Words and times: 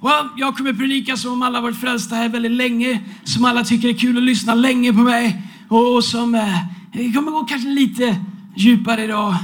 Well, 0.00 0.28
jag 0.36 0.56
kommer 0.56 0.72
predika 0.72 1.16
som 1.16 1.32
om 1.32 1.42
alla 1.42 1.60
varit 1.60 1.80
frälsta 1.80 2.14
här 2.14 2.28
väldigt 2.28 2.52
länge, 2.52 3.00
som 3.24 3.44
alla 3.44 3.64
tycker 3.64 3.88
är 3.88 3.92
kul 3.92 4.16
att 4.16 4.22
lyssna 4.22 4.54
länge 4.54 4.92
på 4.92 4.98
mig 4.98 5.42
och, 5.68 5.96
och 5.96 6.04
som 6.04 6.34
eh, 6.34 7.12
kommer 7.14 7.30
gå 7.30 7.44
kanske 7.44 7.68
lite 7.68 8.16
djupare 8.56 9.04
idag. 9.04 9.34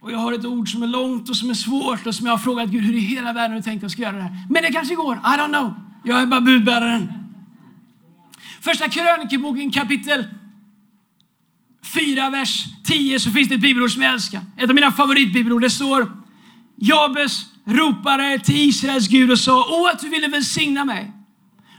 Och 0.00 0.12
jag 0.12 0.18
har 0.18 0.32
ett 0.32 0.44
ord 0.44 0.72
som 0.72 0.82
är 0.82 0.86
långt 0.86 1.28
och 1.28 1.36
som 1.36 1.50
är 1.50 1.54
svårt 1.54 2.06
och 2.06 2.14
som 2.14 2.26
jag 2.26 2.32
har 2.32 2.38
frågat 2.38 2.68
Gud 2.68 2.82
hur 2.82 2.94
i 2.94 3.00
hela 3.00 3.32
världen 3.32 3.56
du 3.56 3.62
tänkte 3.62 3.76
att 3.76 3.82
jag 3.82 3.90
ska 3.90 4.02
göra 4.02 4.16
det 4.16 4.22
här. 4.22 4.46
Men 4.50 4.62
det 4.62 4.72
kanske 4.72 4.94
går, 4.94 5.14
I 5.14 5.18
don't 5.18 5.48
know. 5.48 5.74
Jag 6.04 6.22
är 6.22 6.26
bara 6.26 6.40
budbäraren. 6.40 7.12
Första 8.60 8.88
krönikeboken 8.88 9.70
kapitel 9.70 10.24
4, 11.94 12.30
vers 12.30 12.64
10 12.84 13.20
så 13.20 13.30
finns 13.30 13.48
det 13.48 13.54
ett 13.54 13.60
bibelord 13.60 13.90
som 13.90 14.02
jag 14.02 14.12
älskar. 14.12 14.40
Ett 14.56 14.68
av 14.68 14.74
mina 14.74 14.92
favoritbibelord. 14.92 15.62
Det 15.62 15.70
står 15.70 16.12
Jabes 16.76 17.44
ropade 17.66 18.38
till 18.38 18.68
Israels 18.68 19.08
Gud 19.08 19.30
och 19.30 19.38
sa 19.38 19.66
Åh, 19.70 19.90
att 19.90 20.00
du 20.00 20.08
ville 20.08 20.28
välsigna 20.28 20.84
mig 20.84 21.12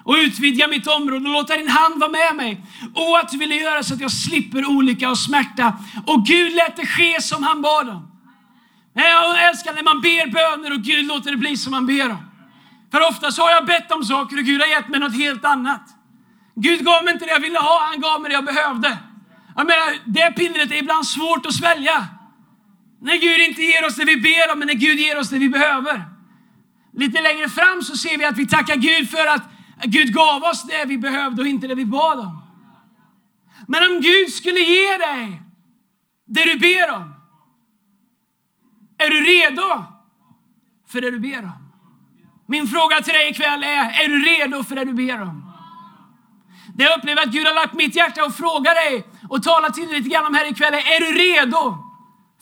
och 0.03 0.15
utvidga 0.15 0.67
mitt 0.67 0.87
område 0.87 1.25
och 1.25 1.33
låta 1.33 1.57
din 1.57 1.69
hand 1.69 1.99
vara 1.99 2.11
med 2.11 2.35
mig. 2.35 2.65
Åh, 2.95 3.19
att 3.19 3.29
du 3.29 3.37
ville 3.37 3.55
göra 3.55 3.83
så 3.83 3.93
att 3.93 4.01
jag 4.01 4.11
slipper 4.11 4.65
olycka 4.65 5.09
och 5.09 5.17
smärta. 5.17 5.73
Och 6.05 6.25
Gud 6.25 6.53
lät 6.53 6.75
det 6.75 6.85
ske 6.85 7.21
som 7.21 7.43
han 7.43 7.61
bad 7.61 7.89
om. 7.89 8.11
Jag 8.93 9.49
älskar 9.49 9.73
när 9.73 9.83
man 9.83 10.01
ber 10.01 10.31
böner 10.31 10.73
och 10.73 10.81
Gud 10.81 11.05
låter 11.05 11.31
det 11.31 11.37
bli 11.37 11.57
som 11.57 11.71
man 11.71 11.85
ber 11.85 12.09
om. 12.09 12.17
För 12.91 13.07
ofta 13.09 13.31
så 13.31 13.41
har 13.41 13.51
jag 13.51 13.65
bett 13.65 13.91
om 13.91 14.03
saker 14.03 14.37
och 14.37 14.43
Gud 14.43 14.61
har 14.61 14.67
gett 14.67 14.89
mig 14.89 14.99
något 14.99 15.15
helt 15.15 15.45
annat. 15.45 15.81
Gud 16.55 16.85
gav 16.85 17.03
mig 17.03 17.13
inte 17.13 17.25
det 17.25 17.31
jag 17.31 17.39
ville 17.39 17.59
ha, 17.59 17.87
han 17.91 18.01
gav 18.01 18.21
mig 18.21 18.29
det 18.29 18.35
jag 18.35 18.45
behövde. 18.45 18.97
Jag 19.59 19.67
menar, 19.67 19.97
det 20.05 20.31
pillret 20.31 20.71
är 20.71 20.75
ibland 20.75 21.05
svårt 21.05 21.45
att 21.45 21.53
svälja. 21.53 22.07
När 23.01 23.17
Gud 23.17 23.39
inte 23.49 23.61
ger 23.61 23.85
oss 23.85 23.95
det 23.95 24.05
vi 24.05 24.17
ber 24.17 24.51
om, 24.51 24.59
men 24.59 24.67
när 24.67 24.73
Gud 24.73 24.99
ger 24.99 25.19
oss 25.19 25.29
det 25.29 25.37
vi 25.37 25.49
behöver. 25.49 26.03
Lite 26.93 27.21
längre 27.21 27.49
fram 27.49 27.81
så 27.81 27.97
ser 27.97 28.17
vi 28.17 28.25
att 28.25 28.37
vi 28.37 28.47
tackar 28.47 28.75
Gud 28.75 29.09
för 29.09 29.27
att 29.27 29.43
Gud 29.83 30.13
gav 30.13 30.43
oss 30.43 30.63
det 30.63 30.85
vi 30.85 30.97
behövde 30.97 31.41
och 31.41 31.47
inte 31.47 31.67
det 31.67 31.75
vi 31.75 31.85
bad 31.85 32.19
om. 32.19 32.41
Men 33.67 33.83
om 33.83 34.01
Gud 34.01 34.29
skulle 34.33 34.59
ge 34.59 34.97
dig 34.97 35.41
det 36.25 36.43
du 36.43 36.59
ber 36.59 36.91
om, 36.95 37.13
är 38.97 39.09
du 39.09 39.21
redo 39.23 39.85
för 40.87 41.01
det 41.01 41.11
du 41.11 41.19
ber 41.19 41.43
om? 41.43 41.71
Min 42.47 42.67
fråga 42.67 43.01
till 43.01 43.13
dig 43.13 43.29
ikväll 43.29 43.63
är, 43.63 44.03
är 44.03 44.07
du 44.07 44.25
redo 44.25 44.63
för 44.63 44.75
det 44.75 44.85
du 44.85 44.93
ber 44.93 45.21
om? 45.21 45.48
Det 46.79 46.85
jag 46.85 46.97
upplever 46.97 47.21
att 47.21 47.29
Gud 47.29 47.47
har 47.47 47.53
lagt 47.53 47.73
mitt 47.73 47.95
hjärta 47.95 48.25
och 48.25 48.35
fråga 48.35 48.73
dig 48.73 49.03
och 49.29 49.43
tala 49.43 49.69
till 49.69 49.87
dig 49.87 49.97
lite 49.97 50.09
grann 50.09 50.25
om 50.25 50.33
här 50.33 50.51
ikväll 50.51 50.73
är, 50.73 50.77
är 50.77 50.99
du 50.99 51.19
redo 51.19 51.77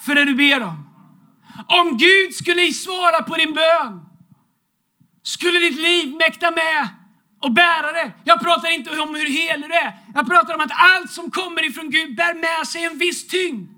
för 0.06 0.16
det 0.16 0.26
du 0.26 0.36
ber 0.36 0.64
om? 0.64 0.90
Om 1.68 1.98
Gud 1.98 2.36
skulle 2.36 2.74
svara 2.74 3.24
på 3.24 3.36
din 3.36 3.54
bön, 3.54 4.06
skulle 5.24 5.60
ditt 5.60 5.80
liv 5.80 6.16
mäkta 6.16 6.52
med 6.52 6.88
och 7.42 7.52
bära 7.52 7.92
det. 7.92 8.12
Jag 8.24 8.42
pratar 8.42 8.70
inte 8.70 9.00
om 9.00 9.16
hur 9.16 9.30
helig 9.30 9.70
du 9.70 9.76
är. 9.76 9.94
Jag 10.16 10.28
pratar 10.28 10.54
om 10.56 10.62
att 10.62 10.72
allt 10.72 11.12
som 11.12 11.32
kommer 11.32 11.70
ifrån 11.70 11.90
Gud 11.90 12.16
bär 12.16 12.34
med 12.34 12.68
sig 12.68 12.84
en 12.84 12.98
viss 12.98 13.28
tyngd. 13.28 13.77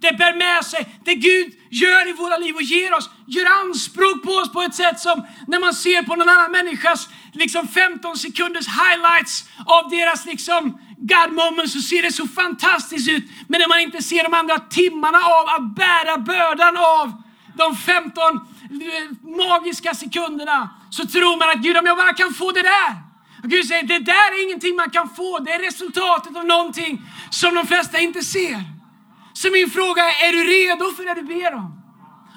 Det 0.00 0.12
bär 0.18 0.34
med 0.34 0.64
sig 0.64 0.96
det 1.04 1.14
Gud 1.14 1.52
gör 1.70 2.08
i 2.08 2.12
våra 2.12 2.36
liv 2.36 2.54
och 2.54 2.62
ger 2.62 2.94
oss, 2.94 3.10
gör 3.26 3.46
anspråk 3.60 4.22
på 4.22 4.32
oss 4.32 4.52
på 4.52 4.62
ett 4.62 4.74
sätt 4.74 5.00
som 5.00 5.26
när 5.46 5.60
man 5.60 5.74
ser 5.74 6.02
på 6.02 6.16
någon 6.16 6.28
annan 6.28 6.52
människas 6.52 7.08
liksom 7.32 7.68
15 7.68 8.16
sekunders 8.16 8.66
highlights 8.66 9.44
av 9.66 9.90
deras 9.90 10.26
liksom 10.26 10.78
God 10.96 11.32
moments 11.32 11.72
så 11.72 11.80
ser 11.80 12.02
det 12.02 12.12
så 12.12 12.26
fantastiskt 12.26 13.08
ut. 13.08 13.24
Men 13.48 13.60
när 13.60 13.68
man 13.68 13.80
inte 13.80 14.02
ser 14.02 14.22
de 14.24 14.34
andra 14.34 14.58
timmarna 14.58 15.18
av 15.18 15.44
att 15.48 15.74
bära 15.74 16.18
bördan 16.18 16.76
av 16.76 17.22
de 17.54 17.76
15 17.76 18.22
eh, 18.26 18.40
magiska 19.46 19.94
sekunderna 19.94 20.70
så 20.90 21.06
tror 21.06 21.38
man 21.38 21.50
att 21.50 21.62
Gud, 21.64 21.76
om 21.76 21.86
jag 21.86 21.96
bara 21.96 22.12
kan 22.12 22.34
få 22.34 22.52
det 22.52 22.62
där. 22.62 22.90
Och 23.42 23.50
Gud 23.50 23.66
säger, 23.66 23.82
det 23.82 23.98
där 23.98 24.28
är 24.34 24.44
ingenting 24.46 24.76
man 24.76 24.90
kan 24.90 25.08
få. 25.08 25.38
Det 25.38 25.52
är 25.52 25.58
resultatet 25.58 26.36
av 26.36 26.44
någonting 26.44 27.02
som 27.30 27.54
de 27.54 27.66
flesta 27.66 27.98
inte 27.98 28.22
ser. 28.22 28.77
Så 29.40 29.48
min 29.52 29.70
fråga 29.70 30.02
är, 30.02 30.28
är 30.28 30.32
du 30.32 30.42
redo 30.44 30.94
för 30.96 31.04
det 31.04 31.14
du 31.20 31.22
ber 31.22 31.54
om? 31.54 31.82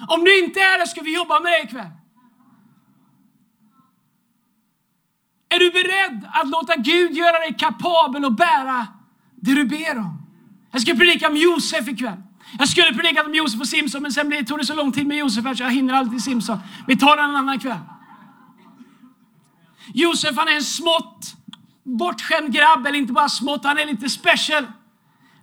Om 0.08 0.24
du 0.24 0.44
inte 0.44 0.60
är 0.60 0.78
det 0.78 0.86
ska 0.86 1.00
vi 1.00 1.14
jobba 1.14 1.40
med 1.40 1.52
det 1.52 1.62
ikväll. 1.68 1.92
Är 5.48 5.58
du 5.58 5.70
beredd 5.70 6.28
att 6.32 6.48
låta 6.48 6.76
Gud 6.76 7.12
göra 7.12 7.38
dig 7.38 7.54
kapabel 7.58 8.24
att 8.24 8.36
bära 8.36 8.86
det 9.36 9.54
du 9.54 9.64
ber 9.64 9.98
om? 9.98 10.22
Jag 10.72 10.82
ska 10.82 10.94
predika 10.94 11.28
om 11.28 11.36
Josef 11.36 11.88
ikväll. 11.88 12.22
Jag 12.58 12.68
skulle 12.68 12.94
predika 12.94 13.24
om 13.24 13.34
Josef 13.34 13.60
och 13.60 13.68
Simson, 13.68 14.02
men 14.02 14.12
sen 14.12 14.44
tog 14.46 14.58
det 14.58 14.66
så 14.66 14.74
lång 14.74 14.92
tid 14.92 15.06
med 15.06 15.16
Josef 15.16 15.56
så 15.56 15.62
jag 15.62 15.70
hinner 15.70 15.94
aldrig 15.94 16.18
till 16.18 16.24
Simson. 16.32 16.58
Vi 16.86 16.96
tar 16.96 17.16
den 17.16 17.30
en 17.30 17.36
annan 17.36 17.58
kväll. 17.58 17.78
Josef 19.94 20.36
han 20.36 20.48
är 20.48 20.52
en 20.52 20.62
smått 20.62 21.34
bortskämd 21.82 22.52
grabb, 22.52 22.86
eller 22.86 22.98
inte 22.98 23.12
bara 23.12 23.28
smått, 23.28 23.64
han 23.64 23.78
är 23.78 23.86
lite 23.86 24.08
special. 24.08 24.66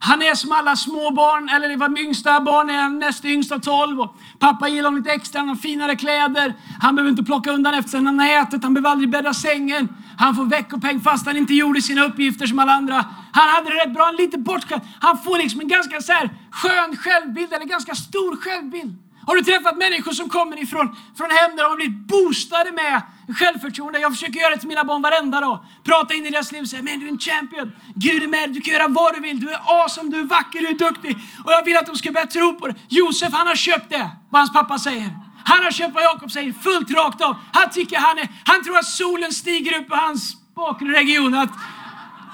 Han 0.01 0.21
är 0.21 0.35
som 0.35 0.51
alla 0.51 0.75
småbarn, 0.75 1.49
eller 1.49 1.77
vad 1.77 1.99
yngsta 1.99 2.41
barn 2.41 2.69
är, 2.69 2.89
näst 2.89 3.25
yngsta 3.25 3.59
tolv. 3.59 3.97
tolv. 3.97 4.09
pappa 4.39 4.67
gillar 4.67 4.83
honom 4.83 4.97
lite 4.97 5.11
extra, 5.11 5.39
han 5.39 5.49
har 5.49 5.55
finare 5.55 5.95
kläder. 5.95 6.53
Han 6.81 6.95
behöver 6.95 7.11
inte 7.11 7.23
plocka 7.23 7.51
undan 7.51 7.73
efter 7.73 7.89
sig 7.89 8.03
han 8.05 8.19
har 8.19 8.41
ätit, 8.41 8.63
han 8.63 8.73
behöver 8.73 8.89
aldrig 8.89 9.09
bädda 9.09 9.33
sängen. 9.33 9.89
Han 10.17 10.35
får 10.35 10.45
veckopeng 10.45 11.01
fast 11.01 11.25
han 11.25 11.37
inte 11.37 11.53
gjorde 11.53 11.81
sina 11.81 12.03
uppgifter 12.05 12.47
som 12.47 12.59
alla 12.59 12.71
andra. 12.71 12.95
Han 13.31 13.49
hade 13.49 13.69
det 13.69 13.75
rätt 13.75 13.93
bra, 13.93 14.11
lite 14.11 14.37
bortskämd. 14.37 14.81
Han 14.99 15.17
får 15.17 15.37
liksom 15.37 15.61
en 15.61 15.67
ganska 15.67 16.01
så 16.01 16.11
här 16.11 16.29
skön 16.51 16.97
självbild, 16.97 17.53
eller 17.53 17.65
ganska 17.65 17.95
stor 17.95 18.35
självbild. 18.35 19.08
Har 19.29 19.35
du 19.35 19.43
träffat 19.43 19.77
människor 19.77 20.11
som 20.11 20.29
kommer 20.29 20.63
ifrån 20.63 20.95
från 21.17 21.31
hem 21.31 21.55
där 21.55 21.63
de 21.63 21.69
har 21.69 21.75
blivit 21.75 22.07
boostade 22.07 22.71
med 22.71 23.01
självförtroende? 23.39 23.99
Jag 23.99 24.11
försöker 24.11 24.39
göra 24.39 24.55
det 24.55 24.59
till 24.59 24.67
mina 24.67 24.83
barn 24.83 25.01
varenda 25.01 25.39
dag. 25.41 25.65
Prata 25.83 26.13
in 26.13 26.25
i 26.25 26.29
deras 26.29 26.51
liv 26.51 26.61
och 26.61 26.67
säga, 26.67 26.83
men 26.83 26.99
du 26.99 27.05
är 27.05 27.11
en 27.11 27.19
champion. 27.19 27.71
Gud 27.95 28.23
är 28.23 28.27
med 28.27 28.49
dig. 28.49 28.53
du 28.53 28.61
kan 28.61 28.73
göra 28.73 28.87
vad 28.87 29.13
du 29.15 29.19
vill. 29.21 29.39
Du 29.39 29.49
är 29.49 29.59
awesome, 29.65 30.09
du 30.11 30.19
är 30.19 30.23
vacker, 30.23 30.59
du 30.59 30.67
är 30.67 30.73
duktig. 30.73 31.17
Och 31.45 31.51
jag 31.51 31.65
vill 31.65 31.77
att 31.77 31.85
de 31.85 31.95
ska 31.95 32.11
börja 32.11 32.27
tro 32.27 32.59
på 32.59 32.67
det. 32.67 32.75
Josef, 32.87 33.33
han 33.33 33.47
har 33.47 33.55
köpt 33.55 33.89
det, 33.89 34.09
vad 34.29 34.41
hans 34.41 34.53
pappa 34.53 34.79
säger. 34.79 35.09
Han 35.45 35.63
har 35.63 35.71
köpt 35.71 35.93
vad 35.93 36.03
Jakob 36.03 36.31
säger, 36.31 36.53
fullt 36.53 36.91
rakt 36.91 37.21
av. 37.21 37.35
Han 37.53 37.69
tycker 37.69 37.97
han 37.97 38.17
är, 38.17 38.27
han 38.45 38.63
tror 38.63 38.77
att 38.77 38.85
solen 38.85 39.31
stiger 39.33 39.79
upp 39.79 39.87
på 39.87 39.95
hans 39.95 40.53
bakre 40.55 40.87
region. 40.87 41.33
Att 41.33 41.51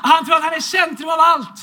han 0.04 0.26
tror 0.26 0.36
att 0.36 0.44
han 0.44 0.54
är 0.54 0.60
centrum 0.60 1.10
av 1.10 1.20
allt. 1.20 1.60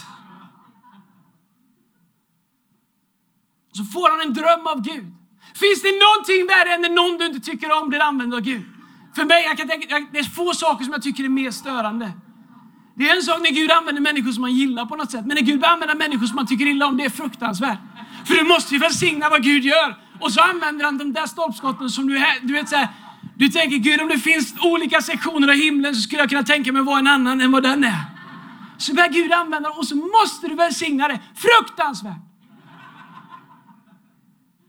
Så 3.72 3.84
får 3.84 4.10
han 4.10 4.20
en 4.20 4.34
dröm 4.34 4.66
av 4.66 4.82
Gud. 4.82 5.21
Finns 5.54 5.82
det 5.82 5.92
någonting 6.06 6.46
värre 6.46 6.74
än 6.74 6.80
när 6.80 6.88
någon 6.88 7.18
du 7.18 7.26
inte 7.26 7.40
tycker 7.50 7.82
om 7.82 7.88
blir 7.88 8.00
använd 8.00 8.34
av 8.34 8.40
Gud? 8.40 8.64
För 9.14 9.24
mig, 9.24 9.44
jag 9.44 9.58
kan 9.58 9.68
tänka, 9.68 10.06
det 10.12 10.18
är 10.18 10.24
få 10.24 10.52
saker 10.54 10.84
som 10.84 10.92
jag 10.92 11.02
tycker 11.02 11.24
är 11.24 11.28
mer 11.28 11.50
störande. 11.50 12.12
Det 12.96 13.08
är 13.08 13.16
en 13.16 13.22
sak 13.22 13.40
när 13.42 13.50
Gud 13.50 13.70
använder 13.70 14.02
människor 14.02 14.32
som 14.32 14.40
man 14.40 14.52
gillar 14.52 14.86
på 14.86 14.96
något 14.96 15.10
sätt. 15.10 15.26
Men 15.26 15.34
när 15.34 15.42
Gud 15.42 15.64
använder 15.64 15.94
människor 15.94 16.26
som 16.26 16.36
man 16.36 16.46
tycker 16.46 16.66
illa 16.66 16.86
om, 16.86 16.96
det 16.96 17.04
är 17.04 17.10
fruktansvärt. 17.10 17.78
För 18.26 18.34
du 18.34 18.44
måste 18.44 18.74
ju 18.74 18.80
välsigna 18.80 19.28
vad 19.28 19.42
Gud 19.42 19.64
gör. 19.64 19.96
Och 20.20 20.32
så 20.32 20.40
använder 20.40 20.84
han 20.84 20.98
de 20.98 21.12
där 21.12 21.26
stolpskotten 21.26 21.90
som 21.90 22.06
du 22.06 22.24
du 22.42 22.52
vet 22.52 22.68
så 22.68 22.76
här, 22.76 22.88
Du 23.36 23.48
tänker 23.48 23.76
Gud, 23.76 24.00
om 24.00 24.08
det 24.08 24.18
finns 24.18 24.54
olika 24.60 25.02
sektioner 25.02 25.48
av 25.48 25.54
himlen 25.54 25.94
så 25.94 26.00
skulle 26.00 26.22
jag 26.22 26.30
kunna 26.30 26.42
tänka 26.42 26.72
mig 26.72 26.80
att 26.80 26.86
vara 26.86 26.98
en 26.98 27.06
annan 27.06 27.40
än 27.40 27.52
vad 27.52 27.62
den 27.62 27.84
är. 27.84 28.04
Så 28.78 28.94
börjar 28.94 29.08
Gud 29.08 29.32
använda 29.32 29.68
dem 29.68 29.78
och 29.78 29.86
så 29.86 29.96
måste 29.96 30.48
du 30.48 30.54
välsigna 30.54 31.08
det. 31.08 31.20
Fruktansvärt! 31.34 32.31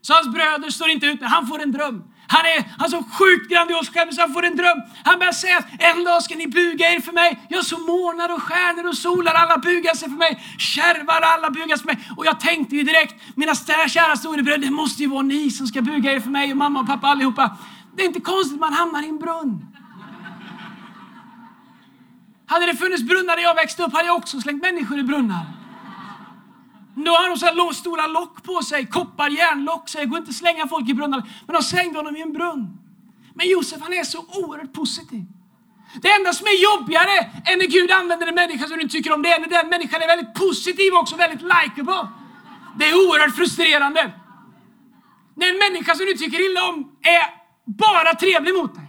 Så 0.06 0.12
hans 0.12 0.28
bröder 0.28 0.70
står 0.70 0.88
inte 0.88 1.06
ut 1.06 1.20
med 1.20 1.30
Han 1.30 1.46
får 1.46 1.62
en 1.62 1.72
dröm. 1.72 2.04
Han 2.26 2.46
är 2.46 2.64
han 2.78 2.90
så 2.90 3.02
sjukt 3.18 3.50
grandios 3.50 3.88
själv 3.88 4.10
så 4.10 4.20
han 4.20 4.32
får 4.32 4.44
en 4.44 4.56
dröm. 4.56 4.78
Han 5.04 5.18
börjar 5.18 5.32
säga 5.32 5.58
att 5.58 5.66
en 5.78 6.04
dag 6.04 6.22
ska 6.22 6.34
ni 6.34 6.46
buga 6.46 6.92
er 6.92 7.00
för 7.00 7.12
mig. 7.12 7.46
Jag 7.48 7.64
så 7.64 7.78
månar 7.78 8.34
och 8.34 8.42
stjärnor 8.42 8.88
och 8.88 8.96
solar, 8.96 9.34
alla 9.34 9.58
bugar 9.58 9.94
sig 9.94 10.08
för 10.08 10.16
mig. 10.16 10.42
Kärvar, 10.58 11.20
alla 11.20 11.50
bugar 11.50 11.76
sig 11.76 11.78
för 11.78 11.94
mig. 11.94 11.98
Och 12.16 12.26
jag 12.26 12.40
tänkte 12.40 12.76
ju 12.76 12.82
direkt, 12.82 13.14
mina 13.36 13.54
kära 13.88 14.16
storebröder, 14.16 14.66
det 14.66 14.70
måste 14.70 15.02
ju 15.02 15.08
vara 15.08 15.22
ni 15.22 15.50
som 15.50 15.66
ska 15.66 15.82
buga 15.82 16.12
er 16.12 16.20
för 16.20 16.30
mig 16.30 16.50
och 16.50 16.56
mamma 16.56 16.80
och 16.80 16.86
pappa 16.86 17.06
allihopa. 17.06 17.56
Det 17.96 18.02
är 18.02 18.06
inte 18.06 18.20
konstigt 18.20 18.54
att 18.54 18.60
man 18.60 18.72
hamnar 18.72 19.02
i 19.02 19.08
en 19.08 19.18
brunn. 19.18 19.66
Hade 22.46 22.66
det 22.66 22.76
funnits 22.76 23.02
brunnar 23.02 23.36
där 23.36 23.42
jag 23.42 23.54
växte 23.54 23.82
upp 23.82 23.92
hade 23.92 24.06
jag 24.06 24.16
också 24.16 24.40
slängt 24.40 24.62
människor 24.62 24.98
i 24.98 25.02
brunnar. 25.02 25.63
Då 26.94 27.10
har 27.10 27.28
de 27.28 27.38
så 27.38 27.46
här 27.46 27.72
stora 27.72 28.06
lock 28.06 28.42
på 28.42 28.62
sig, 28.62 28.86
koppar, 28.86 29.30
järnlock, 29.30 29.88
så 29.88 29.98
det 29.98 30.06
går 30.06 30.18
inte 30.18 30.30
att 30.30 30.36
slänga 30.36 30.68
folk 30.68 30.88
i 30.88 30.94
brunnar. 30.94 31.22
Men 31.46 31.54
de 31.54 31.62
slängde 31.62 31.98
honom 31.98 32.16
i 32.16 32.22
en 32.22 32.32
brunn. 32.32 32.78
Men 33.34 33.48
Josef 33.48 33.80
han 33.82 33.92
är 33.92 34.04
så 34.04 34.18
oerhört 34.18 34.72
positiv. 34.72 35.22
Det 36.02 36.10
enda 36.12 36.32
som 36.32 36.46
är 36.46 36.62
jobbigare 36.62 37.18
än 37.44 37.58
när 37.58 37.66
Gud 37.66 37.90
använder 37.90 38.26
en 38.26 38.34
människa 38.34 38.66
som 38.66 38.76
du 38.76 38.82
inte 38.82 38.92
tycker 38.92 39.12
om, 39.12 39.22
det 39.22 39.28
är 39.28 39.40
när 39.40 39.48
den 39.48 39.68
människan 39.68 40.02
är 40.02 40.06
väldigt 40.06 40.34
positiv 40.34 40.92
och 40.92 41.00
också 41.00 41.16
väldigt 41.16 41.42
likeable. 41.42 42.08
Det 42.78 42.84
är 42.84 42.94
oerhört 42.94 43.36
frustrerande. 43.36 44.12
När 45.34 45.48
en 45.50 45.58
människa 45.58 45.94
som 45.94 46.06
du 46.06 46.14
tycker 46.14 46.50
illa 46.50 46.68
om 46.68 46.96
är 47.02 47.24
bara 47.64 48.14
trevlig 48.14 48.54
mot 48.54 48.74
dig. 48.74 48.84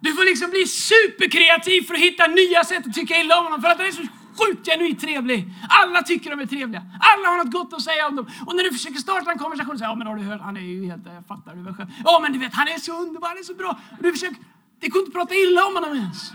Du 0.00 0.12
får 0.14 0.24
liksom 0.24 0.50
bli 0.50 0.66
superkreativ 0.66 1.82
för 1.82 1.94
att 1.94 2.00
hitta 2.00 2.26
nya 2.26 2.64
sätt 2.64 2.86
att 2.86 2.94
tycka 2.94 3.20
illa 3.20 3.38
om 3.38 3.44
honom 3.44 3.62
för 3.62 3.68
att 3.68 3.78
han 3.78 3.86
är 3.86 3.90
så 3.90 4.02
sjukt 4.40 4.66
genuint 4.66 5.00
trevlig. 5.00 5.52
Alla 5.68 6.02
tycker 6.02 6.30
de 6.30 6.40
är 6.40 6.46
trevliga. 6.46 6.82
Alla 7.00 7.28
har 7.28 7.44
något 7.44 7.52
gott 7.52 7.72
att 7.72 7.82
säga 7.82 8.08
om 8.08 8.16
dem. 8.16 8.26
Och 8.46 8.56
när 8.56 8.64
du 8.64 8.70
försöker 8.70 8.98
starta 8.98 9.32
en 9.32 9.38
konversation 9.38 9.78
säger 9.78 9.90
ja 9.90 9.94
men 9.94 10.06
har 10.06 10.16
du 10.16 10.22
hört, 10.22 10.40
han 10.40 10.56
är 10.56 10.60
ju 10.60 10.86
helt, 10.86 11.06
jag 11.06 11.26
fattar 11.26 11.54
du 11.54 11.62
väl 11.62 11.74
Ja 12.04 12.18
men 12.22 12.32
du 12.32 12.38
vet, 12.38 12.54
han 12.54 12.68
är 12.68 12.78
så 12.78 12.92
underbar, 13.02 13.28
han 13.28 13.38
är 13.38 13.42
så 13.42 13.54
bra. 13.54 13.78
Och 13.96 14.02
du 14.02 14.12
försöker, 14.12 14.36
det 14.80 14.88
går 14.88 15.00
inte 15.00 15.08
att 15.08 15.14
prata 15.14 15.34
illa 15.34 15.60
om 15.66 15.74
honom 15.74 15.96
ens. 15.96 16.32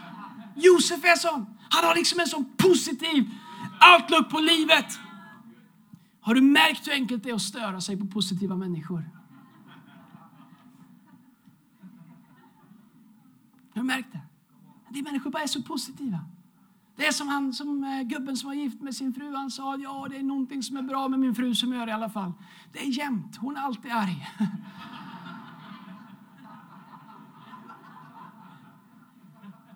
Josef 0.55 1.03
är 1.03 1.15
sån. 1.15 1.45
Han 1.69 1.85
har 1.85 1.95
liksom 1.95 2.19
en 2.19 2.27
sån 2.27 2.45
positiv 2.57 3.29
outlook 3.93 4.29
på 4.29 4.39
livet. 4.39 4.99
Har 6.21 6.35
du 6.35 6.41
märkt 6.41 6.87
hur 6.87 6.93
enkelt 6.93 7.23
det 7.23 7.29
är 7.29 7.35
att 7.35 7.41
störa 7.41 7.81
sig 7.81 7.97
på 7.97 8.07
positiva 8.07 8.55
människor? 8.55 9.09
Har 13.73 13.81
du 13.81 13.83
märkt 13.83 14.11
det? 14.11 14.21
De 14.89 15.01
människor 15.01 15.29
bara 15.29 15.43
är 15.43 15.47
så 15.47 15.63
positiva. 15.63 16.19
Det 16.95 17.07
är 17.07 17.11
som 17.11 17.27
han, 17.27 17.53
som 17.53 17.83
eh, 17.83 18.01
gubben 18.01 18.37
som 18.37 18.47
var 18.47 18.53
gift 18.53 18.81
med 18.81 18.95
sin 18.95 19.13
fru. 19.13 19.35
Han 19.35 19.51
sa 19.51 19.77
ja, 19.77 20.07
det 20.09 20.17
är 20.17 20.23
någonting 20.23 20.63
som 20.63 20.77
är 20.77 20.81
bra 20.81 21.07
med 21.07 21.19
min 21.19 21.35
fru 21.35 21.55
som 21.55 21.73
gör 21.73 21.87
i 21.87 21.91
alla 21.91 22.09
fall. 22.09 22.33
Det 22.73 22.79
är 22.79 22.97
jämnt. 22.97 23.37
Hon 23.37 23.57
är 23.57 23.61
alltid 23.61 23.91
arg. 23.91 24.27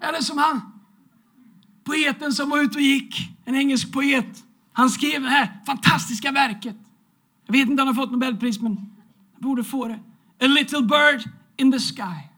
Eller 0.01 0.21
som 0.21 0.37
han, 0.37 0.61
poeten 1.83 2.33
som 2.33 2.49
var 2.49 2.59
ute 2.59 2.77
och 2.77 2.81
gick. 2.81 3.29
En 3.45 3.55
engelsk 3.55 3.93
poet. 3.93 4.43
Han 4.73 4.89
skrev 4.89 5.21
det 5.21 5.29
här 5.29 5.59
fantastiska 5.65 6.31
verket. 6.31 6.77
Jag 7.45 7.53
vet 7.53 7.69
inte 7.69 7.81
om 7.81 7.87
han 7.87 7.95
har 7.95 8.03
fått 8.03 8.11
Nobelpris, 8.11 8.59
men 8.59 8.77
han 8.77 8.91
borde 9.37 9.63
få 9.63 9.87
det. 9.87 9.99
A 10.41 10.47
little 10.47 10.81
bird 10.81 11.23
in 11.57 11.71
the 11.71 11.79
sky. 11.79 12.29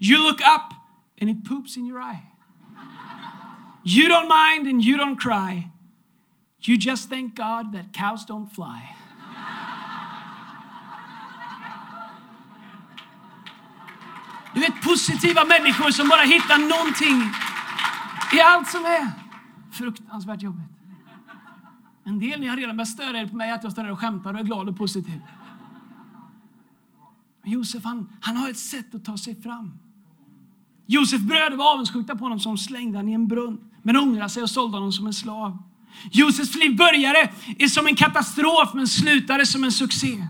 You 0.00 0.18
look 0.18 0.40
up 0.40 0.74
and 1.20 1.30
it 1.30 1.48
poops 1.48 1.76
in 1.76 1.86
your 1.86 2.00
eye. 2.00 2.29
You 3.84 4.08
don't 4.08 4.28
mind 4.28 4.68
and 4.68 4.84
you 4.84 4.96
don't 4.98 5.16
cry. 5.16 5.70
You 6.62 6.76
just 6.76 7.08
thank 7.08 7.34
God 7.34 7.72
that 7.72 7.92
cows 7.92 8.26
don't 8.26 8.48
fly. 8.54 8.96
Du 14.54 14.60
vet 14.60 14.82
positiva 14.82 15.44
människor 15.44 15.90
som 15.90 16.08
bara 16.08 16.22
hittar 16.22 16.58
någonting 16.58 17.32
i 18.32 18.40
allt 18.40 18.68
som 18.68 18.84
är 18.84 19.10
fruktansvärt 19.72 20.42
jobbigt. 20.42 20.70
En 22.04 22.18
del 22.18 22.40
ni 22.40 22.46
har 22.46 22.56
redan 22.56 22.76
börjat 22.76 22.88
störa 22.88 23.18
er 23.18 23.26
på 23.26 23.36
mig 23.36 23.50
att 23.50 23.62
jag 23.62 23.72
står 23.72 23.82
där 23.82 23.90
och 23.92 23.98
skämtar 23.98 24.34
och 24.34 24.40
är 24.40 24.44
glad 24.44 24.68
och 24.68 24.76
positiv. 24.76 25.20
Men 27.42 27.52
Josef 27.52 27.84
han, 27.84 28.08
han 28.20 28.36
har 28.36 28.50
ett 28.50 28.58
sätt 28.58 28.94
att 28.94 29.04
ta 29.04 29.16
sig 29.16 29.42
fram. 29.42 29.78
Josef 30.86 31.20
bröder 31.20 31.56
var 31.56 31.72
avundsjuka 31.72 32.16
på 32.16 32.24
honom 32.24 32.40
som 32.40 32.58
slängde 32.58 32.98
honom 32.98 33.08
i 33.08 33.14
en 33.14 33.28
brunn 33.28 33.69
men 33.82 33.96
ångrade 33.96 34.30
sig 34.30 34.42
och 34.42 34.50
sålde 34.50 34.76
honom 34.76 34.92
som 34.92 35.06
en 35.06 35.12
slav. 35.12 35.58
Josefs 36.12 36.54
liv 36.54 36.76
började 36.76 37.30
som 37.68 37.86
en 37.86 37.96
katastrof 37.96 38.74
men 38.74 38.88
slutade 38.88 39.46
som 39.46 39.64
en 39.64 39.72
succé. 39.72 40.26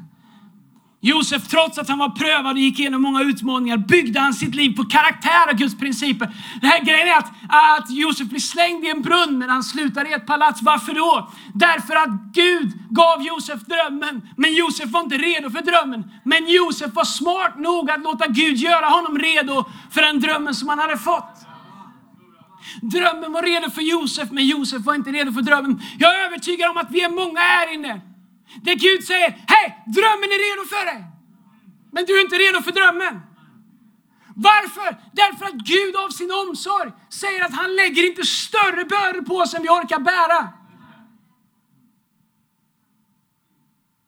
Josef, 1.02 1.49
trots 1.49 1.79
att 1.79 1.88
han 1.88 1.99
var 1.99 2.08
prövad 2.11 2.52
och 2.52 2.58
gick 2.58 2.79
igenom 2.79 3.02
många 3.02 3.23
utmaningar, 3.23 3.76
byggde 3.76 4.20
han 4.20 4.35
sitt 4.35 4.55
liv 4.55 4.76
på 4.76 4.85
karaktär 4.85 5.50
och 5.50 5.58
Guds 5.58 5.79
principer. 5.79 6.35
Det 6.61 6.67
här 6.67 6.85
grejen 6.85 7.08
är 7.08 7.19
att, 7.19 7.32
att 7.81 7.91
Josef 7.91 8.29
blir 8.29 8.41
slängd 8.41 8.85
i 8.85 8.91
en 8.91 9.02
brunn, 9.02 9.38
men 9.38 9.50
han 9.50 9.62
slutar 9.62 10.11
i 10.11 10.12
ett 10.12 10.26
palats. 10.26 10.62
Varför 10.62 10.94
då? 10.94 11.31
Därför 11.55 11.97
att 11.97 12.11
Gud 12.32 12.73
gav 12.91 13.23
Josef 13.23 13.61
drömmen, 13.61 14.23
men 14.37 14.55
Josef 14.55 14.91
var 14.91 15.00
inte 15.00 15.19
redo 15.19 15.50
för 15.50 15.62
drömmen. 15.62 16.11
Men 16.25 16.49
Josef 16.49 16.94
var 16.94 17.05
smart 17.05 17.58
nog 17.58 17.91
att 17.91 18.00
låta 18.00 18.26
Gud 18.26 18.56
göra 18.56 18.87
honom 18.87 19.19
redo 19.19 19.64
för 19.91 20.02
den 20.02 20.20
drömmen 20.20 20.55
som 20.55 20.69
han 20.69 20.79
hade 20.79 20.99
fått. 20.99 21.50
Drömmen 22.83 23.33
var 23.33 23.43
redo 23.43 23.71
för 23.71 23.83
Josef, 23.83 24.31
men 24.31 24.47
Josef 24.47 24.83
var 24.83 24.95
inte 24.95 25.11
redo 25.11 25.33
för 25.33 25.43
drömmen. 25.43 25.83
Jag 25.99 26.15
är 26.15 26.27
övertygad 26.27 26.71
om 26.71 26.77
att 26.77 26.91
vi 26.91 27.01
är 27.01 27.11
många 27.11 27.41
här 27.41 27.75
inne. 27.75 28.01
Där 28.62 28.75
Gud 28.75 29.05
säger, 29.05 29.29
hej, 29.47 29.85
drömmen 29.87 30.29
är 30.35 30.41
redo 30.51 30.69
för 30.69 30.85
dig. 30.87 31.05
Men 31.93 32.05
du 32.05 32.19
är 32.19 32.21
inte 32.25 32.37
redo 32.37 32.62
för 32.62 32.73
drömmen. 32.73 33.21
Varför? 34.37 34.97
Därför 35.12 35.45
att 35.45 35.55
Gud 35.55 35.97
av 35.97 36.09
sin 36.09 36.31
omsorg 36.33 36.93
säger 37.09 37.45
att 37.45 37.55
han 37.55 37.77
lägger 37.77 38.07
inte 38.07 38.25
större 38.27 38.85
bördor 38.85 39.23
på 39.23 39.35
oss 39.35 39.55
än 39.55 39.62
vi 39.62 39.69
orkar 39.69 39.99
bära. 39.99 40.49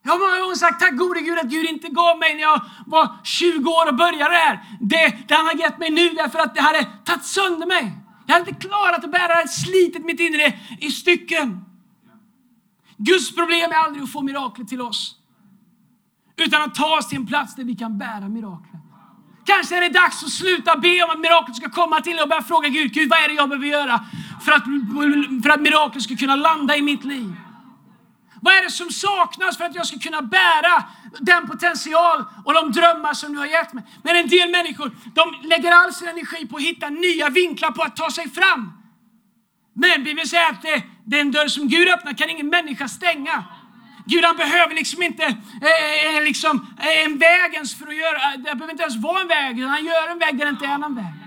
Jag 0.04 0.12
har 0.12 0.18
många 0.18 0.40
gånger 0.40 0.54
sagt 0.54 0.80
tack 0.80 0.96
gode 0.96 1.20
Gud 1.20 1.38
att 1.38 1.46
Gud 1.46 1.66
inte 1.66 1.88
gav 1.88 2.18
mig 2.18 2.34
när 2.34 2.42
jag 2.42 2.60
var 2.86 3.16
20 3.24 3.70
år 3.70 3.88
och 3.88 3.94
började 3.94 4.34
här. 4.34 4.60
Det, 4.80 5.28
det 5.28 5.34
han 5.34 5.46
har 5.46 5.54
gett 5.54 5.78
mig 5.78 5.90
nu 5.90 6.08
därför 6.08 6.38
att 6.38 6.54
det 6.54 6.60
hade 6.60 6.84
tagit 7.04 7.24
sönder 7.24 7.66
mig. 7.66 7.92
Jag 8.32 8.38
hade 8.38 8.50
inte 8.50 8.68
klarat 8.68 9.04
att 9.04 9.10
bära 9.10 9.42
det, 9.42 9.48
slitit 9.48 10.04
mitt 10.04 10.20
inre 10.20 10.58
i 10.80 10.90
stycken. 10.90 11.64
Guds 12.96 13.34
problem 13.34 13.70
är 13.70 13.76
aldrig 13.76 14.04
att 14.04 14.12
få 14.12 14.22
miraklet 14.22 14.68
till 14.68 14.80
oss. 14.80 15.16
Utan 16.36 16.62
att 16.62 16.74
ta 16.74 16.98
oss 16.98 17.08
till 17.08 17.18
en 17.18 17.26
plats 17.26 17.54
där 17.54 17.64
vi 17.64 17.76
kan 17.76 17.98
bära 17.98 18.28
miraklet. 18.28 18.80
Kanske 19.44 19.76
är 19.76 19.80
det 19.80 19.88
dags 19.88 20.24
att 20.24 20.30
sluta 20.30 20.76
be 20.76 21.02
om 21.04 21.10
att 21.10 21.18
miraklet 21.18 21.56
ska 21.56 21.70
komma 21.70 22.00
till 22.00 22.18
och 22.18 22.28
börja 22.28 22.42
fråga 22.42 22.68
Gud, 22.68 22.92
Gud 22.92 23.10
vad 23.10 23.18
är 23.18 23.28
det 23.28 23.34
jag 23.34 23.48
behöver 23.48 23.66
göra 23.66 24.04
för 24.44 24.52
att, 24.52 24.64
för 25.42 25.50
att 25.50 25.60
miraklet 25.60 26.02
ska 26.02 26.16
kunna 26.16 26.36
landa 26.36 26.76
i 26.76 26.82
mitt 26.82 27.04
liv? 27.04 27.32
Vad 28.44 28.54
är 28.54 28.62
det 28.62 28.70
som 28.70 28.90
saknas 28.90 29.56
för 29.56 29.64
att 29.64 29.74
jag 29.74 29.86
ska 29.86 29.98
kunna 29.98 30.22
bära 30.22 30.84
den 31.20 31.46
potential 31.46 32.24
och 32.44 32.54
de 32.54 32.72
drömmar 32.72 33.14
som 33.14 33.32
du 33.32 33.38
har 33.38 33.46
gett 33.46 33.72
mig? 33.72 33.84
Men 34.02 34.16
en 34.16 34.28
del 34.28 34.50
människor 34.50 34.96
de 35.14 35.48
lägger 35.48 35.72
all 35.72 35.92
sin 35.94 36.08
energi 36.08 36.46
på 36.46 36.56
att 36.56 36.62
hitta 36.62 36.88
nya 36.88 37.28
vinklar 37.28 37.70
på 37.70 37.82
att 37.82 37.96
ta 37.96 38.10
sig 38.10 38.30
fram. 38.30 38.72
Men 39.74 40.04
vi 40.04 40.14
vill 40.14 40.28
säga 40.28 40.46
att 40.48 40.62
det, 40.62 40.82
den 41.04 41.32
dörr 41.32 41.48
som 41.48 41.68
Gud 41.68 41.88
öppnar 41.88 42.12
kan 42.12 42.30
ingen 42.30 42.48
människa 42.48 42.88
stänga. 42.88 43.44
Gud 44.06 44.24
han 44.24 44.36
behöver 44.36 44.74
liksom 44.74 45.02
inte 45.02 45.24
eh, 45.24 46.16
eh 46.16 46.22
liksom, 46.24 46.66
eh, 46.80 47.04
en 47.04 47.18
väg 47.18 47.54
ens 47.54 47.78
för 47.78 47.86
att 47.86 47.96
göra, 47.96 48.36
det 48.36 48.42
behöver 48.42 48.70
inte 48.70 48.82
ens 48.82 48.96
vara 48.96 49.20
en 49.20 49.28
väg, 49.28 49.64
han 49.64 49.84
gör 49.84 50.08
en 50.10 50.18
väg 50.18 50.38
där 50.38 50.44
det 50.44 50.50
inte 50.50 50.66
är 50.66 50.78
någon 50.78 50.94
väg. 50.94 51.21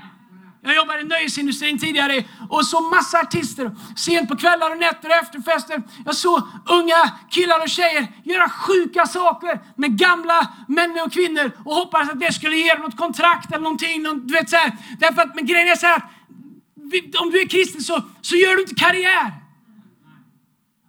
Jag 0.65 0.75
jobbade 0.75 1.01
i 1.01 1.03
nöjesindustrin 1.03 1.79
tidigare 1.79 2.23
och 2.49 2.65
såg 2.65 2.83
massa 2.83 3.19
artister. 3.19 3.75
Sent 3.95 4.29
på 4.29 4.37
kvällar 4.37 4.71
och 4.71 4.77
nätter 4.77 5.09
och 5.09 5.15
efterfester. 5.15 5.83
Jag 6.05 6.15
såg 6.15 6.41
unga 6.65 7.11
killar 7.29 7.61
och 7.61 7.69
tjejer 7.69 8.07
göra 8.23 8.49
sjuka 8.49 9.05
saker 9.05 9.59
med 9.75 9.97
gamla 9.97 10.47
män 10.67 10.99
och 11.05 11.13
kvinnor 11.13 11.51
och 11.65 11.75
hoppades 11.75 12.09
att 12.09 12.19
det 12.19 12.33
skulle 12.33 12.55
ge 12.55 12.73
dem 12.73 12.81
något 12.81 12.97
kontrakt 12.97 13.51
eller 13.51 13.63
någonting. 13.63 14.03
Du 14.03 14.33
vet, 14.33 14.49
så 14.49 14.55
här. 14.55 14.77
Därför 14.99 15.21
att, 15.21 15.35
men 15.35 15.45
grejen 15.45 15.67
är 15.67 15.75
så 15.75 15.85
här 15.85 15.95
att 15.95 17.21
om 17.21 17.29
du 17.31 17.41
är 17.41 17.47
kristen 17.47 17.81
så, 17.81 18.03
så 18.21 18.35
gör 18.35 18.55
du 18.55 18.61
inte 18.61 18.75
karriär. 18.75 19.31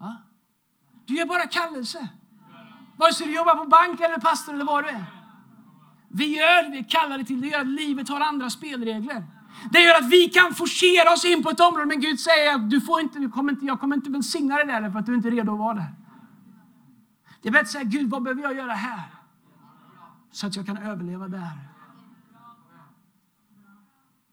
Va? 0.00 0.16
Du 1.06 1.14
gör 1.14 1.26
bara 1.26 1.46
kallelse. 1.46 2.08
Vare 2.96 3.12
sig 3.12 3.26
du 3.26 3.32
jobbar 3.32 3.54
på 3.54 3.64
bank 3.64 4.00
eller 4.00 4.18
pastor 4.18 4.54
eller 4.54 4.64
vad 4.64 4.84
du 4.84 4.88
är. 4.88 5.04
Vi 6.08 6.36
gör 6.36 6.62
det 6.62 6.70
vi 6.70 6.78
är 6.78 6.88
kallade 6.88 7.24
till. 7.24 7.40
Det 7.40 7.46
gör 7.46 7.60
att 7.60 7.66
livet 7.66 8.08
har 8.08 8.20
andra 8.20 8.50
spelregler. 8.50 9.35
Det 9.70 9.80
gör 9.80 9.98
att 9.98 10.10
vi 10.10 10.28
kan 10.28 10.54
forcera 10.54 11.12
oss 11.12 11.24
in 11.24 11.42
på 11.42 11.50
ett 11.50 11.60
område, 11.60 11.86
men 11.86 12.00
Gud 12.00 12.20
säger 12.20 12.54
att 12.54 12.70
du 12.70 12.80
får 12.80 13.00
inte, 13.00 13.18
du 13.18 13.30
kommer 13.30 13.52
inte, 13.52 13.66
jag 13.66 13.80
kommer 13.80 13.96
inte 13.96 14.10
välsigna 14.10 14.56
dig 14.56 14.66
där 14.66 14.90
för 14.90 14.98
att 14.98 15.06
du 15.06 15.14
inte 15.14 15.28
är 15.28 15.32
redo 15.32 15.52
att 15.52 15.58
vara 15.58 15.74
där. 15.74 15.94
Det 17.42 17.48
är 17.48 17.52
bättre 17.52 17.62
att 17.62 17.68
säga, 17.68 17.84
Gud 17.84 18.10
vad 18.10 18.22
behöver 18.22 18.42
jag 18.42 18.56
göra 18.56 18.72
här? 18.72 19.14
Så 20.30 20.46
att 20.46 20.56
jag 20.56 20.66
kan 20.66 20.76
överleva 20.76 21.28
där. 21.28 21.58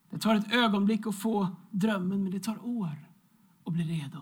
Det 0.09 0.19
tar 0.19 0.35
ett 0.35 0.53
ögonblick 0.53 1.07
att 1.07 1.15
få 1.15 1.47
drömmen, 1.71 2.23
men 2.23 2.31
det 2.31 2.39
tar 2.39 2.65
år 2.65 2.95
att 3.65 3.73
bli 3.73 3.83
redo. 3.83 4.21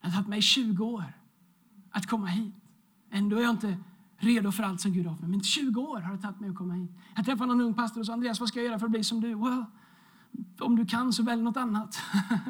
Det 0.00 0.08
har 0.08 0.12
tagit 0.12 0.28
mig 0.28 0.42
20 0.42 0.84
år 0.84 1.04
att 1.90 2.06
komma 2.06 2.26
hit. 2.26 2.54
Ändå 3.10 3.36
är 3.36 3.42
jag 3.42 3.50
inte 3.50 3.78
redo 4.20 4.52
för 4.52 4.62
allt 4.62 4.80
som 4.80 4.92
Gud 4.92 5.06
har 5.06 5.14
för 5.14 5.22
mig. 5.22 5.30
Men 5.30 5.42
20 5.42 5.80
år 5.80 6.00
har 6.00 6.12
det 6.16 6.22
tagit 6.22 6.40
mig 6.40 6.50
att 6.50 6.56
komma 6.56 6.74
hit. 6.74 6.90
Jag 7.16 7.24
träffade 7.24 7.46
någon 7.46 7.60
ung 7.60 7.74
pastor 7.74 8.00
och 8.00 8.06
sa, 8.06 8.12
Andreas, 8.12 8.40
vad 8.40 8.48
ska 8.48 8.58
jag 8.58 8.66
göra 8.66 8.78
för 8.78 8.86
att 8.86 8.92
bli 8.92 9.04
som 9.04 9.20
du? 9.20 9.34
Well, 9.34 9.64
om 10.60 10.76
du 10.76 10.86
kan 10.86 11.12
så 11.12 11.22
välj 11.22 11.42
något 11.42 11.56
annat. 11.56 12.02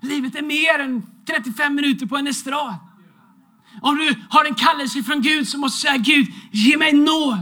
Livet 0.00 0.34
är 0.34 0.42
mer 0.42 0.78
än 0.78 1.06
35 1.26 1.74
minuter 1.74 2.06
på 2.06 2.16
en 2.16 2.26
estrad. 2.26 2.74
Om 3.80 3.96
du 3.96 4.22
har 4.30 4.44
en 4.44 4.54
kallelse 4.54 5.02
från 5.02 5.20
Gud 5.22 5.48
så 5.48 5.58
måste 5.58 5.76
du 5.76 5.80
säga, 5.80 5.96
Gud, 5.96 6.34
ge 6.52 6.76
mig 6.76 6.92
nåd 6.92 7.38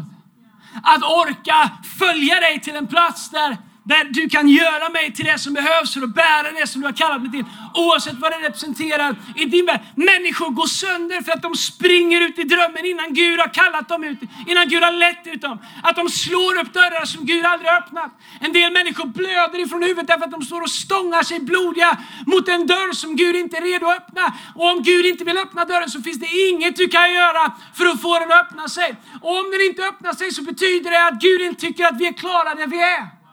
att 0.83 1.03
orka 1.03 1.71
följa 1.99 2.35
dig 2.35 2.61
till 2.61 2.77
en 2.77 2.87
plats 2.87 3.31
där 3.31 3.57
där 3.93 4.05
du 4.05 4.29
kan 4.29 4.49
göra 4.49 4.89
mig 4.89 5.13
till 5.13 5.25
det 5.25 5.39
som 5.39 5.53
behövs 5.55 5.95
för 5.95 6.03
att 6.03 6.15
bära 6.15 6.53
det 6.61 6.67
som 6.67 6.81
du 6.81 6.87
har 6.87 6.93
kallat 6.93 7.23
mig 7.23 7.31
till. 7.31 7.45
Oavsett 7.75 8.15
vad 8.19 8.33
det 8.33 8.39
representerar 8.49 9.17
i 9.37 9.45
din 9.45 9.67
värld. 9.67 9.81
Människor 9.95 10.51
går 10.51 10.67
sönder 10.67 11.23
för 11.23 11.33
att 11.33 11.43
de 11.43 11.55
springer 11.55 12.21
ut 12.21 12.39
i 12.39 12.43
drömmen 12.43 12.85
innan 12.85 13.15
Gud 13.15 13.41
har 13.41 13.55
kallat 13.55 13.89
dem 13.89 14.05
ut. 14.05 14.19
Innan 14.47 14.69
Gud 14.69 14.83
har 14.83 14.93
lett 14.93 15.27
ut 15.27 15.43
dem. 15.43 15.59
Att 15.83 15.97
de 15.97 16.09
slår 16.09 16.59
upp 16.61 16.73
dörrar 16.73 17.05
som 17.05 17.27
Gud 17.27 17.45
aldrig 17.45 17.71
har 17.71 17.79
öppnat. 17.79 18.11
En 18.41 18.53
del 18.53 18.73
människor 18.73 19.07
blöder 19.07 19.59
ifrån 19.59 19.83
huvudet 19.83 20.07
därför 20.07 20.25
att 20.25 20.31
de 20.31 20.43
står 20.43 20.61
och 20.63 20.71
stångar 20.71 21.23
sig 21.23 21.41
blodiga 21.41 21.99
mot 22.27 22.49
en 22.49 22.67
dörr 22.67 22.93
som 22.93 23.17
Gud 23.17 23.37
inte 23.37 23.57
är 23.57 23.63
redo 23.63 23.87
att 23.87 23.97
öppna. 23.97 24.35
Och 24.55 24.71
om 24.71 24.83
Gud 24.83 25.07
inte 25.07 25.25
vill 25.25 25.39
öppna 25.39 25.65
dörren 25.65 25.91
så 25.91 26.03
finns 26.03 26.21
det 26.21 26.31
inget 26.49 26.77
du 26.77 26.89
kan 26.89 27.13
göra 27.13 27.53
för 27.75 27.87
att 27.87 28.03
få 28.03 28.19
den 28.19 28.33
att 28.33 28.41
öppna 28.45 28.69
sig. 28.69 28.97
Och 29.23 29.39
om 29.41 29.51
den 29.51 29.61
inte 29.61 29.83
öppnar 29.83 30.13
sig 30.13 30.33
så 30.33 30.43
betyder 30.43 30.91
det 30.91 31.07
att 31.07 31.21
Gud 31.21 31.41
inte 31.41 31.61
tycker 31.61 31.85
att 31.85 32.01
vi 32.01 32.07
är 32.07 32.13
klara 32.13 32.55
där 32.55 32.67
vi 32.67 32.81
är. 32.83 33.26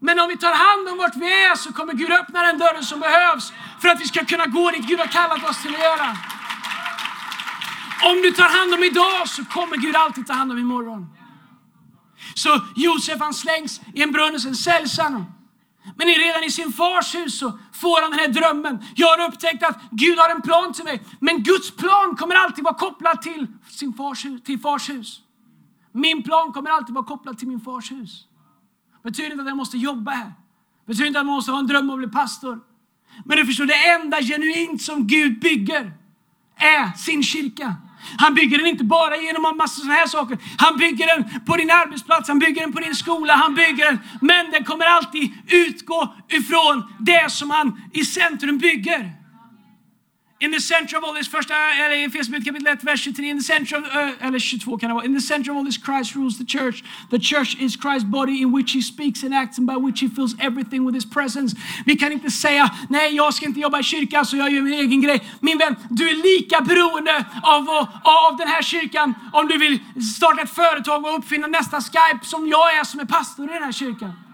Men 0.00 0.18
om 0.18 0.28
vi 0.28 0.36
tar 0.36 0.54
hand 0.54 0.88
om 0.88 0.98
vart 0.98 1.16
vi 1.16 1.26
är 1.44 1.54
så 1.54 1.72
kommer 1.72 1.92
Gud 1.92 2.12
öppna 2.12 2.42
den 2.42 2.58
dörren 2.58 2.84
som 2.84 3.00
behövs 3.00 3.52
för 3.80 3.88
att 3.88 4.00
vi 4.00 4.04
ska 4.04 4.24
kunna 4.24 4.46
gå 4.46 4.70
dit 4.70 4.86
Gud 4.86 4.98
har 4.98 5.06
kallat 5.06 5.50
oss 5.50 5.62
till 5.62 5.74
att 5.74 5.80
göra. 5.80 6.16
Om 8.10 8.22
du 8.22 8.30
tar 8.32 8.48
hand 8.58 8.74
om 8.74 8.84
idag 8.84 9.28
så 9.28 9.44
kommer 9.44 9.76
Gud 9.76 9.96
alltid 9.96 10.26
ta 10.26 10.32
hand 10.32 10.52
om 10.52 10.58
imorgon. 10.58 11.06
Så 12.34 12.60
Josef 12.76 13.20
han 13.20 13.34
slängs 13.34 13.80
i 13.94 14.02
en 14.02 14.12
brunn 14.12 14.34
och 14.34 14.42
sen 14.42 14.54
säljs 14.54 14.98
han. 14.98 15.24
Men 15.96 16.06
redan 16.06 16.44
i 16.44 16.50
sin 16.50 16.72
fars 16.72 17.14
hus 17.14 17.38
så 17.38 17.58
får 17.72 18.02
han 18.02 18.10
den 18.10 18.20
här 18.20 18.28
drömmen. 18.28 18.84
Jag 18.94 19.06
har 19.08 19.28
upptäckt 19.28 19.62
att 19.62 19.80
Gud 19.90 20.18
har 20.18 20.30
en 20.30 20.42
plan 20.42 20.72
till 20.72 20.84
mig. 20.84 21.02
Men 21.20 21.42
Guds 21.42 21.70
plan 21.70 22.16
kommer 22.16 22.34
alltid 22.34 22.64
vara 22.64 22.74
kopplad 22.74 23.22
till 23.22 23.46
sin 23.68 23.92
fars 23.92 24.24
hus. 24.24 24.42
Till 24.42 24.58
fars 24.58 24.88
hus. 24.88 25.20
Min 25.92 26.22
plan 26.22 26.52
kommer 26.52 26.70
alltid 26.70 26.94
vara 26.94 27.04
kopplad 27.04 27.38
till 27.38 27.48
min 27.48 27.60
fars 27.60 27.90
hus. 27.90 28.26
Betyder 29.02 29.30
inte 29.30 29.42
att 29.42 29.48
jag 29.48 29.56
måste 29.56 29.76
jobba 29.78 30.10
här. 30.10 30.32
Betyder 30.86 31.06
inte 31.06 31.20
att 31.20 31.26
man 31.26 31.34
måste 31.34 31.52
ha 31.52 31.58
en 31.58 31.66
dröm 31.66 31.90
om 31.90 31.94
att 31.94 31.98
bli 31.98 32.08
pastor. 32.08 32.60
Men 33.24 33.36
du 33.36 33.46
förstår, 33.46 33.66
det 33.66 33.88
enda 33.88 34.22
genuint 34.22 34.82
som 34.82 35.06
Gud 35.06 35.40
bygger 35.40 35.92
är 36.56 36.96
sin 36.96 37.22
kyrka. 37.22 37.76
Han 38.18 38.34
bygger 38.34 38.58
den 38.58 38.66
inte 38.66 38.84
bara 38.84 39.16
genom 39.16 39.44
en 39.44 39.56
massa 39.56 39.80
sådana 39.80 39.94
här 39.94 40.06
saker. 40.06 40.38
Han 40.58 40.76
bygger 40.76 41.06
den 41.06 41.40
på 41.46 41.56
din 41.56 41.70
arbetsplats, 41.70 42.28
han 42.28 42.38
bygger 42.38 42.60
den 42.60 42.72
på 42.72 42.80
din 42.80 42.94
skola, 42.94 43.32
han 43.32 43.54
bygger 43.54 43.84
den. 43.84 43.98
Men 44.20 44.50
den 44.50 44.64
kommer 44.64 44.86
alltid 44.86 45.32
utgå 45.46 46.14
ifrån 46.28 46.94
det 46.98 47.32
som 47.32 47.50
han 47.50 47.80
i 47.92 48.04
centrum 48.04 48.58
bygger. 48.58 49.19
In 50.42 50.50
the 50.50 50.60
center 50.60 50.96
of 50.96 51.04
all 51.04 51.14
this, 51.14 51.28
första, 51.28 51.54
uh, 51.54 51.80
eller 51.80 51.96
Efesierbrevet 52.06 52.44
kapitel 52.44 52.66
1, 52.66 52.84
vers 52.84 53.00
23, 53.04 53.30
in 53.30 53.38
the 53.38 53.44
center 53.44 53.76
of, 53.76 53.84
uh, 53.84 54.26
eller 54.26 54.38
22 54.38 54.78
kan 54.78 54.88
det 54.88 54.94
vara. 54.94 55.04
In 55.04 55.14
the 55.14 55.20
center 55.20 55.50
of 55.50 55.56
all 55.56 55.64
this 55.64 55.78
Christ 55.78 56.16
rules 56.16 56.38
the 56.38 56.46
church. 56.58 56.82
The 57.10 57.18
church 57.18 57.56
is 57.60 57.76
Christ's 57.76 58.10
body 58.10 58.40
in 58.40 58.52
which 58.52 58.72
he 58.72 58.82
speaks 58.82 59.22
and 59.22 59.34
acts 59.34 59.58
and 59.58 59.66
by 59.66 59.76
which 59.76 60.00
he 60.00 60.08
fills 60.08 60.34
everything 60.40 60.86
with 60.86 60.94
his 60.94 61.04
presence. 61.04 61.56
Vi 61.86 61.96
kan 61.96 62.12
inte 62.12 62.30
säga, 62.30 62.70
nej 62.88 63.16
jag 63.16 63.34
ska 63.34 63.46
inte 63.46 63.60
jobba 63.60 63.80
i 63.80 63.82
kyrkan 63.82 64.26
så 64.26 64.36
jag 64.36 64.52
gör 64.52 64.62
min 64.62 64.72
egen 64.72 65.00
grej. 65.00 65.20
Min 65.40 65.58
vän, 65.58 65.76
du 65.90 66.08
är 66.10 66.14
lika 66.14 66.60
beroende 66.60 67.24
av, 67.42 67.68
av 68.28 68.36
den 68.38 68.48
här 68.48 68.62
kyrkan 68.62 69.14
om 69.32 69.48
du 69.48 69.58
vill 69.58 69.78
starta 70.16 70.42
ett 70.42 70.54
företag 70.54 71.04
och 71.04 71.18
uppfinna 71.18 71.46
nästa 71.46 71.80
Skype 71.80 72.24
som 72.24 72.48
jag 72.48 72.78
är 72.78 72.84
som 72.84 73.00
är 73.00 73.04
pastor 73.04 73.50
i 73.50 73.52
den 73.52 73.62
här 73.62 73.72
kyrkan. 73.72 74.29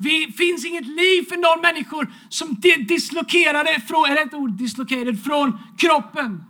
Det 0.00 0.32
finns 0.36 0.64
inget 0.64 0.86
liv 0.86 1.22
för 1.28 1.36
någon 1.36 1.62
människor 1.62 2.12
som 2.28 2.48
är 2.50 2.88
dislokerade 2.88 3.80
från, 3.80 4.04
är 4.04 4.26
ett 4.26 4.34
ord, 4.34 4.50
dislocated, 4.50 5.24
från 5.24 5.58
kroppen. 5.78 6.44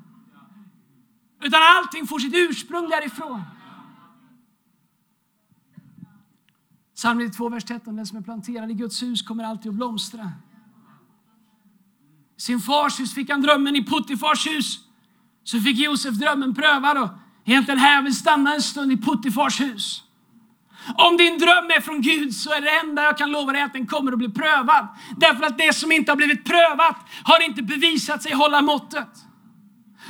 Utan 1.43 1.61
allting 1.63 2.07
får 2.07 2.19
sitt 2.19 2.35
ursprung 2.35 2.89
därifrån. 2.89 3.43
Psalm 6.95 7.19
92, 7.19 7.49
vers 7.49 7.65
13. 7.65 7.97
Den 7.97 8.07
som 8.07 8.19
är 8.19 8.23
planterad 8.23 8.71
i 8.71 8.75
Guds 8.75 9.03
hus 9.03 9.23
kommer 9.23 9.45
alltid 9.45 9.69
att 9.69 9.75
blomstra. 9.75 10.33
I 12.37 12.41
sin 12.41 12.61
fars 12.61 13.01
hus 13.01 13.15
fick 13.15 13.31
han 13.31 13.43
drömmen, 13.43 13.77
i 13.77 13.85
Puttifars 13.85 14.47
hus 14.47 14.79
så 15.45 15.61
fick 15.61 15.79
Josef 15.79 16.15
drömmen 16.15 16.55
prövad. 16.55 16.99
Och 16.99 17.09
egentligen 17.45 17.81
här 17.81 18.03
vill 18.03 18.17
stanna 18.17 18.55
en 18.55 18.63
stund 18.63 18.93
i 18.93 18.97
Puttifars 18.97 19.61
hus. 19.61 20.05
Om 20.95 21.17
din 21.17 21.39
dröm 21.39 21.71
är 21.71 21.81
från 21.81 22.01
Gud 22.03 22.35
så 22.35 22.53
är 22.53 22.61
det 22.61 22.71
enda 22.71 23.03
jag 23.03 23.19
kan 23.19 23.31
lova 23.31 23.53
dig 23.53 23.63
att 23.63 23.73
den 23.73 23.87
kommer 23.87 24.13
att 24.13 24.19
bli 24.19 24.29
prövad. 24.29 24.89
Därför 25.17 25.45
att 25.45 25.59
det 25.59 25.73
som 25.73 25.93
inte 25.93 26.13
har 26.13 26.17
blivit 26.17 26.45
prövat 26.45 26.97
har 27.25 27.45
inte 27.45 27.63
bevisat 27.63 28.23
sig 28.23 28.33
hålla 28.33 28.63
måttet. 28.63 29.09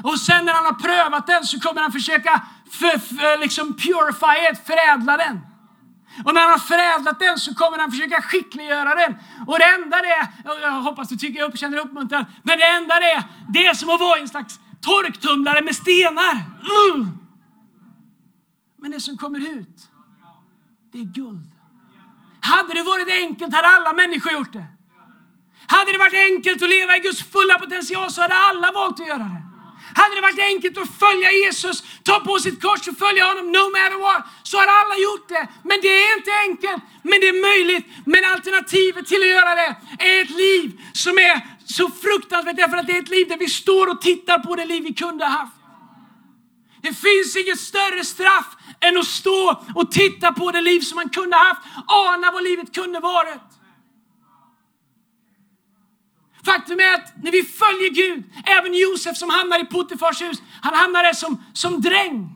Och 0.03 0.21
sen 0.21 0.45
när 0.45 0.53
han 0.53 0.65
har 0.65 0.73
prövat 0.73 1.27
den 1.27 1.45
så 1.45 1.61
kommer 1.61 1.81
han 1.83 1.93
försöka 1.93 2.43
för, 2.71 2.99
för, 2.99 3.41
liksom 3.41 3.77
purify 3.77 4.53
it, 4.53 4.67
förädla 4.67 5.17
den. 5.17 5.41
Och 6.25 6.35
när 6.35 6.41
han 6.41 6.51
har 6.51 6.59
förädlat 6.59 7.19
den 7.19 7.39
så 7.39 7.55
kommer 7.55 7.79
han 7.79 7.91
försöka 7.91 8.23
skickliggöra 8.23 8.95
den. 8.95 9.15
Och 9.47 9.59
det 9.59 9.65
enda 9.65 9.97
det 9.97 10.13
är, 10.13 10.27
jag 10.63 10.71
hoppas 10.71 11.09
du 11.09 11.17
tycker 11.17 11.41
jag 11.41 11.59
känner 11.59 11.79
uppmuntran, 11.79 12.25
men 12.43 12.59
det 12.59 12.67
enda 12.67 13.01
det 13.01 13.11
är, 13.11 13.23
det 13.49 13.67
är 13.67 13.75
som 13.75 13.91
att 13.91 14.01
vara 14.01 14.19
en 14.19 14.29
slags 14.29 14.61
torktumlare 14.81 15.63
med 15.63 15.77
stenar. 15.77 16.33
Mm. 16.95 17.19
Men 18.79 18.91
det 18.91 19.01
som 19.01 19.17
kommer 19.17 19.39
ut, 19.39 19.91
det 20.99 21.03
är 21.03 21.13
guld. 21.25 21.49
Hade 22.41 22.75
det 22.75 22.83
varit 22.83 23.09
enkelt 23.09 23.55
hade 23.55 23.69
alla 23.69 23.93
människor 23.93 24.33
gjort 24.33 24.53
det. 24.53 24.67
Hade 25.67 25.93
det 25.93 25.99
varit 25.99 26.21
enkelt 26.31 26.63
att 26.63 26.69
leva 26.69 26.97
i 26.97 27.01
Guds 27.01 27.23
fulla 27.33 27.59
potential 27.59 28.11
så 28.11 28.21
hade 28.23 28.35
alla 28.35 28.73
valt 28.73 29.01
att 29.01 29.07
göra 29.07 29.29
det. 29.35 29.43
Hade 30.01 30.15
det 30.15 30.21
varit 30.21 30.45
enkelt 30.53 30.79
att 30.79 30.99
följa 31.05 31.31
Jesus, 31.33 31.85
ta 32.03 32.21
på 32.21 32.39
sitt 32.39 32.63
kors 32.63 32.89
och 32.89 32.99
följa 32.99 33.25
honom 33.31 33.47
no 33.57 33.65
matter 33.77 33.99
what, 34.07 34.23
så 34.43 34.55
hade 34.61 34.73
alla 34.73 34.97
gjort 35.07 35.29
det. 35.29 35.45
Men 35.69 35.79
det 35.85 35.89
är 35.89 36.17
inte 36.19 36.33
enkelt, 36.47 36.83
men 37.03 37.17
det 37.21 37.29
är 37.35 37.41
möjligt. 37.51 37.87
Men 38.13 38.23
alternativet 38.35 39.07
till 39.07 39.23
att 39.27 39.35
göra 39.39 39.55
det 39.55 39.71
är 40.09 40.23
ett 40.23 40.31
liv 40.31 40.81
som 40.93 41.19
är 41.19 41.37
så 41.65 41.91
fruktansvärt 42.05 42.57
därför 42.57 42.77
att 42.77 42.87
det 42.87 42.97
är 42.99 43.03
ett 43.03 43.15
liv 43.17 43.29
där 43.29 43.39
vi 43.39 43.49
står 43.49 43.87
och 43.93 44.01
tittar 44.01 44.39
på 44.39 44.57
det 44.57 44.65
liv 44.65 44.83
vi 44.83 44.95
kunde 44.95 45.25
ha 45.25 45.33
haft. 45.41 45.59
Det 46.83 46.95
finns 47.07 47.37
inget 47.37 47.61
större 47.61 48.05
straff 48.05 48.58
än 48.81 48.99
att 48.99 49.07
stå 49.07 49.63
och 49.75 49.91
titta 49.91 50.33
på 50.33 50.51
det 50.51 50.61
liv 50.61 50.81
som 50.81 50.97
man 50.97 51.09
kunde 51.09 51.37
haft, 51.37 51.63
ana 51.87 52.31
vad 52.31 52.43
livet 52.43 52.75
kunde 52.75 53.01
varit. 53.01 53.41
Faktum 56.45 56.81
är 56.81 56.95
att 56.95 57.13
när 57.23 57.33
vi 57.33 57.43
följer 57.43 57.91
Gud, 57.91 58.25
även 58.45 58.75
Josef 58.75 59.17
som 59.17 59.31
hamnar 59.31 59.59
i 59.63 59.67
Puttifars 59.67 60.23
hus, 60.23 60.43
han 60.63 60.75
hamnar 60.75 61.03
där 61.03 61.13
som, 61.13 61.43
som 61.53 61.81
dräng. 61.81 62.35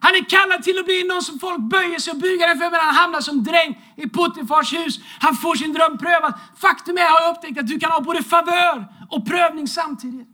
Han 0.00 0.14
är 0.14 0.24
kallad 0.24 0.62
till 0.62 0.78
att 0.78 0.84
bli 0.84 1.04
någon 1.04 1.22
som 1.22 1.38
folk 1.38 1.60
böjer 1.60 1.98
sig 1.98 2.10
och 2.12 2.18
bugar 2.18 2.52
inför, 2.52 2.70
men 2.70 2.80
han 2.80 2.94
hamnar 2.94 3.20
som 3.20 3.44
dräng 3.44 3.92
i 3.96 4.08
Puttifars 4.08 4.72
hus. 4.72 5.00
Han 5.20 5.36
får 5.36 5.54
sin 5.54 5.72
dröm 5.72 5.98
prövad. 5.98 6.32
Faktum 6.60 6.98
är, 6.98 7.02
har 7.02 7.20
jag 7.22 7.36
upptäckt, 7.36 7.58
att 7.58 7.66
du 7.66 7.78
kan 7.78 7.90
ha 7.90 8.00
både 8.00 8.22
favör 8.22 8.86
och 9.10 9.26
prövning 9.26 9.68
samtidigt. 9.68 10.28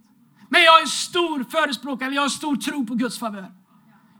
Men 0.48 0.62
jag 0.62 0.78
är 0.78 0.82
en 0.82 0.88
stor 0.88 1.44
förespråkare, 1.50 2.14
jag 2.14 2.22
har 2.22 2.28
stor 2.28 2.56
tro 2.56 2.86
på 2.86 2.94
Guds 2.94 3.18
favör. 3.18 3.61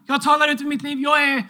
Jag 0.06 0.23
talar 0.23 0.49
ut 0.49 0.61
i 0.61 0.64
mitt 0.64 0.82
liv. 0.82 1.00
Jag 1.00 1.23
är 1.23 1.37
uh, 1.37 1.42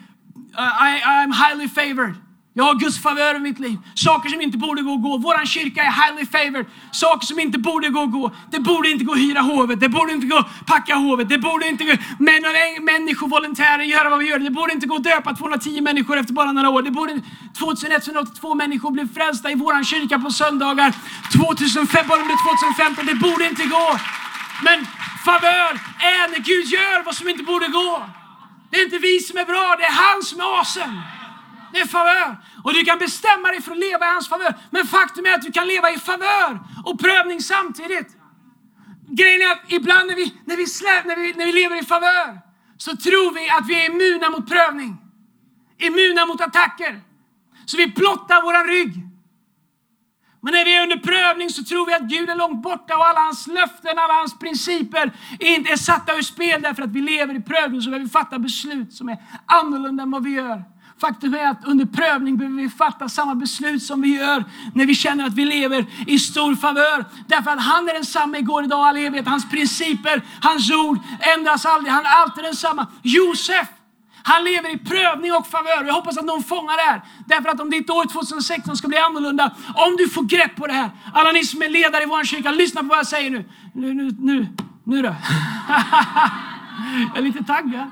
I, 0.88 1.02
I'm 1.02 1.32
highly 1.32 1.68
favored. 1.68 2.14
Jag 2.54 2.64
har 2.64 2.74
Guds 2.74 3.02
favör 3.02 3.34
i 3.34 3.38
mitt 3.38 3.58
liv. 3.58 3.78
Saker 3.94 4.28
som 4.28 4.40
inte 4.40 4.58
borde 4.58 4.82
gå 4.82 4.94
att 4.94 5.02
gå. 5.02 5.16
Vår 5.18 5.46
kyrka 5.46 5.82
är 5.82 5.92
highly 5.92 6.26
favored. 6.26 6.66
Saker 6.92 7.26
som 7.26 7.40
inte 7.40 7.58
borde 7.58 7.88
gå 7.88 8.02
att 8.02 8.12
gå. 8.12 8.30
Det 8.50 8.60
borde 8.60 8.90
inte 8.90 9.04
gå 9.04 9.12
att 9.12 9.18
hyra 9.18 9.40
hovet. 9.40 9.80
Det 9.80 9.88
borde 9.88 10.12
inte 10.12 10.26
gå 10.26 10.36
att 10.36 10.66
packa 10.66 10.94
hovet. 10.94 11.28
Det 11.28 11.38
borde 11.38 11.68
inte 11.68 11.84
gå 11.84 11.92
men 12.18 12.42
människor, 12.84 13.28
volontärer, 13.28 13.82
göra 13.82 14.10
vad 14.10 14.18
vi 14.18 14.28
gör. 14.28 14.38
Det 14.38 14.50
borde 14.50 14.72
inte 14.72 14.86
gå 14.86 14.96
att 14.96 15.04
döpa 15.04 15.34
210 15.34 15.80
människor 15.80 16.18
efter 16.18 16.34
bara 16.34 16.52
några 16.52 16.70
år. 16.70 16.82
Det 16.82 16.90
borde 16.90 17.20
2182 17.58 18.54
människor 18.54 18.90
bli 18.90 19.06
frälsta 19.14 19.50
i 19.50 19.54
vår 19.54 19.84
kyrka 19.84 20.18
på 20.18 20.30
söndagar. 20.30 20.94
2005, 21.32 22.06
bara 22.08 22.20
under 22.20 22.36
2015. 22.76 23.06
Det 23.06 23.14
borde 23.14 23.44
inte 23.48 23.64
gå. 23.64 23.98
Men 24.62 24.86
favör 25.24 25.72
är 25.98 26.30
när 26.30 26.38
Gud 26.38 26.66
gör 26.66 27.04
vad 27.04 27.14
som 27.14 27.28
inte 27.28 27.42
borde 27.42 27.66
gå. 27.66 28.02
Det 28.72 28.80
är 28.80 28.84
inte 28.84 28.98
vi 28.98 29.20
som 29.20 29.38
är 29.38 29.44
bra, 29.44 29.76
det 29.78 29.84
är 29.84 29.92
han 29.92 30.22
som 30.22 30.40
är 30.40 30.44
awesome. 30.58 31.02
Det 31.72 31.80
är 31.80 31.86
favör. 31.86 32.36
Och 32.64 32.74
du 32.74 32.84
kan 32.84 32.98
bestämma 32.98 33.48
dig 33.48 33.62
för 33.62 33.72
att 33.72 33.78
leva 33.78 34.06
i 34.06 34.08
hans 34.08 34.28
favör. 34.28 34.54
Men 34.70 34.86
faktum 34.86 35.26
är 35.26 35.34
att 35.34 35.42
du 35.42 35.52
kan 35.52 35.66
leva 35.66 35.90
i 35.90 35.98
favör 35.98 36.60
och 36.84 37.00
prövning 37.00 37.40
samtidigt. 37.40 38.16
Grejen 39.08 39.42
är 39.42 39.52
att 39.52 39.62
ibland 39.68 40.06
när 40.06 40.14
vi, 40.14 40.34
när 40.44 40.56
vi, 40.56 40.66
slä, 40.66 41.02
när 41.04 41.16
vi, 41.16 41.32
när 41.32 41.46
vi 41.46 41.52
lever 41.52 41.82
i 41.82 41.84
favör 41.84 42.40
så 42.76 42.96
tror 42.96 43.34
vi 43.34 43.50
att 43.50 43.68
vi 43.68 43.74
är 43.80 43.90
immuna 43.90 44.30
mot 44.30 44.48
prövning. 44.48 44.96
Immuna 45.78 46.26
mot 46.26 46.40
attacker. 46.40 47.00
Så 47.66 47.76
vi 47.76 47.86
blottar 47.86 48.42
våran 48.42 48.66
rygg. 48.66 49.11
Men 50.44 50.52
när 50.54 50.64
vi 50.64 50.76
är 50.76 50.82
under 50.82 50.96
prövning 50.96 51.50
så 51.50 51.64
tror 51.64 51.86
vi 51.86 51.94
att 51.94 52.02
Gud 52.02 52.30
är 52.30 52.36
långt 52.36 52.62
borta 52.62 52.96
och 52.96 53.06
alla 53.06 53.20
hans 53.20 53.46
löften, 53.46 53.98
alla 53.98 54.14
hans 54.14 54.38
principer 54.38 55.12
inte 55.38 55.72
är 55.72 55.76
satta 55.76 56.16
ur 56.16 56.22
spel 56.22 56.62
därför 56.62 56.82
att 56.82 56.90
vi 56.90 57.00
lever 57.00 57.34
i 57.34 57.42
prövning 57.42 57.82
så 57.82 57.90
behöver 57.90 58.06
vi 58.06 58.10
fatta 58.10 58.38
beslut 58.38 58.92
som 58.92 59.08
är 59.08 59.18
annorlunda 59.46 60.02
än 60.02 60.10
vad 60.10 60.24
vi 60.24 60.30
gör. 60.30 60.64
Faktum 61.00 61.34
är 61.34 61.46
att 61.46 61.64
under 61.64 61.86
prövning 61.86 62.36
behöver 62.36 62.56
vi 62.56 62.68
fatta 62.70 63.08
samma 63.08 63.34
beslut 63.34 63.82
som 63.82 64.02
vi 64.02 64.16
gör 64.16 64.44
när 64.74 64.86
vi 64.86 64.94
känner 64.94 65.26
att 65.26 65.34
vi 65.34 65.44
lever 65.44 65.86
i 66.06 66.18
stor 66.18 66.54
favör. 66.54 67.04
Därför 67.28 67.50
att 67.50 67.62
han 67.62 67.88
är 67.88 67.94
densamma 67.94 68.38
igår, 68.38 68.64
idag 68.64 68.78
och 68.78 68.86
all 68.86 68.96
evighet. 68.96 69.26
Hans 69.26 69.50
principer, 69.50 70.22
hans 70.42 70.70
ord 70.72 70.98
ändras 71.36 71.66
aldrig. 71.66 71.92
Han 71.92 72.06
är 72.06 72.10
alltid 72.10 72.44
densamma. 72.44 72.86
Josef 73.02 73.68
han 74.24 74.44
lever 74.44 74.74
i 74.74 74.78
prövning 74.78 75.32
och 75.32 75.46
favör. 75.46 75.84
Jag 75.84 75.94
hoppas 75.94 76.18
att 76.18 76.24
någon 76.24 76.42
fångar 76.42 76.76
det 76.76 76.90
här. 76.92 77.02
Därför 77.26 77.48
att 77.48 77.60
om 77.60 77.70
ditt 77.70 77.90
år 77.90 78.06
2016 78.12 78.76
ska 78.76 78.88
bli 78.88 78.98
annorlunda, 78.98 79.54
om 79.74 79.96
du 79.96 80.08
får 80.08 80.22
grepp 80.22 80.56
på 80.56 80.66
det 80.66 80.72
här. 80.72 80.90
Alla 81.12 81.32
ni 81.32 81.44
som 81.44 81.62
är 81.62 81.68
ledare 81.68 82.02
i 82.02 82.06
vår 82.06 82.24
kyrka, 82.24 82.50
lyssna 82.50 82.80
på 82.80 82.86
vad 82.86 82.98
jag 82.98 83.06
säger 83.06 83.30
nu. 83.30 83.44
Nu, 83.74 83.94
nu, 83.94 84.16
nu, 84.18 84.46
nu 84.84 85.02
då. 85.02 85.08
jag 87.08 87.18
är 87.18 87.22
lite 87.22 87.44
taggad. 87.44 87.90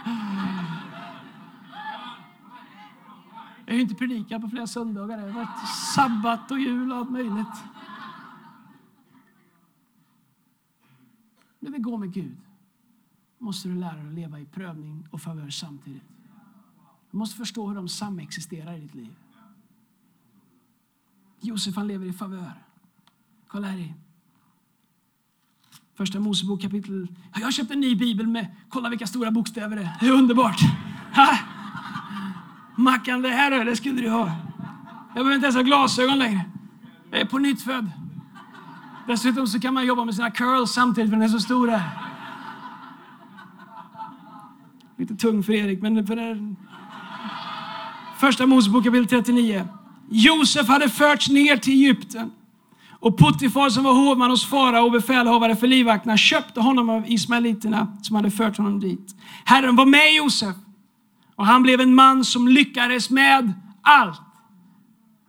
Jag 3.66 3.75
har 3.75 3.76
ju 3.76 3.82
inte 3.82 3.94
predikat 3.94 4.42
på 4.42 4.49
flera 4.49 4.66
söndagar. 4.66 5.16
Det 5.16 5.22
har 5.22 5.30
varit 5.30 5.68
sabbat 5.94 6.50
och 6.50 6.60
jul 6.60 6.92
och 6.92 6.99
allt 6.99 7.10
möjligt. 7.10 7.56
När 11.60 11.70
vi 11.70 11.78
går 11.78 11.99
med 11.99 12.12
Gud 12.12 12.37
måste 13.38 13.68
du 13.68 13.75
lära 13.75 13.96
dig 13.96 14.06
att 14.06 14.14
leva 14.14 14.40
i 14.40 14.44
prövning 14.44 15.08
och 15.10 15.20
favör 15.22 15.50
samtidigt. 15.50 16.20
Du 17.11 17.17
måste 17.17 17.37
förstå 17.37 17.69
hur 17.69 17.75
de 17.75 17.88
samexisterar 17.88 18.76
i 18.76 18.81
ditt 18.81 18.95
liv. 18.95 19.14
Josef 21.40 21.76
han 21.76 21.87
lever 21.87 22.07
i 22.07 22.12
favör. 22.12 22.52
Kolla 23.49 23.69
här 23.69 23.79
i 23.79 23.95
Första 25.95 26.21
Mosebok 26.21 26.62
kapitel... 26.62 27.09
Jag 27.35 27.40
har 27.40 27.50
köpt 27.50 27.71
en 27.71 27.81
ny 27.81 27.95
bibel 27.97 28.26
med, 28.26 28.47
kolla 28.69 28.88
vilka 28.88 29.07
stora 29.07 29.31
bokstäver 29.31 29.76
det 29.76 29.83
är. 29.83 29.97
Det 30.00 30.07
är 30.07 30.12
underbart. 30.12 30.61
Ha! 31.14 31.38
Mackan, 32.76 33.23
det 33.23 33.29
här 33.29 33.64
det 33.64 33.76
skulle 33.76 34.02
du 34.02 34.11
ha. 34.11 34.26
Jag 35.07 35.14
behöver 35.14 35.35
inte 35.35 35.45
ens 35.45 35.57
ha 35.57 35.62
glasögon 35.62 36.19
längre. 36.19 36.45
Jag 37.11 37.21
är 37.21 37.25
på 37.25 37.38
nytt 37.38 37.62
född. 37.62 37.90
Dessutom 39.07 39.47
så 39.47 39.61
kan 39.61 39.75
man 39.75 39.87
jobba 39.87 40.05
med 40.05 40.14
sina 40.14 40.31
curls 40.31 40.71
samtidigt 40.71 41.11
för 41.11 41.17
den 41.17 41.25
är 41.25 41.29
så 41.29 41.40
stor 41.40 41.67
där. 41.67 41.83
Lite 44.97 45.17
tung 45.17 45.43
för 45.43 45.52
Erik, 45.52 45.83
men 45.83 46.07
för 46.07 46.17
den 46.17 46.57
Första 48.21 48.47
Mosebok 48.47 48.85
kapitel 48.85 49.07
39. 49.07 49.69
Josef 50.11 50.69
hade 50.69 50.89
förts 50.89 51.29
ner 51.29 51.57
till 51.57 51.73
Egypten. 51.73 52.31
Och 52.91 53.19
Puttifar 53.19 53.71
som 53.71 53.85
var 53.85 53.93
hovman 53.93 54.31
hos 54.31 54.47
farao 54.47 54.85
och 54.85 54.93
befälhavare 54.93 55.57
för 55.57 55.67
livvakterna 55.67 56.17
köpte 56.17 56.61
honom 56.61 56.91
av 56.91 57.11
ismaeliterna 57.11 57.99
som 58.03 58.17
hade 58.17 58.31
fört 58.31 58.57
honom 58.57 58.81
dit. 58.81 59.17
Herren 59.45 59.77
var 59.77 59.87
med 59.87 60.15
Josef 60.15 60.57
och 61.37 61.47
han 61.47 61.62
blev 61.62 61.81
en 61.81 61.95
man 61.95 62.25
som 62.25 62.49
lyckades 62.49 63.11
med 63.11 63.53
allt. 63.83 64.21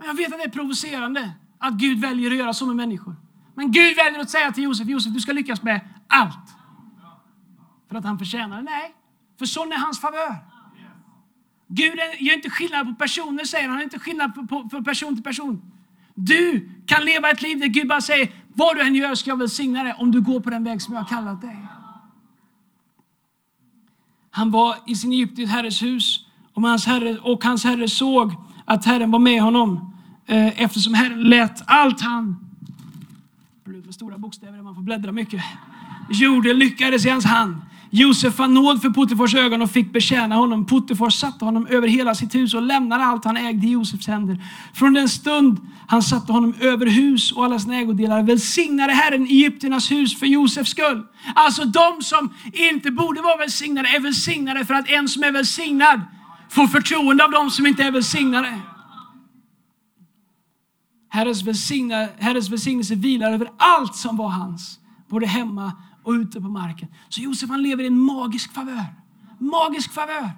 Jag 0.06 0.14
vet 0.14 0.34
att 0.34 0.40
det 0.40 0.46
är 0.46 0.50
provocerande 0.50 1.32
att 1.60 1.74
Gud 1.74 2.02
väljer 2.02 2.32
att 2.32 2.38
göra 2.38 2.54
så 2.54 2.66
med 2.66 2.76
människor. 2.76 3.16
Men 3.56 3.72
Gud 3.72 3.96
väljer 3.96 4.20
att 4.20 4.30
säga 4.30 4.52
till 4.52 4.64
Josef, 4.64 4.88
Josef 4.88 5.14
du 5.14 5.20
ska 5.20 5.32
lyckas 5.32 5.64
med 5.64 5.82
allt. 6.08 6.56
För 7.90 7.96
att 7.96 8.06
han 8.06 8.20
förtjänar 8.20 8.58
det? 8.58 8.64
Nej, 8.64 8.96
för 9.40 9.46
sån 9.46 9.72
är 9.72 9.78
hans 9.78 10.02
favör. 10.02 10.51
Gud 11.74 12.00
gör 12.20 12.34
inte 12.34 12.50
skillnad 12.50 12.88
på 12.88 12.96
personer, 12.96 13.44
säger 13.44 13.64
han. 13.64 13.72
Han 13.72 13.80
gör 13.80 13.84
inte 13.84 14.00
skillnad 14.00 14.36
på, 14.36 14.48
på, 14.48 14.70
på 14.70 14.84
person 14.84 15.16
till 15.16 15.24
person. 15.24 15.62
Du 16.16 16.70
kan 16.86 17.06
leva 17.06 17.30
ett 17.30 17.42
liv 17.42 17.60
där 17.60 17.68
Gud 17.68 17.88
bara 17.88 18.02
säger, 18.02 18.32
vad 18.54 18.76
du 18.76 18.82
än 18.82 18.96
gör 18.96 19.16
ska 19.16 19.30
jag 19.30 19.38
välsigna 19.38 19.84
dig 19.84 19.94
om 19.98 20.12
du 20.12 20.22
går 20.22 20.40
på 20.40 20.50
den 20.50 20.64
väg 20.64 20.82
som 20.82 20.94
jag 20.94 21.02
har 21.02 21.08
kallat 21.08 21.42
dig. 21.42 21.58
Han 24.32 24.52
var 24.52 24.76
i 24.88 24.96
sin 24.96 25.12
Egyptisk 25.12 25.52
herres 25.52 25.84
hus 25.84 26.26
och 26.54 26.62
hans, 26.62 26.86
herre, 26.86 27.18
och 27.18 27.44
hans 27.44 27.64
herre 27.64 27.88
såg 27.88 28.34
att 28.66 28.86
Herren 28.86 29.12
var 29.12 29.20
med 29.20 29.42
honom 29.42 29.94
eh, 30.26 30.62
eftersom 30.62 30.94
Herren 30.94 31.24
lät 31.24 31.64
allt 31.66 32.02
han 32.02 32.52
med 33.92 33.96
stora 33.96 34.18
bokstäver, 34.18 34.62
man 34.62 34.76
får 34.76 34.82
bläddra 34.82 35.12
mycket. 35.12 35.42
Gjorde 36.10 36.54
lyckades 36.54 37.06
i 37.06 37.10
hans 37.10 37.26
hand. 37.26 37.56
Josef 37.94 38.36
fann 38.36 38.54
nåd 38.54 38.82
för 38.82 38.90
Puttefors 38.90 39.36
ögon 39.36 39.62
och 39.62 39.72
fick 39.72 39.94
betjäna 39.94 40.36
honom. 40.36 40.66
Puttefors 40.66 41.14
satte 41.14 41.46
honom 41.46 41.68
över 41.68 41.88
hela 41.88 42.16
sitt 42.16 42.36
hus 42.36 42.54
och 42.54 42.62
lämnade 42.62 43.04
allt 43.04 43.26
han 43.26 43.38
ägde 43.38 43.68
i 43.68 43.72
Josefs 43.72 44.08
händer. 44.08 44.44
Från 44.74 44.94
den 44.94 45.10
stund 45.10 45.60
han 45.88 46.04
satte 46.04 46.32
honom 46.32 46.54
över 46.60 46.86
hus 46.86 47.32
och 47.32 47.46
alla 47.46 47.60
sina 47.60 47.76
ägodelar 47.76 48.24
välsignade 48.24 48.94
Herren 48.94 49.26
Egypternas 49.26 49.92
hus 49.92 50.20
för 50.20 50.26
Josefs 50.26 50.72
skull. 50.72 51.04
Alltså 51.36 51.66
de 51.66 52.02
som 52.02 52.34
inte 52.54 52.92
borde 52.92 53.22
vara 53.22 53.38
välsignade 53.38 53.90
är 53.90 54.00
välsignade 54.00 54.66
för 54.66 54.74
att 54.74 54.90
en 54.90 55.08
som 55.08 55.24
är 55.24 55.32
välsignad 55.32 56.02
får 56.50 56.68
förtroende 56.68 57.26
av 57.26 57.32
de 57.32 57.52
som 57.52 57.66
inte 57.66 57.84
är 57.84 57.92
välsignade. 57.92 58.60
Herrens, 61.10 61.44
välsigna, 61.44 62.08
Herrens 62.20 62.50
välsignelse 62.50 62.96
vilar 62.96 63.32
över 63.32 63.48
allt 63.58 63.96
som 63.96 64.18
var 64.18 64.30
hans, 64.30 64.80
både 65.10 65.28
hemma 65.28 65.72
och 66.04 66.12
ute 66.12 66.42
på 66.42 66.48
marken. 66.48 66.88
Så 67.10 67.22
Josef 67.22 67.50
han 67.50 67.64
lever 67.64 67.84
i 67.84 67.88
en 67.88 68.00
magisk 68.00 68.54
favör. 68.54 68.86
Magisk 69.40 69.94
favör. 69.94 70.30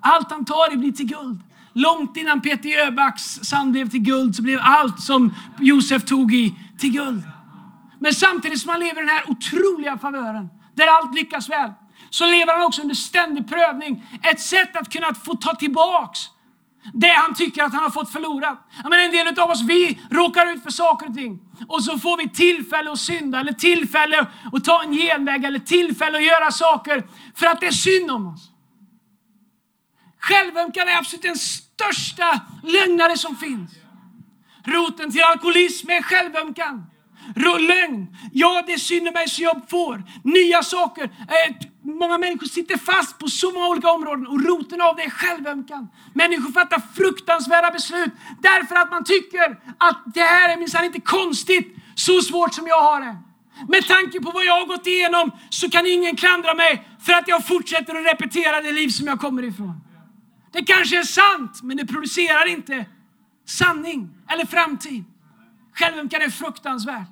Allt 0.00 0.30
han 0.30 0.44
tar 0.44 0.72
i 0.72 0.76
blir 0.76 0.92
till 0.92 1.06
guld. 1.06 1.40
Långt 1.72 2.16
innan 2.16 2.40
Peter 2.40 2.68
Jöbacks 2.68 3.22
sand 3.22 3.72
blev 3.72 3.90
till 3.90 4.00
guld 4.00 4.36
så 4.36 4.42
blev 4.42 4.58
allt 4.62 5.00
som 5.00 5.34
Josef 5.60 6.04
tog 6.04 6.34
i 6.34 6.54
till 6.78 6.92
guld. 6.92 7.22
Men 7.98 8.14
samtidigt 8.14 8.60
som 8.60 8.70
han 8.70 8.80
lever 8.80 9.02
i 9.02 9.06
den 9.06 9.08
här 9.08 9.30
otroliga 9.30 9.98
favören, 9.98 10.48
där 10.74 10.86
allt 10.86 11.14
lyckas 11.14 11.50
väl, 11.50 11.70
så 12.10 12.26
lever 12.26 12.56
han 12.56 12.66
också 12.66 12.82
under 12.82 12.94
ständig 12.94 13.48
prövning. 13.48 14.04
Ett 14.22 14.40
sätt 14.40 14.76
att 14.76 14.92
kunna 14.92 15.14
få 15.14 15.34
ta 15.34 15.54
tillbaks 15.54 16.20
det 16.92 17.08
han 17.08 17.34
tycker 17.34 17.62
att 17.62 17.72
han 17.72 17.82
har 17.82 17.90
fått 17.90 18.12
förlorat. 18.12 18.68
Men 18.82 19.00
en 19.00 19.10
del 19.10 19.40
av 19.40 19.50
oss, 19.50 19.62
vi 19.62 20.00
råkar 20.10 20.52
ut 20.52 20.62
för 20.62 20.70
saker 20.70 21.08
och 21.08 21.14
ting. 21.14 21.40
Och 21.68 21.84
så 21.84 21.98
får 21.98 22.16
vi 22.16 22.28
tillfälle 22.28 22.92
att 22.92 22.98
synda, 22.98 23.40
eller 23.40 23.52
tillfälle 23.52 24.26
att 24.52 24.64
ta 24.64 24.82
en 24.82 24.92
genväg, 24.92 25.44
eller 25.44 25.58
tillfälle 25.58 26.18
att 26.18 26.24
göra 26.24 26.50
saker 26.50 27.06
för 27.34 27.46
att 27.46 27.60
det 27.60 27.66
är 27.66 27.72
synd 27.72 28.10
om 28.10 28.26
oss. 28.26 28.50
Självömkan 30.18 30.88
är 30.88 30.98
absolut 30.98 31.22
den 31.22 31.36
största 31.36 32.40
lögnare 32.62 33.16
som 33.16 33.36
finns. 33.36 33.70
Roten 34.64 35.10
till 35.10 35.22
alkoholism 35.22 35.90
är 35.90 36.02
självömkan. 36.02 36.86
Lögn. 37.36 38.16
Ja, 38.32 38.62
det 38.66 38.72
är 38.72 38.78
synd 38.78 39.08
om 39.08 39.14
mig 39.14 39.28
så 39.28 39.42
jag 39.42 39.62
får 39.70 40.02
nya 40.24 40.62
saker. 40.62 41.04
Eh, 41.04 41.56
många 41.82 42.18
människor 42.18 42.46
sitter 42.46 42.78
fast 42.78 43.18
på 43.18 43.28
så 43.28 43.52
många 43.52 43.68
olika 43.68 43.90
områden 43.90 44.26
och 44.26 44.44
roten 44.44 44.80
av 44.80 44.96
det 44.96 45.02
är 45.02 45.10
självömkan. 45.10 45.88
Människor 46.14 46.52
fattar 46.52 46.82
fruktansvärda 46.94 47.70
beslut 47.70 48.12
därför 48.40 48.74
att 48.76 48.90
man 48.90 49.04
tycker 49.04 49.60
att 49.78 50.02
det 50.14 50.20
här 50.20 50.52
är 50.52 50.56
minsann 50.56 50.84
inte 50.84 51.00
konstigt, 51.00 51.76
så 51.94 52.20
svårt 52.20 52.54
som 52.54 52.66
jag 52.66 52.82
har 52.82 53.00
det. 53.00 53.16
Med 53.68 53.86
tanke 53.88 54.20
på 54.20 54.30
vad 54.30 54.44
jag 54.44 54.58
har 54.58 54.66
gått 54.66 54.86
igenom 54.86 55.30
så 55.50 55.70
kan 55.70 55.86
ingen 55.86 56.16
klandra 56.16 56.54
mig 56.54 56.88
för 57.00 57.12
att 57.12 57.28
jag 57.28 57.46
fortsätter 57.46 57.94
att 57.94 58.06
repetera 58.06 58.60
det 58.60 58.72
liv 58.72 58.88
som 58.88 59.06
jag 59.06 59.20
kommer 59.20 59.42
ifrån. 59.42 59.80
Det 60.52 60.62
kanske 60.62 60.98
är 60.98 61.02
sant, 61.02 61.62
men 61.62 61.76
det 61.76 61.86
producerar 61.86 62.48
inte 62.48 62.86
sanning 63.46 64.10
eller 64.28 64.46
framtid. 64.46 65.04
Självömkan 65.74 66.22
är 66.22 66.30
fruktansvärd. 66.30 67.04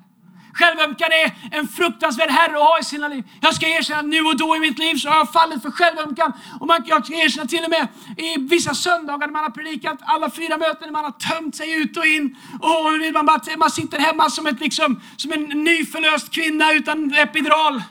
Självömkan 0.53 1.09
är 1.11 1.57
en 1.57 1.67
fruktansvärd 1.67 2.29
herre 2.29 2.55
att 2.55 2.63
ha 2.63 2.79
i 2.79 2.83
sina 2.83 3.07
liv. 3.07 3.23
Jag 3.41 3.53
ska 3.53 3.67
erkänna 3.67 3.99
att 3.99 4.05
nu 4.05 4.21
och 4.21 4.37
då 4.37 4.55
i 4.55 4.59
mitt 4.59 4.79
liv 4.79 4.95
så 4.95 5.09
har 5.09 5.17
jag 5.17 5.33
fallit 5.33 5.61
för 5.61 5.71
självömkan. 5.71 6.33
Och 6.59 6.67
man, 6.67 6.83
jag 6.85 7.05
ska 7.05 7.15
erkänna 7.15 7.47
till 7.47 7.63
och 7.63 7.69
med 7.69 7.87
i 8.17 8.37
vissa 8.37 8.73
söndagar 8.73 9.27
när 9.27 9.33
man 9.33 9.43
har 9.43 9.51
predikat 9.51 9.99
alla 10.01 10.29
fyra 10.29 10.57
möten, 10.57 10.85
när 10.85 10.91
man 10.91 11.03
har 11.03 11.11
tömt 11.11 11.55
sig 11.55 11.81
ut 11.81 11.97
och 11.97 12.05
in. 12.05 12.37
Och 12.53 13.13
man, 13.13 13.25
bara, 13.25 13.41
man 13.57 13.71
sitter 13.71 13.99
hemma 13.99 14.29
som, 14.29 14.47
ett, 14.47 14.59
liksom, 14.59 15.01
som 15.17 15.31
en 15.31 15.43
nyförlöst 15.43 16.33
kvinna 16.33 16.73
utan 16.73 17.13
epidural. 17.13 17.83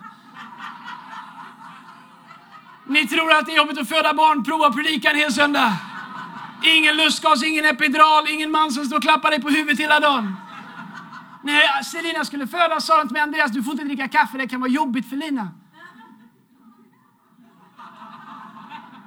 Ni 2.87 3.06
tror 3.09 3.33
att 3.33 3.46
det 3.46 3.52
är 3.52 3.56
jobbigt 3.56 3.78
att 3.78 3.88
föda 3.88 4.14
barn, 4.14 4.44
prova 4.44 4.66
att 4.66 4.76
predika 4.76 5.11
en 5.11 5.16
hel 5.16 5.33
söndag. 5.33 5.72
Ingen 6.64 6.96
lustgas, 6.96 7.44
ingen 7.44 7.64
epidural, 7.64 8.28
ingen 8.28 8.50
man 8.50 8.72
som 8.72 8.85
står 8.85 8.96
och 8.96 9.02
klappar 9.02 9.30
dig 9.30 9.42
på 9.42 9.48
huvudet 9.48 9.80
hela 9.80 10.00
dagen. 10.00 10.37
När 11.42 11.83
Selina 11.83 12.24
skulle 12.24 12.46
födas 12.46 12.87
sa 12.87 12.96
de 12.96 13.09
till 13.09 13.12
mig, 13.12 13.22
Andreas 13.22 13.50
du 13.50 13.62
får 13.62 13.72
inte 13.72 13.85
dricka 13.85 14.09
kaffe, 14.09 14.38
det 14.38 14.48
kan 14.48 14.61
vara 14.61 14.70
jobbigt 14.70 15.09
för 15.09 15.16
Lina. 15.16 15.50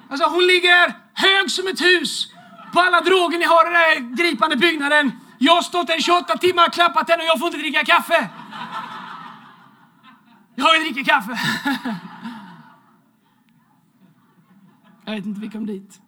Alltså 0.09 0.29
hon 0.29 0.47
ligger 0.47 0.95
hög 1.13 1.51
som 1.51 1.67
ett 1.67 1.81
hus 1.81 2.33
på 2.73 2.79
alla 2.79 3.01
droger 3.01 3.39
ni 3.39 3.45
har 3.45 3.65
i 3.65 3.69
den 3.69 3.75
här 3.75 4.15
gripande 4.15 4.57
byggnaden. 4.57 5.11
Jag 5.37 5.55
har 5.55 5.61
stått 5.61 5.87
där 5.87 5.97
i 5.99 6.01
28 6.01 6.37
timmar 6.37 6.67
och 6.67 6.73
klappat 6.73 7.09
henne 7.09 7.23
och 7.23 7.27
jag 7.27 7.39
får 7.39 7.47
inte 7.47 7.59
dricka 7.59 7.85
kaffe. 7.85 8.29
Jag 10.55 10.81
dricker 10.81 11.03
kaffe. 11.03 11.39
Jag 15.05 15.13
vet 15.15 15.25
inte, 15.25 15.41
vi 15.41 15.49
kom 15.49 15.65
dit. 15.65 16.01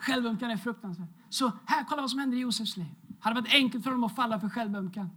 Självömkan 0.00 0.50
är 0.50 0.56
fruktansvärt. 0.56 1.08
Så 1.28 1.52
här, 1.66 1.84
kolla 1.88 2.02
vad 2.02 2.10
som 2.10 2.20
händer 2.20 2.36
i 2.36 2.40
Josefs 2.40 2.76
liv 2.76 2.86
hade 3.24 3.40
varit 3.40 3.54
enkelt 3.54 3.84
för 3.84 3.90
dem 3.90 4.04
att 4.04 4.16
falla 4.16 4.40
för 4.40 4.48
självömkan. 4.48 5.10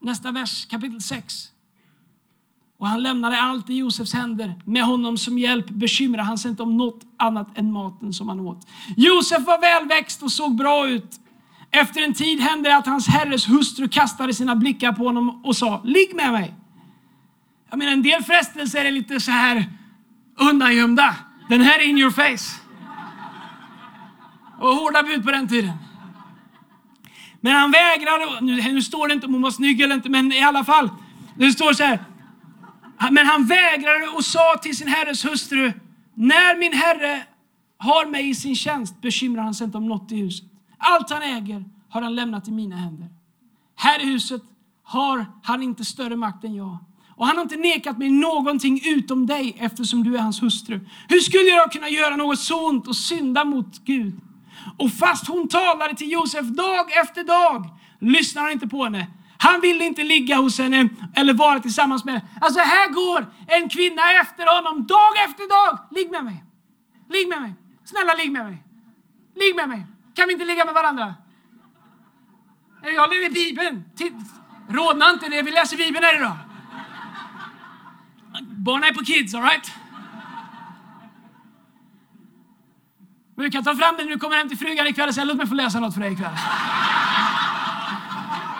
Nästa 0.00 0.32
vers, 0.32 0.66
kapitel 0.66 1.00
6. 1.00 1.48
Och 2.78 2.88
han 2.88 3.02
lämnade 3.02 3.40
allt 3.42 3.70
i 3.70 3.74
Josefs 3.74 4.12
händer. 4.12 4.54
Med 4.64 4.84
honom 4.84 5.18
som 5.18 5.38
hjälp 5.38 5.70
bekymrade 5.70 6.22
han 6.22 6.38
sig 6.38 6.50
inte 6.50 6.62
om 6.62 6.76
något 6.76 7.00
annat 7.16 7.58
än 7.58 7.72
maten 7.72 8.12
som 8.12 8.28
han 8.28 8.40
åt. 8.40 8.68
Josef 8.96 9.46
var 9.46 9.60
välväxt 9.60 10.22
och 10.22 10.32
såg 10.32 10.56
bra 10.56 10.88
ut. 10.88 11.20
Efter 11.70 12.02
en 12.02 12.14
tid 12.14 12.40
hände 12.40 12.68
det 12.68 12.76
att 12.76 12.86
hans 12.86 13.08
herres 13.08 13.48
hustru 13.48 13.88
kastade 13.88 14.34
sina 14.34 14.56
blickar 14.56 14.92
på 14.92 15.04
honom 15.04 15.44
och 15.44 15.56
sa, 15.56 15.80
ligg 15.84 16.16
med 16.16 16.32
mig. 16.32 16.54
Jag 17.70 17.78
menar, 17.78 17.92
en 17.92 18.02
del 18.02 18.22
frestelser 18.22 18.84
är 18.84 18.90
lite 18.90 19.20
så 19.20 19.30
här 19.30 19.64
undangömda. 20.38 21.16
Den 21.48 21.60
här 21.60 21.78
är 21.78 21.88
in 21.88 21.98
your 21.98 22.10
face. 22.10 22.60
Och 24.58 24.68
hårda 24.68 25.02
bud 25.02 25.24
på 25.24 25.30
den 25.30 25.48
tiden. 25.48 25.72
Men 27.40 27.52
han 27.52 27.70
vägrade, 27.70 28.40
nu, 28.40 28.72
nu 28.72 28.82
står 28.82 29.08
det 29.08 29.14
inte 29.14 29.26
om 29.26 29.32
hon 29.32 29.42
var 29.42 29.50
snygg 29.50 29.80
eller 29.80 29.94
inte, 29.94 30.08
men 30.08 30.32
i 30.32 30.42
alla 30.42 30.64
fall. 30.64 30.88
Det 31.36 31.52
står 31.52 31.72
så 31.72 31.82
här. 31.84 32.04
Men 33.10 33.26
han 33.26 33.46
vägrade 33.46 34.08
och 34.08 34.24
sa 34.24 34.58
till 34.62 34.76
sin 34.76 34.88
herres 34.88 35.24
hustru, 35.24 35.72
när 36.14 36.58
min 36.58 36.72
herre 36.72 37.22
har 37.78 38.06
mig 38.06 38.28
i 38.28 38.34
sin 38.34 38.56
tjänst 38.56 39.00
bekymrar 39.00 39.42
han 39.42 39.54
sig 39.54 39.64
inte 39.64 39.78
om 39.78 39.88
något 39.88 40.12
i 40.12 40.16
huset. 40.16 40.46
Allt 40.78 41.10
han 41.10 41.22
äger 41.22 41.64
har 41.88 42.02
han 42.02 42.14
lämnat 42.14 42.48
i 42.48 42.50
mina 42.50 42.76
händer. 42.76 43.08
Här 43.76 44.02
i 44.02 44.06
huset 44.06 44.42
har 44.82 45.26
han 45.42 45.62
inte 45.62 45.84
större 45.84 46.16
makt 46.16 46.44
än 46.44 46.54
jag. 46.54 46.78
Och 47.16 47.26
han 47.26 47.36
har 47.36 47.42
inte 47.42 47.56
nekat 47.56 47.98
mig 47.98 48.10
någonting 48.10 48.80
utom 48.84 49.26
dig 49.26 49.56
eftersom 49.58 50.04
du 50.04 50.16
är 50.16 50.20
hans 50.20 50.42
hustru. 50.42 50.80
Hur 51.08 51.20
skulle 51.20 51.44
jag 51.50 51.72
kunna 51.72 51.88
göra 51.88 52.16
något 52.16 52.38
så 52.38 52.68
ont 52.68 52.88
och 52.88 52.96
synda 52.96 53.44
mot 53.44 53.84
Gud? 53.84 54.20
Och 54.78 54.92
fast 54.92 55.28
hon 55.28 55.48
talade 55.48 55.94
till 55.94 56.12
Josef 56.12 56.46
dag 56.46 56.96
efter 56.96 57.24
dag 57.24 57.64
lyssnade 58.00 58.46
han 58.46 58.52
inte 58.52 58.68
på 58.68 58.84
henne. 58.84 59.06
Han 59.38 59.60
ville 59.60 59.84
inte 59.84 60.04
ligga 60.04 60.36
hos 60.36 60.58
henne 60.58 60.88
eller 61.14 61.34
vara 61.34 61.60
tillsammans 61.60 62.04
med 62.04 62.14
henne. 62.14 62.26
Alltså 62.40 62.60
här 62.60 62.88
går 62.88 63.32
en 63.46 63.68
kvinna 63.68 64.02
efter 64.22 64.56
honom 64.56 64.86
dag 64.86 65.12
efter 65.24 65.48
dag. 65.48 65.78
Ligg 65.90 66.10
med 66.10 66.24
mig. 66.24 66.44
Ligg 67.08 67.28
med 67.28 67.40
mig. 67.40 67.54
Snälla 67.84 68.14
ligg 68.14 68.32
med 68.32 68.44
mig. 68.44 68.62
Ligg 69.36 69.56
med 69.56 69.68
mig. 69.68 69.86
Kan 70.14 70.26
vi 70.26 70.32
inte 70.32 70.44
ligga 70.44 70.64
med 70.64 70.74
varandra? 70.74 71.14
Jag 72.82 73.10
läser 73.10 73.34
Bibeln. 73.34 73.84
Rodna 74.68 75.10
inte 75.10 75.28
det, 75.28 75.42
vi 75.42 75.50
läser 75.50 75.76
Bibeln 75.76 76.04
här 76.04 76.16
idag. 76.16 76.36
Barnen 78.42 78.84
är 78.84 78.94
på 78.94 79.04
kids, 79.04 79.34
alright? 79.34 79.72
Du 83.40 83.50
kan 83.50 83.64
ta 83.64 83.74
fram 83.74 83.96
den 83.96 84.06
när 84.06 84.12
du 84.12 84.18
kommer 84.18 84.36
hem 84.36 84.48
till 84.48 84.58
frugan 84.58 84.86
ikväll 84.86 85.08
och 85.08 85.14
säga 85.14 85.24
låt 85.24 85.36
mig 85.36 85.46
få 85.46 85.54
läsa 85.54 85.80
något 85.80 85.94
för 85.94 86.00
dig 86.00 86.12
ikväll. 86.12 86.36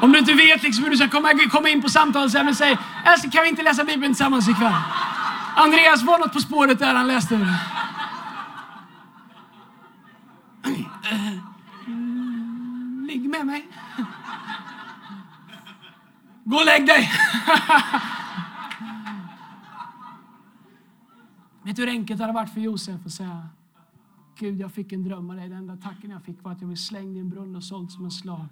Om 0.00 0.12
du 0.12 0.18
inte 0.18 0.34
vet 0.34 0.62
liksom 0.62 0.84
hur 0.84 0.90
du 0.90 0.96
ska 0.96 1.08
komma, 1.08 1.28
komma 1.50 1.68
in 1.68 1.82
på 1.82 1.88
samtalsämnet, 1.88 2.56
säg 2.56 2.78
älskling 3.04 3.30
kan 3.30 3.42
vi 3.42 3.48
inte 3.48 3.62
läsa 3.62 3.84
Bibeln 3.84 4.14
tillsammans 4.14 4.48
ikväll? 4.48 4.72
Andreas 5.56 6.02
var 6.02 6.18
något 6.18 6.32
på 6.32 6.40
spåret 6.40 6.78
där 6.78 6.94
han 6.94 7.08
läste 7.08 7.36
det. 7.36 7.54
Mm, 11.86 13.06
ligg 13.08 13.28
med 13.28 13.46
mig. 13.46 13.68
Gå 16.44 16.56
och 16.56 16.64
lägg 16.64 16.86
dig. 16.86 17.12
Vet 21.62 21.76
du 21.76 21.82
hur 21.82 21.88
enkelt 21.88 22.18
det 22.18 22.24
hade 22.24 22.34
varit 22.34 22.54
för 22.54 22.60
Josef 22.60 23.06
att 23.06 23.12
säga 23.12 23.48
Gud, 24.40 24.60
jag 24.60 24.72
fick 24.72 24.92
en 24.92 25.02
dröm 25.02 25.30
av 25.30 25.36
dig. 25.36 25.48
Den 25.48 25.58
enda 25.58 25.76
tacken 25.76 26.10
jag 26.10 26.22
fick 26.22 26.44
var 26.44 26.52
att 26.52 26.60
jag 26.60 26.68
blev 26.68 26.76
slängd 26.76 27.16
i 27.16 27.20
en 27.20 27.30
brunn 27.30 27.56
och 27.56 27.64
såld 27.64 27.90
som 27.90 28.04
en 28.04 28.10
slav. 28.10 28.48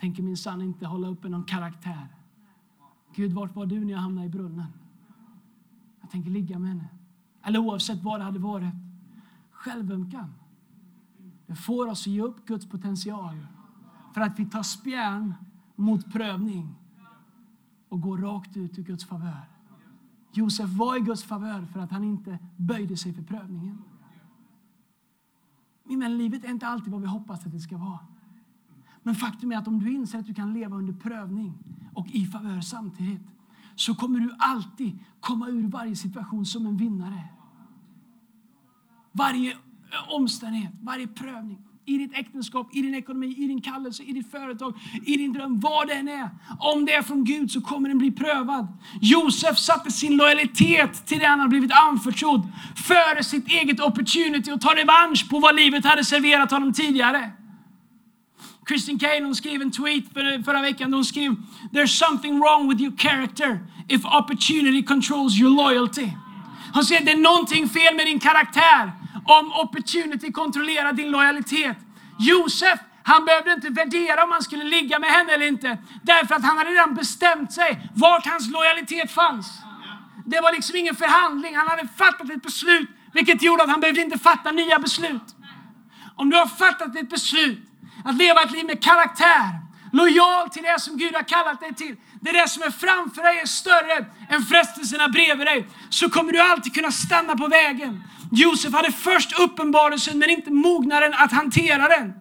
Tänker 0.00 0.22
min 0.22 0.36
sann 0.36 0.62
inte 0.62 0.86
hålla 0.86 1.08
uppe 1.08 1.28
någon 1.28 1.44
karaktär. 1.44 2.08
Gud, 3.14 3.32
vart 3.32 3.56
var 3.56 3.66
du 3.66 3.84
när 3.84 3.92
jag 3.92 3.98
hamnade 3.98 4.26
i 4.26 4.30
brunnen? 4.30 4.66
Jag 6.00 6.10
tänker 6.10 6.30
ligga 6.30 6.58
med 6.58 6.68
henne. 6.68 6.88
Eller 7.42 7.58
oavsett 7.58 8.02
vad 8.02 8.20
det 8.20 8.24
hade 8.24 8.38
varit. 8.38 8.74
Självömkan. 9.50 10.34
Det 11.46 11.54
får 11.54 11.86
oss 11.86 12.06
att 12.06 12.12
ge 12.12 12.22
upp 12.22 12.46
Guds 12.46 12.68
potential 12.68 13.46
för 14.14 14.20
att 14.20 14.38
vi 14.38 14.46
tar 14.46 14.62
spjärn 14.62 15.34
mot 15.76 16.12
prövning 16.12 16.74
och 17.88 18.00
går 18.00 18.18
rakt 18.18 18.56
ut 18.56 18.78
ur 18.78 18.82
Guds 18.82 19.04
favör. 19.04 19.44
Josef 20.32 20.70
var 20.70 20.96
i 20.96 21.00
Guds 21.00 21.24
favör 21.24 21.66
för 21.66 21.80
att 21.80 21.90
han 21.90 22.04
inte 22.04 22.38
böjde 22.56 22.96
sig 22.96 23.12
för 23.12 23.22
prövningen. 23.22 23.78
Min 25.90 26.00
vän, 26.00 26.18
livet 26.18 26.44
är 26.44 26.48
inte 26.48 26.66
alltid 26.66 26.92
vad 26.92 27.00
vi 27.00 27.06
hoppas 27.06 27.46
att 27.46 27.52
det 27.52 27.60
ska 27.60 27.76
vara. 27.76 27.98
Men 29.02 29.14
faktum 29.14 29.52
är 29.52 29.56
att 29.56 29.68
om 29.68 29.80
du 29.80 29.92
inser 29.92 30.18
att 30.18 30.26
du 30.26 30.34
kan 30.34 30.52
leva 30.52 30.76
under 30.76 30.92
prövning 30.92 31.58
och 31.94 32.06
i 32.08 32.26
favör 32.26 32.60
samtidigt 32.60 33.26
så 33.74 33.94
kommer 33.94 34.20
du 34.20 34.34
alltid 34.38 34.98
komma 35.20 35.48
ur 35.48 35.68
varje 35.68 35.96
situation 35.96 36.46
som 36.46 36.66
en 36.66 36.76
vinnare. 36.76 37.28
Varje 39.12 39.52
eh, 39.52 40.14
omständighet, 40.14 40.72
varje 40.80 41.06
prövning 41.06 41.58
i 41.90 41.98
ditt 41.98 42.12
äktenskap, 42.14 42.68
i 42.72 42.82
din 42.82 42.94
ekonomi, 42.94 43.34
i 43.38 43.46
din 43.46 43.60
kallelse, 43.60 44.02
i 44.02 44.12
ditt 44.12 44.30
företag, 44.30 44.74
i 45.06 45.16
din 45.16 45.32
dröm, 45.32 45.60
vad 45.60 45.88
det 45.88 45.94
än 45.94 46.08
är. 46.08 46.30
Om 46.58 46.84
det 46.84 46.92
är 46.92 47.02
från 47.02 47.24
Gud 47.24 47.50
så 47.50 47.60
kommer 47.60 47.88
den 47.88 47.98
bli 47.98 48.10
prövad. 48.10 48.66
Josef 49.00 49.58
satte 49.58 49.90
sin 49.90 50.16
lojalitet 50.16 51.06
till 51.06 51.18
det 51.18 51.26
han 51.26 51.38
hade 51.38 51.48
blivit 51.48 51.72
anförtrodd 51.72 52.48
före 52.76 53.24
sitt 53.24 53.48
eget 53.48 53.80
opportunity 53.80 54.52
och 54.52 54.60
ta 54.60 54.74
revansch 54.74 55.30
på 55.30 55.38
vad 55.38 55.56
livet 55.56 55.84
hade 55.84 56.04
serverat 56.04 56.50
honom 56.50 56.72
tidigare. 56.72 57.30
Kristin 58.66 58.98
Kane 58.98 59.24
hon 59.24 59.34
skrev 59.34 59.62
en 59.62 59.70
tweet 59.70 60.12
för, 60.12 60.42
förra 60.42 60.60
veckan. 60.60 60.92
Hon 60.92 61.04
skrev 61.04 61.36
There's 61.72 62.06
something 62.06 62.40
wrong 62.40 62.68
with 62.68 62.82
your 62.82 62.96
character 62.96 63.58
if 63.88 64.04
opportunity 64.04 64.82
controls 64.82 65.40
your 65.40 65.50
loyalty. 65.50 66.08
Hon 66.74 66.84
säger 66.84 67.04
det 67.04 67.10
är 67.10 67.16
någonting 67.16 67.68
fel 67.68 67.96
med 67.96 68.06
din 68.06 68.20
karaktär 68.20 68.99
om 69.24 69.52
opportunity 69.52 70.32
kontrollerar 70.32 70.92
din 70.92 71.10
lojalitet. 71.10 71.76
Josef, 72.18 72.80
han 73.02 73.24
behövde 73.24 73.52
inte 73.52 73.70
värdera 73.70 74.24
om 74.24 74.30
han 74.30 74.42
skulle 74.42 74.64
ligga 74.64 74.98
med 74.98 75.10
henne 75.10 75.32
eller 75.32 75.46
inte. 75.46 75.78
Därför 76.02 76.34
att 76.34 76.44
han 76.44 76.58
hade 76.58 76.70
redan 76.70 76.94
bestämt 76.94 77.52
sig 77.52 77.88
vart 77.94 78.26
hans 78.26 78.50
lojalitet 78.50 79.12
fanns. 79.12 79.46
Det 80.26 80.40
var 80.40 80.52
liksom 80.52 80.76
ingen 80.76 80.96
förhandling. 80.96 81.56
Han 81.56 81.68
hade 81.68 81.88
fattat 81.96 82.30
ett 82.30 82.42
beslut, 82.42 82.90
vilket 83.12 83.42
gjorde 83.42 83.62
att 83.62 83.70
han 83.70 83.80
behövde 83.80 84.00
inte 84.00 84.18
fatta 84.18 84.50
nya 84.50 84.78
beslut. 84.78 85.36
Om 86.16 86.30
du 86.30 86.36
har 86.36 86.46
fattat 86.46 86.96
ett 86.96 87.10
beslut 87.10 87.58
att 88.04 88.16
leva 88.16 88.42
ett 88.42 88.50
liv 88.50 88.66
med 88.66 88.82
karaktär, 88.82 89.48
lojal 89.92 90.50
till 90.50 90.62
det 90.62 90.80
som 90.80 90.96
Gud 90.96 91.14
har 91.14 91.22
kallat 91.22 91.60
dig 91.60 91.74
till, 91.74 91.96
det 92.20 92.30
är 92.30 92.42
det 92.42 92.48
som 92.48 92.62
är 92.62 92.70
framför 92.70 93.22
dig 93.22 93.38
är 93.38 93.46
större 93.46 94.06
än 94.28 94.42
frestelserna 94.42 95.08
bredvid 95.08 95.46
dig, 95.46 95.68
så 95.90 96.10
kommer 96.10 96.32
du 96.32 96.40
alltid 96.40 96.74
kunna 96.74 96.90
stanna 96.90 97.36
på 97.36 97.46
vägen. 97.46 98.04
Josef 98.30 98.72
hade 98.72 98.92
först 98.92 99.40
uppenbarelsen 99.40 100.18
men 100.18 100.30
inte 100.30 100.50
mognaden 100.50 101.14
att 101.14 101.32
hantera 101.32 101.88
den. 101.88 102.12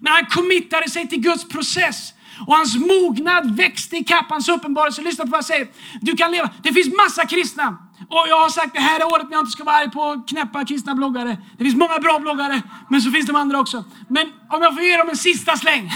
Men 0.00 0.12
han 0.12 0.26
committade 0.26 0.90
sig 0.90 1.08
till 1.08 1.20
Guds 1.20 1.48
process. 1.48 2.14
Och 2.46 2.54
hans 2.54 2.76
mognad 2.76 3.56
växte 3.56 3.96
i 3.96 4.04
kapp 4.04 4.26
hans 4.28 4.48
uppenbarelse. 4.48 5.02
Lyssna 5.02 5.24
på 5.24 5.30
vad 5.30 5.38
jag 5.38 5.44
säger. 5.44 5.68
Du 6.00 6.16
kan 6.16 6.30
leva. 6.30 6.50
Det 6.62 6.72
finns 6.72 6.96
massa 6.96 7.26
kristna. 7.26 7.78
Och 8.08 8.24
jag 8.28 8.40
har 8.40 8.48
sagt 8.48 8.74
det 8.74 8.80
här 8.80 9.00
är 9.00 9.04
året 9.04 9.24
när 9.24 9.32
jag 9.32 9.40
inte 9.42 9.50
ska 9.50 9.64
vara 9.64 9.76
arg 9.76 9.90
på 9.90 10.22
knäppa 10.28 10.64
kristna 10.64 10.94
bloggare. 10.94 11.38
Det 11.58 11.64
finns 11.64 11.76
många 11.76 11.98
bra 11.98 12.18
bloggare, 12.18 12.62
men 12.88 13.00
så 13.00 13.10
finns 13.10 13.26
de 13.26 13.36
andra 13.36 13.60
också. 13.60 13.84
Men 14.08 14.26
om 14.48 14.62
jag 14.62 14.74
får 14.74 14.82
ge 14.82 14.96
dem 14.96 15.08
en 15.08 15.16
sista 15.16 15.56
släng. 15.56 15.90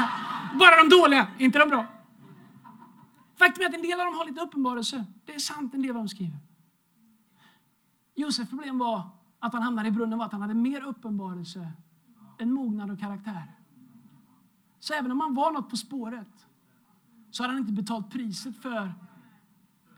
Bara 0.58 0.76
de 0.76 0.88
dåliga, 0.88 1.26
inte 1.38 1.58
de 1.58 1.68
bra. 1.68 1.86
Faktum 3.38 3.64
är 3.64 3.68
att 3.68 3.74
en 3.74 3.82
del 3.82 4.00
av 4.00 4.06
dem 4.06 4.14
har 4.14 4.24
lite 4.24 4.40
uppenbarelse. 4.40 5.04
Det 5.26 5.34
är 5.34 5.38
sant 5.38 5.74
en 5.74 5.82
del 5.82 5.90
av 5.90 5.96
dem 5.96 6.08
skriver. 6.08 6.36
Josefs 8.14 8.50
problem 8.50 8.78
var 8.78 9.10
att 9.38 9.52
han 9.52 9.62
hamnade 9.62 9.88
i 9.88 9.90
brunnen 9.90 10.18
var 10.18 10.26
att 10.26 10.32
han 10.32 10.40
hade 10.40 10.54
mer 10.54 10.82
uppenbarelse 10.82 11.72
än 12.38 12.52
mognad 12.52 12.90
och 12.90 13.00
karaktär. 13.00 13.58
Så 14.80 14.94
även 14.94 15.12
om 15.12 15.20
han 15.20 15.34
var 15.34 15.52
något 15.52 15.70
på 15.70 15.76
spåret 15.76 16.46
så 17.30 17.42
hade 17.42 17.52
han 17.52 17.60
inte 17.60 17.72
betalt 17.72 18.10
priset 18.10 18.56
för 18.56 18.94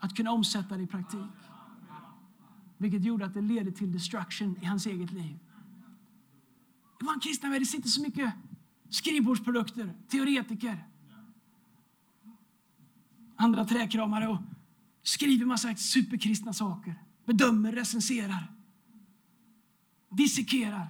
att 0.01 0.17
kunna 0.17 0.31
omsätta 0.31 0.77
det 0.77 0.83
i 0.83 0.87
praktik. 0.87 1.31
Vilket 2.79 3.05
gjorde 3.05 3.25
att 3.25 3.35
det 3.35 3.41
ledde 3.41 3.73
till 3.73 3.93
destruction 3.93 4.57
i 4.63 4.65
hans 4.65 4.87
eget 4.87 5.13
liv. 5.13 5.39
I 7.01 7.05
vår 7.05 7.21
kristna 7.21 7.51
värld 7.51 7.67
sitter 7.67 7.89
så 7.89 8.03
mycket 8.03 8.35
skrivbordsprodukter, 8.89 9.95
teoretiker, 10.09 10.89
andra 13.37 13.65
träkramare 13.65 14.29
och 14.29 14.39
skriver 15.03 15.47
massa 15.47 15.77
superkristna 15.77 16.53
saker 16.53 17.04
bedömer, 17.25 17.73
recenserar, 17.73 18.53
dissekerar, 20.11 20.87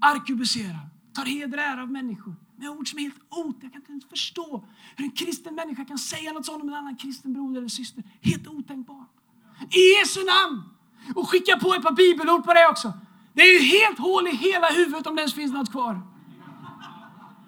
arkebuserar, 0.00 0.88
tar 1.14 1.24
heder 1.24 1.58
och 1.58 1.64
ära 1.64 1.82
av 1.82 1.90
människor 1.90 2.34
med 2.56 2.70
ord 2.70 2.90
som 2.90 2.98
är 2.98 3.02
helt 3.02 3.20
ot. 3.30 3.56
Jag 3.62 3.72
kan 3.72 3.80
inte 3.80 3.92
ens 3.92 4.08
förstå 4.08 4.64
hur 4.96 5.04
en 5.04 5.10
kristen 5.10 5.54
människa 5.54 5.84
kan 5.84 5.98
säga 5.98 6.32
något 6.32 6.46
sånt 6.46 6.62
om 6.62 6.68
en 6.68 6.74
annan 6.74 6.96
kristen 6.96 7.32
broder 7.32 7.58
eller 7.58 7.68
syster. 7.68 8.04
Helt 8.20 8.46
otänkbart. 8.46 9.10
I 9.70 9.98
Jesu 9.98 10.20
namn! 10.24 10.62
Och 11.14 11.28
skicka 11.28 11.58
på 11.58 11.74
ett 11.74 11.82
par 11.82 11.92
bibelord 11.92 12.44
på 12.44 12.54
det 12.54 12.68
också. 12.68 12.92
Det 13.32 13.42
är 13.42 13.60
ju 13.60 13.66
helt 13.66 13.98
hål 13.98 14.28
i 14.28 14.36
hela 14.36 14.66
huvudet 14.66 15.06
om 15.06 15.16
det 15.16 15.22
ens 15.22 15.34
finns 15.34 15.52
något 15.52 15.70
kvar. 15.70 16.00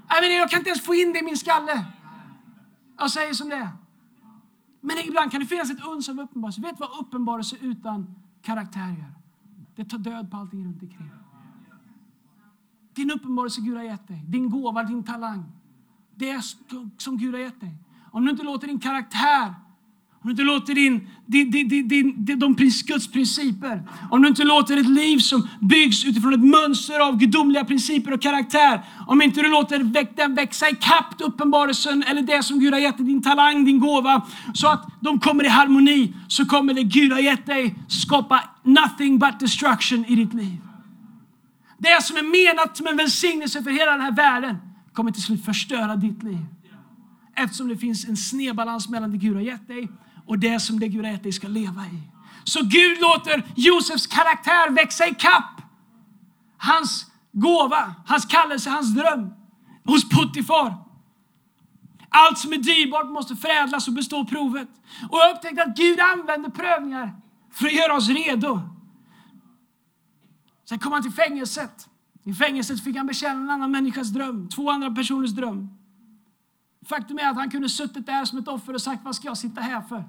Jag 0.09 0.51
kan 0.51 0.59
inte 0.59 0.71
ens 0.71 0.83
få 0.83 0.95
in 0.95 1.13
det 1.13 1.19
i 1.19 1.23
min 1.23 1.37
skalle. 1.37 1.85
Jag 2.99 3.11
säger 3.11 3.35
som 3.35 3.49
det 3.49 3.57
är. 3.57 3.69
Men 4.81 4.99
ibland 4.99 5.31
kan 5.31 5.41
det 5.41 5.47
finnas 5.47 5.71
ett 5.71 5.87
uns 5.87 6.09
av 6.09 6.21
uppenbarelse. 6.21 6.61
Vet 6.61 6.77
du 6.77 6.81
vad 6.81 7.01
uppenbarelse 7.01 7.57
utan 7.61 8.15
karaktär 8.43 8.89
gör? 8.89 9.15
Det 9.77 9.85
tar 9.85 9.99
död 9.99 10.31
på 10.31 10.37
allting 10.37 10.65
runt 10.65 10.83
omkring. 10.83 11.11
Din 12.95 13.11
uppenbarelse 13.11 13.61
Gud 13.61 13.77
har 13.77 13.85
gett 13.85 14.09
dig, 14.09 14.25
din 14.27 14.51
gåva, 14.51 14.83
din 14.83 15.03
talang. 15.03 15.45
Det 16.15 16.43
som 16.97 17.19
Gud 17.19 17.35
har 17.35 17.41
gett 17.41 17.61
dig. 17.61 17.77
Om 18.11 18.25
du 18.25 18.31
inte 18.31 18.43
låter 18.43 18.67
din 18.67 18.81
karaktär, 18.81 19.55
om 20.29 20.35
du 20.35 20.43
inte 20.43 20.53
låter 20.53 20.75
din, 20.75 21.09
din, 21.27 21.51
din, 21.51 21.69
din, 21.69 22.25
din, 22.25 22.39
de 22.39 22.55
Guds 22.87 23.13
principer, 23.13 23.83
om 24.11 24.23
du 24.23 24.29
inte 24.29 24.45
låter 24.45 24.77
ett 24.77 24.89
liv 24.89 25.19
som 25.19 25.49
byggs 25.61 26.05
utifrån 26.05 26.35
ett 26.35 26.45
mönster 26.45 27.01
av 27.01 27.17
gudomliga 27.17 27.65
principer 27.65 28.13
och 28.13 28.23
karaktär, 28.23 28.83
om 29.07 29.23
inte 29.23 29.43
du 29.43 29.49
låter 29.49 29.79
den 30.17 30.35
växa 30.35 30.69
ikapp 30.69 31.15
uppenbarelsen 31.19 32.03
eller 32.03 32.23
det 32.23 32.43
som 32.43 32.61
Gud 32.61 32.73
har 32.73 32.81
gett 32.81 32.97
dig, 32.97 33.07
din 33.07 33.23
talang, 33.23 33.65
din 33.65 33.81
gåva, 33.81 34.27
så 34.55 34.69
att 34.69 34.87
de 35.01 35.21
kommer 35.21 35.45
i 35.45 35.49
harmoni, 35.49 36.15
så 36.29 36.47
kommer 36.47 36.75
det 36.75 36.83
Gud 36.83 37.13
har 37.13 37.21
gett 37.21 37.47
dig 37.47 37.75
skapa 37.89 38.45
nothing 38.63 39.19
but 39.19 39.41
destruction 39.41 40.05
i 40.05 40.15
ditt 40.15 40.35
liv. 40.35 40.57
Det 41.79 42.03
som 42.03 42.17
är 42.17 42.55
menat 42.55 42.77
som 42.77 42.87
en 42.87 42.97
välsignelse 42.97 43.63
för 43.63 43.71
hela 43.71 43.93
den 43.93 44.01
här 44.01 44.13
världen 44.13 44.57
kommer 44.93 45.13
till 45.13 45.23
slut 45.23 45.45
förstöra 45.45 45.97
ditt 45.97 46.23
liv. 46.23 46.45
Eftersom 47.37 47.69
det 47.69 47.77
finns 47.77 48.09
en 48.09 48.17
snedbalans 48.17 48.89
mellan 48.89 49.11
det 49.11 49.19
Gud 49.19 49.35
har 49.35 49.43
gett 49.43 49.69
dig 49.69 49.89
och 50.29 50.39
det 50.39 50.61
som 50.61 50.81
det 50.81 50.89
Gud 50.89 51.05
har 51.05 51.13
gett 51.13 51.23
dig 51.23 51.33
ska 51.33 51.49
leva 51.49 51.87
i. 51.87 52.03
Så 52.45 52.61
Gud 52.63 53.01
låter 53.01 53.47
Josefs 53.57 54.07
karaktär 54.07 54.71
växa 54.71 55.07
i 55.07 55.15
kapp. 55.15 55.63
Hans 56.57 57.07
gåva, 57.33 57.95
hans 58.07 58.27
kallelse, 58.27 58.71
hans 58.71 58.95
dröm 58.95 59.31
hos 59.85 60.09
Puttifar. 60.09 60.75
Allt 62.09 62.39
som 62.39 62.53
är 62.53 62.57
dyrbart 62.57 63.11
måste 63.11 63.37
förädlas 63.37 63.89
och 63.89 63.95
bestå 63.95 64.25
provet. 64.25 64.69
Och 65.11 65.19
jag 65.19 65.37
upptäckte 65.37 65.63
att 65.63 65.77
Gud 65.77 66.01
använder 66.01 66.51
prövningar 66.51 67.17
för 67.53 67.67
att 67.67 67.73
göra 67.73 67.97
oss 67.97 68.09
redo. 68.09 68.61
Sen 70.69 70.79
kom 70.79 70.93
han 70.93 71.03
till 71.03 71.13
fängelset. 71.13 71.89
I 72.25 72.35
fängelset 72.35 72.85
fick 72.85 72.97
han 72.97 73.07
bekänna 73.07 73.41
en 73.41 73.51
annan 73.51 73.71
människas 73.71 74.09
dröm, 74.09 74.49
två 74.49 74.71
andra 74.71 74.91
personers 74.91 75.31
dröm. 75.31 75.78
Faktum 76.89 77.19
är 77.19 77.31
att 77.31 77.37
han 77.37 77.51
kunde 77.51 77.69
suttit 77.69 78.07
där 78.07 78.25
som 78.25 78.39
ett 78.39 78.49
offer 78.49 78.75
och 78.75 78.81
sagt, 78.81 79.05
vad 79.05 79.17
ska 79.17 79.29
jag 79.29 79.39
sitta 79.39 79.61
här 79.61 79.81
för? 79.81 80.05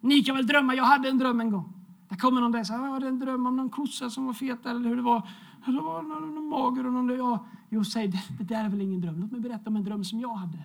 Ni 0.00 0.22
kan 0.22 0.36
väl 0.36 0.46
drömma, 0.46 0.74
jag 0.74 0.84
hade 0.84 1.08
en 1.08 1.18
dröm 1.18 1.40
en 1.40 1.50
gång. 1.50 1.72
Där 2.08 2.16
kommer 2.16 2.40
någon 2.40 2.52
där 2.52 2.60
och 2.60 2.66
säger, 2.66 2.84
jag 2.84 2.92
hade 2.92 3.08
en 3.08 3.18
dröm 3.18 3.46
om 3.46 3.56
någon 3.56 3.70
kossa 3.70 4.10
som 4.10 4.26
var 4.26 4.32
fet 4.32 4.66
eller 4.66 4.88
hur 4.88 4.96
det 4.96 5.02
var. 5.02 5.28
Det 5.66 5.72
var 5.72 6.02
någon, 6.02 6.34
någon 6.34 6.48
mager 6.48 6.86
och 6.86 6.92
någon 6.92 7.06
där. 7.06 7.16
Ja. 7.16 7.46
Jo, 7.68 7.84
säg, 7.84 8.08
det, 8.08 8.18
det 8.38 8.44
där 8.44 8.64
är 8.64 8.68
väl 8.68 8.80
ingen 8.80 9.00
dröm. 9.00 9.20
Låt 9.20 9.32
mig 9.32 9.40
berätta 9.40 9.70
om 9.70 9.76
en 9.76 9.84
dröm 9.84 10.04
som 10.04 10.20
jag 10.20 10.34
hade. 10.34 10.58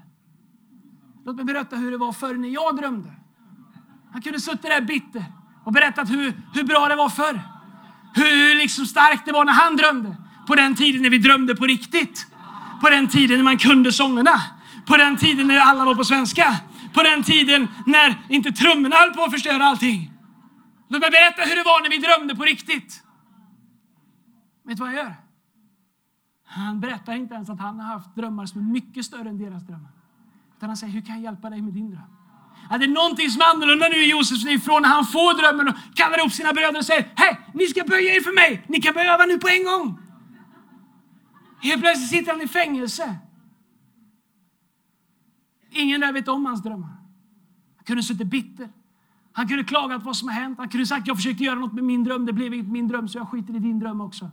Låt 1.25 1.35
mig 1.35 1.45
berätta 1.45 1.75
hur 1.75 1.91
det 1.91 1.97
var 1.97 2.11
förr 2.11 2.35
när 2.35 2.49
jag 2.49 2.77
drömde. 2.77 3.13
Han 4.11 4.21
kunde 4.21 4.39
suttit 4.39 4.61
där 4.61 4.81
bitter 4.81 5.25
och 5.63 5.71
berättat 5.71 6.09
hur, 6.09 6.41
hur 6.53 6.63
bra 6.63 6.87
det 6.87 6.95
var 6.95 7.09
förr. 7.09 7.41
Hur 8.13 8.55
liksom 8.55 8.85
starkt 8.85 9.25
det 9.25 9.31
var 9.31 9.45
när 9.45 9.53
han 9.53 9.75
drömde. 9.75 10.17
På 10.47 10.55
den 10.55 10.75
tiden 10.75 11.01
när 11.01 11.09
vi 11.09 11.17
drömde 11.17 11.55
på 11.55 11.65
riktigt. 11.65 12.27
På 12.81 12.89
den 12.89 13.07
tiden 13.07 13.37
när 13.37 13.43
man 13.43 13.57
kunde 13.57 13.91
sångerna. 13.91 14.41
På 14.85 14.97
den 14.97 15.17
tiden 15.17 15.47
när 15.47 15.59
alla 15.59 15.85
var 15.85 15.95
på 15.95 16.03
svenska. 16.03 16.55
På 16.93 17.03
den 17.03 17.23
tiden 17.23 17.67
när 17.85 18.25
inte 18.29 18.51
trummorna 18.51 18.95
höll 18.95 19.13
på 19.13 19.23
att 19.23 19.31
förstöra 19.31 19.65
allting. 19.65 20.11
Låt 20.89 21.01
mig 21.01 21.09
berätta 21.09 21.41
hur 21.41 21.55
det 21.55 21.63
var 21.63 21.81
när 21.81 21.89
vi 21.89 21.97
drömde 21.97 22.35
på 22.35 22.43
riktigt. 22.43 23.03
Vet 24.65 24.77
du 24.77 24.83
vad 24.83 24.93
jag 24.93 24.95
gör? 24.95 25.15
Han 26.47 26.79
berättar 26.79 27.13
inte 27.13 27.35
ens 27.35 27.49
att 27.49 27.59
han 27.59 27.79
har 27.79 27.93
haft 27.93 28.15
drömmar 28.15 28.45
som 28.45 28.61
är 28.61 28.71
mycket 28.71 29.05
större 29.05 29.29
än 29.29 29.37
deras 29.37 29.63
drömmar. 29.63 29.91
Utan 30.57 30.69
han 30.69 30.77
säger, 30.77 30.93
hur 30.93 31.01
kan 31.01 31.15
jag 31.15 31.23
hjälpa 31.23 31.49
dig 31.49 31.61
med 31.61 31.73
din 31.73 31.91
dröm? 31.91 32.01
Att 32.69 32.79
det 32.79 32.85
är 32.85 32.89
någonting 32.89 33.29
som 33.29 33.41
är 33.41 33.45
annorlunda 33.45 33.87
nu 33.87 33.95
i 33.95 34.09
Josefs 34.09 34.43
liv 34.43 34.59
från 34.59 34.81
när 34.81 34.89
han 34.89 35.05
får 35.05 35.41
drömmen 35.41 35.67
och 35.67 35.75
kallar 35.95 36.19
ihop 36.19 36.31
sina 36.31 36.53
bröder 36.53 36.79
och 36.79 36.85
säger, 36.85 37.11
hej, 37.15 37.39
ni 37.53 37.67
ska 37.67 37.83
böja 37.83 38.15
er 38.15 38.21
för 38.21 38.35
mig. 38.35 38.65
Ni 38.67 38.81
kan 38.81 38.93
börja 38.93 39.13
öva 39.13 39.25
nu 39.25 39.37
på 39.37 39.47
en 39.47 39.63
gång. 39.63 39.99
Helt 41.61 41.81
plötsligt 41.81 42.09
sitter 42.09 42.31
han 42.31 42.41
i 42.41 42.47
fängelse. 42.47 43.15
Ingen 45.75 46.01
där 46.01 46.13
vet 46.13 46.27
om 46.27 46.45
hans 46.45 46.63
drömmar. 46.63 46.89
Han 47.75 47.85
kunde 47.85 48.03
suttit 48.03 48.27
bitter. 48.27 48.69
Han 49.33 49.47
kunde 49.47 49.63
klagat 49.63 49.99
på 49.99 50.05
vad 50.05 50.15
som 50.15 50.27
har 50.27 50.35
hänt. 50.35 50.57
Han 50.57 50.69
kunde 50.69 50.85
sagt 50.85 51.07
jag 51.07 51.15
försökte 51.15 51.43
göra 51.43 51.59
något 51.59 51.73
med 51.73 51.83
min 51.83 52.03
dröm. 52.03 52.25
Det 52.25 52.33
blev 52.33 52.53
inte 52.53 52.71
min 52.71 52.87
dröm 52.87 53.07
så 53.07 53.17
jag 53.17 53.29
skiter 53.29 53.55
i 53.55 53.59
din 53.59 53.79
dröm 53.79 54.01
också. 54.01 54.29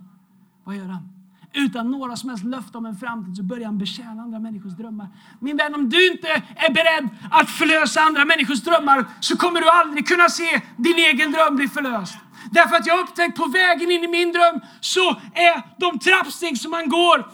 Vad 0.65 0.77
gör 0.77 0.87
han? 0.87 1.09
Utan 1.55 1.91
några 1.91 2.17
som 2.17 2.29
helst 2.29 2.45
löfte 2.45 2.79
om 2.79 2.87
en 2.87 2.97
framtid 2.97 3.37
så 3.37 3.43
börjar 3.43 3.67
han 3.67 3.79
betjäna 3.79 4.23
andra 4.23 4.39
människors 4.39 4.73
drömmar. 4.73 5.09
Min 5.41 5.57
vän, 5.57 5.75
om 5.75 5.89
du 5.89 6.13
inte 6.13 6.29
är 6.57 6.73
beredd 6.75 7.09
att 7.31 7.51
förlösa 7.51 8.01
andra 8.01 8.25
människors 8.25 8.61
drömmar 8.61 9.05
så 9.21 9.37
kommer 9.37 9.61
du 9.61 9.71
aldrig 9.71 10.09
kunna 10.09 10.29
se 10.29 10.61
din 10.77 10.97
egen 10.97 11.33
dröm 11.33 11.57
bli 11.57 11.69
förlöst. 11.69 12.19
Därför 12.51 12.77
att 12.77 12.87
jag 12.87 12.95
har 12.95 13.03
upptäckt 13.03 13.39
på 13.39 13.47
vägen 13.47 13.91
in 13.91 14.05
i 14.05 14.09
min 14.09 14.33
dröm 14.33 14.61
så 14.81 15.11
är 15.35 15.81
de 15.81 15.99
trappsteg 15.99 16.59
som 16.59 16.71
man 16.71 16.89
går 16.89 17.33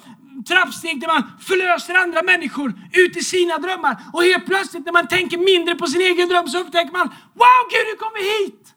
trappsteg 0.49 1.01
där 1.01 1.09
man 1.09 1.23
förlöser 1.41 1.95
andra 1.95 2.23
människor 2.23 2.75
ut 2.93 3.17
i 3.17 3.23
sina 3.23 3.59
drömmar. 3.59 3.97
Och 4.13 4.23
helt 4.23 4.47
plötsligt 4.47 4.85
när 4.87 4.93
man 4.93 5.09
tänker 5.09 5.39
mindre 5.39 5.75
på 5.75 5.87
sin 5.87 6.01
egen 6.01 6.29
dröm 6.29 6.49
så 6.49 6.59
upptäcker 6.59 6.93
man 6.93 7.09
Wow, 7.41 7.63
Gud, 7.73 7.87
du 7.93 7.97
kommer 8.05 8.23
hit! 8.33 8.75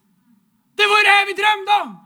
Det 0.76 0.86
var 0.90 0.98
ju 0.98 1.04
det 1.04 1.14
här 1.18 1.26
vi 1.26 1.34
drömde 1.42 1.72
om! 1.82 2.02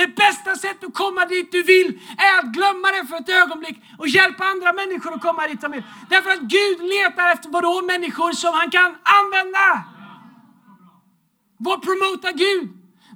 Det 0.00 0.06
bästa 0.06 0.56
sättet 0.56 0.84
att 0.84 0.94
komma 0.94 1.24
dit 1.24 1.52
du 1.52 1.62
vill 1.62 2.00
är 2.18 2.38
att 2.38 2.52
glömma 2.56 2.88
det 2.88 3.06
för 3.08 3.16
ett 3.16 3.28
ögonblick 3.28 3.76
och 3.98 4.08
hjälpa 4.08 4.44
andra 4.44 4.72
människor 4.72 5.14
att 5.14 5.22
komma 5.22 5.46
dit 5.46 5.60
de 5.60 5.72
vill. 5.72 5.82
Därför 6.10 6.30
att 6.30 6.40
Gud 6.40 6.78
letar 6.82 7.32
efter 7.32 7.48
vadå? 7.48 7.82
Människor 7.82 8.32
som 8.32 8.54
han 8.54 8.70
kan 8.70 8.96
använda. 9.20 9.84
Vad 11.58 11.82
promotar 11.82 12.32
Gud? 12.32 12.68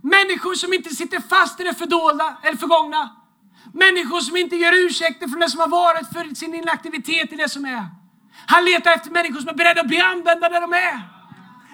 Människor 0.02 0.54
som 0.54 0.72
inte 0.72 0.94
sitter 0.94 1.20
fast 1.20 1.60
i 1.60 1.64
det 1.64 1.74
fördolda 1.74 2.36
eller 2.42 2.56
förgångna. 2.56 3.21
Människor 3.74 4.20
som 4.20 4.36
inte 4.36 4.56
gör 4.56 4.86
ursäkter 4.86 5.28
för 5.28 5.38
det 5.38 5.50
som 5.50 5.60
har 5.60 5.68
varit, 5.68 6.06
för 6.12 6.34
sin 6.34 6.54
inaktivitet 6.54 7.32
i 7.32 7.36
det 7.36 7.48
som 7.48 7.64
är. 7.64 7.86
Han 8.46 8.64
letar 8.64 8.92
efter 8.92 9.10
människor 9.10 9.40
som 9.40 9.48
är 9.48 9.54
beredda 9.54 9.80
att 9.80 9.86
bli 9.86 10.00
använda 10.00 10.48
där 10.48 10.60
de 10.60 10.72
är. 10.72 11.00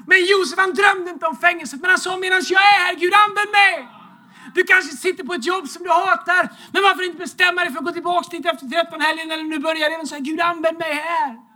Men 0.06 0.18
Josef 0.30 0.58
han 0.58 0.74
drömde 0.74 1.10
inte 1.10 1.26
om 1.26 1.36
fängelset, 1.36 1.80
men 1.80 1.90
han 1.90 1.98
sa 1.98 2.16
medan 2.16 2.42
jag 2.44 2.62
är 2.62 2.78
här, 2.84 2.94
Gud 2.94 3.12
använd 3.14 3.50
mig. 3.50 3.88
Du 4.54 4.62
kanske 4.62 4.96
sitter 4.96 5.24
på 5.24 5.34
ett 5.34 5.46
jobb 5.46 5.68
som 5.68 5.82
du 5.82 5.90
hatar, 5.90 6.42
men 6.72 6.82
varför 6.82 7.02
inte 7.04 7.18
bestämma 7.18 7.64
dig 7.64 7.72
för 7.72 7.78
att 7.78 7.84
gå 7.84 7.92
tillbaka 7.92 8.36
dit 8.36 8.46
efter 8.46 8.66
13 8.66 9.00
helgen 9.00 9.30
eller 9.30 9.44
nu 9.44 9.58
börjar 9.58 9.90
det 9.90 9.96
och 9.96 10.08
säga 10.08 10.20
Gud 10.20 10.40
använd 10.40 10.78
mig 10.78 10.92
här. 10.94 11.47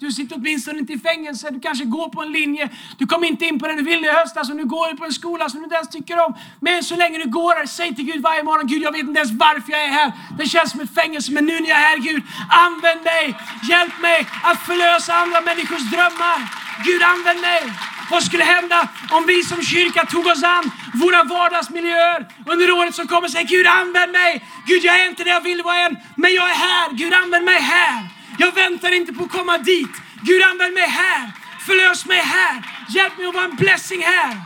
Du 0.00 0.12
sitter 0.12 0.36
åtminstone 0.36 0.78
inte 0.78 0.92
i 0.92 0.98
fängelse, 0.98 1.50
du 1.50 1.60
kanske 1.60 1.84
går 1.84 2.08
på 2.08 2.22
en 2.22 2.32
linje, 2.32 2.68
du 2.98 3.06
kom 3.06 3.24
inte 3.24 3.44
in 3.44 3.58
på 3.58 3.66
den 3.66 3.76
du 3.76 3.82
ville 3.82 4.06
i 4.06 4.10
höstas 4.10 4.50
och 4.50 4.56
nu 4.56 4.64
går 4.64 4.90
du 4.90 4.96
på 4.96 5.04
en 5.04 5.12
skola 5.12 5.48
som 5.48 5.60
du 5.60 5.64
inte 5.64 5.76
ens 5.76 5.88
tycker 5.88 6.26
om. 6.26 6.34
Men 6.60 6.84
så 6.84 6.96
länge 6.96 7.18
du 7.18 7.28
går 7.30 7.54
här, 7.54 7.66
säg 7.66 7.94
till 7.94 8.04
Gud 8.04 8.22
varje 8.22 8.42
morgon, 8.42 8.66
Gud 8.66 8.82
jag 8.82 8.92
vet 8.92 9.00
inte 9.00 9.20
ens 9.20 9.32
varför 9.32 9.72
jag 9.72 9.84
är 9.84 9.88
här. 9.88 10.12
Det 10.38 10.46
känns 10.46 10.70
som 10.70 10.80
ett 10.80 10.94
fängelse, 10.94 11.32
men 11.32 11.44
nu 11.46 11.60
när 11.60 11.68
jag 11.68 11.78
är 11.78 11.88
här, 11.92 11.98
Gud, 11.98 12.22
använd 12.66 13.02
mig, 13.04 13.24
hjälp 13.70 14.00
mig 14.00 14.26
att 14.42 14.58
förlösa 14.66 15.14
andra 15.14 15.40
människors 15.40 15.90
drömmar. 15.90 16.38
Gud 16.84 17.02
använd 17.02 17.40
mig. 17.40 17.62
Vad 18.10 18.22
skulle 18.22 18.44
hända 18.44 18.88
om 19.10 19.26
vi 19.26 19.42
som 19.42 19.62
kyrka 19.62 20.06
tog 20.06 20.26
oss 20.26 20.42
an 20.42 20.70
våra 20.94 21.24
vardagsmiljöer 21.24 22.26
under 22.46 22.70
året 22.72 22.94
som 22.94 23.06
kommer 23.06 23.28
Säg 23.28 23.44
Gud 23.44 23.66
använd 23.66 24.12
mig. 24.12 24.44
Gud 24.66 24.84
jag 24.84 25.00
är 25.00 25.08
inte 25.08 25.24
där 25.24 25.30
jag 25.30 25.40
vill 25.40 25.62
vara 25.62 25.76
än, 25.76 25.96
men 26.16 26.32
jag 26.34 26.50
är 26.50 26.54
här. 26.54 26.90
Gud 26.92 27.14
använd 27.14 27.44
mig 27.44 27.60
här. 27.60 28.19
Jag 28.38 28.54
väntar 28.54 28.96
inte 28.96 29.12
på 29.12 29.24
att 29.24 29.30
komma 29.30 29.58
dit. 29.58 29.94
Gud 30.22 30.42
använd 30.52 30.74
mig 30.74 30.88
här. 30.88 31.32
Förlös 31.60 32.06
mig 32.06 32.18
här. 32.18 32.66
Hjälp 32.88 33.18
mig 33.18 33.26
att 33.26 33.34
vara 33.34 33.44
en 33.44 33.56
blessing 33.56 34.00
här. 34.02 34.36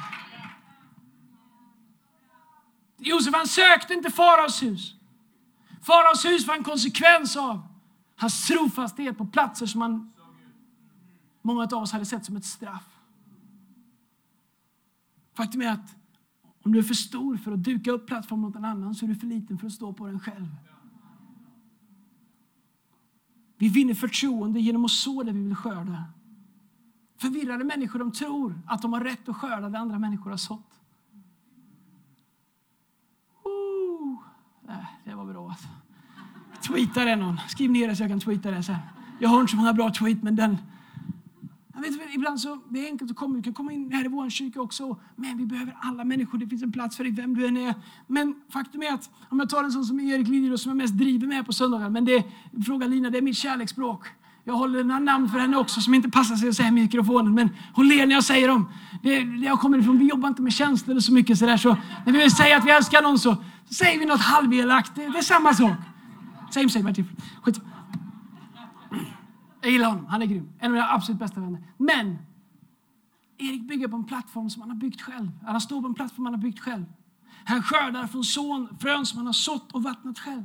Josef 2.98 3.34
han 3.34 3.48
sökte 3.48 3.94
inte 3.94 4.10
faraos 4.10 4.62
hus. 4.62 4.94
Faraos 5.82 6.24
hus 6.24 6.46
var 6.46 6.54
en 6.54 6.64
konsekvens 6.64 7.36
av 7.36 7.62
hans 8.16 8.46
trofasthet 8.46 9.18
på 9.18 9.26
platser 9.26 9.66
som 9.66 9.78
man, 9.78 10.12
många 11.42 11.62
av 11.62 11.74
oss 11.82 11.92
hade 11.92 12.06
sett 12.06 12.24
som 12.24 12.36
ett 12.36 12.44
straff. 12.44 12.84
Faktum 15.36 15.62
är 15.62 15.70
att 15.70 15.96
om 16.64 16.72
du 16.72 16.78
är 16.78 16.82
för 16.82 16.94
stor 16.94 17.36
för 17.36 17.52
att 17.52 17.64
duka 17.64 17.90
upp 17.90 18.06
plattformen 18.06 18.44
åt 18.50 18.56
en 18.56 18.64
annan 18.64 18.94
så 18.94 19.04
är 19.04 19.08
du 19.08 19.14
för 19.14 19.26
liten 19.26 19.58
för 19.58 19.66
att 19.66 19.72
stå 19.72 19.92
på 19.92 20.06
den 20.06 20.20
själv. 20.20 20.46
Vi 23.58 23.68
vinner 23.68 23.94
förtroende 23.94 24.60
genom 24.60 24.84
att 24.84 24.90
så 24.90 25.22
det 25.22 25.32
vi 25.32 25.42
vill 25.42 25.54
skörda. 25.56 26.04
Förvirrade 27.18 27.64
människor 27.64 27.98
de 27.98 28.12
tror 28.12 28.60
att 28.66 28.82
de 28.82 28.92
har 28.92 29.00
rätt 29.00 29.28
att 29.28 29.36
skörda 29.36 29.68
det 29.68 29.78
andra 29.78 29.98
människor 29.98 30.30
har 30.30 30.36
sått. 30.36 30.80
Oh, 33.44 34.18
det 35.04 35.14
var 35.14 35.24
bra. 35.24 35.56
Tweeta 36.68 37.04
det 37.04 37.16
någon. 37.16 37.40
Skriv 37.48 37.70
ner 37.70 37.88
det 37.88 37.96
så 37.96 38.02
jag 38.02 38.10
kan 38.10 38.20
tweeta 38.20 38.50
det 38.50 38.62
sen. 38.62 38.76
Jag 39.20 39.28
har 39.28 39.40
inte 39.40 39.50
så 39.50 39.56
många 39.56 39.72
bra 39.72 39.90
tweet 39.90 40.22
men 40.22 40.36
den, 40.36 40.58
vet, 41.90 42.14
ibland 42.14 42.40
så 42.40 42.58
det 42.68 42.86
är 42.86 42.90
enkelt 42.90 43.10
att 43.10 43.16
komma. 43.16 43.36
Du 43.36 43.42
kan 43.42 43.54
komma 43.54 43.72
in 43.72 43.92
här 43.92 44.04
i 44.04 44.08
vår 44.08 44.30
kyrka 44.30 44.60
också. 44.60 44.96
Men 45.16 45.38
vi 45.38 45.46
behöver 45.46 45.76
alla 45.80 46.04
människor. 46.04 46.38
Det 46.38 46.46
finns 46.46 46.62
en 46.62 46.72
plats 46.72 46.96
för 46.96 47.04
dig, 47.04 47.12
vem 47.12 47.34
du 47.34 47.46
än 47.46 47.56
är. 47.56 47.74
Men 48.06 48.34
faktum 48.52 48.82
är 48.82 48.92
att 48.92 49.10
om 49.28 49.38
jag 49.38 49.48
tar 49.48 49.64
en 49.64 49.72
sån 49.72 49.84
som 49.84 50.00
Erik 50.00 50.28
Liljeroth 50.28 50.62
som 50.62 50.70
jag 50.70 50.76
mest 50.76 50.94
driver 50.94 51.26
med 51.26 51.46
på 51.46 51.52
söndagar. 51.52 51.90
Men 51.90 52.04
det, 52.04 52.24
fråga 52.66 52.86
Lina, 52.86 53.10
det 53.10 53.18
är 53.18 53.22
mitt 53.22 53.36
kärleksspråk. 53.36 54.06
Jag 54.44 54.54
håller 54.54 54.80
en 54.80 55.04
namn 55.04 55.28
för 55.28 55.38
henne 55.38 55.56
också 55.56 55.80
som 55.80 55.94
inte 55.94 56.10
passar 56.10 56.36
sig 56.36 56.48
att 56.48 56.54
säga 56.54 56.68
i 56.68 56.72
mikrofonen. 56.72 57.34
Men 57.34 57.48
hon 57.74 57.88
ler 57.88 58.06
när 58.06 58.14
jag 58.14 58.24
säger 58.24 58.48
dem. 58.48 58.68
Det, 59.02 59.24
det 59.24 59.46
jag 59.46 59.60
kommer 59.60 59.78
ifrån, 59.78 59.98
vi 59.98 60.04
jobbar 60.04 60.28
inte 60.28 60.42
med 60.42 60.52
känslor 60.52 61.00
så 61.00 61.12
mycket 61.12 61.38
sådär. 61.38 61.56
Så 61.56 61.76
när 62.06 62.12
vi 62.12 62.18
vill 62.18 62.30
säga 62.30 62.56
att 62.56 62.66
vi 62.66 62.70
älskar 62.70 63.02
någon 63.02 63.18
så, 63.18 63.36
så 63.68 63.74
säger 63.74 63.98
vi 63.98 64.06
något 64.06 64.20
halvelakt. 64.20 64.94
Det, 64.94 65.08
det 65.08 65.18
är 65.18 65.22
samma 65.22 65.54
sak. 65.54 65.72
Same 66.50 66.68
same, 66.68 66.84
Martin. 66.84 67.08
Skit. 67.42 67.60
Jag 69.64 69.72
gillar 69.72 69.88
honom, 69.88 70.06
han 70.06 70.22
är 70.22 70.26
grym. 70.26 70.52
En 70.58 70.66
av 70.66 70.72
mina 70.72 70.90
absolut 70.90 71.18
bästa 71.18 71.40
vänner. 71.40 71.62
Men 71.76 72.18
Erik 73.38 73.68
bygger 73.68 73.88
på 73.88 73.96
en 73.96 74.04
plattform 74.04 74.50
som 74.50 74.62
han 74.62 74.70
har 74.70 74.76
byggt 74.76 75.02
själv. 75.02 75.30
Han 75.46 75.60
står 75.60 75.80
på 75.80 75.86
en 75.86 75.94
plattform 75.94 76.24
han 76.24 76.34
har 76.34 76.40
byggt 76.40 76.60
själv. 76.60 76.84
Han 77.44 77.62
skördar 77.62 78.06
från 78.06 78.24
son, 78.24 78.68
frön 78.80 79.06
som 79.06 79.18
han 79.18 79.26
har 79.26 79.32
sått 79.32 79.72
och 79.72 79.82
vattnat 79.82 80.18
själv. 80.18 80.42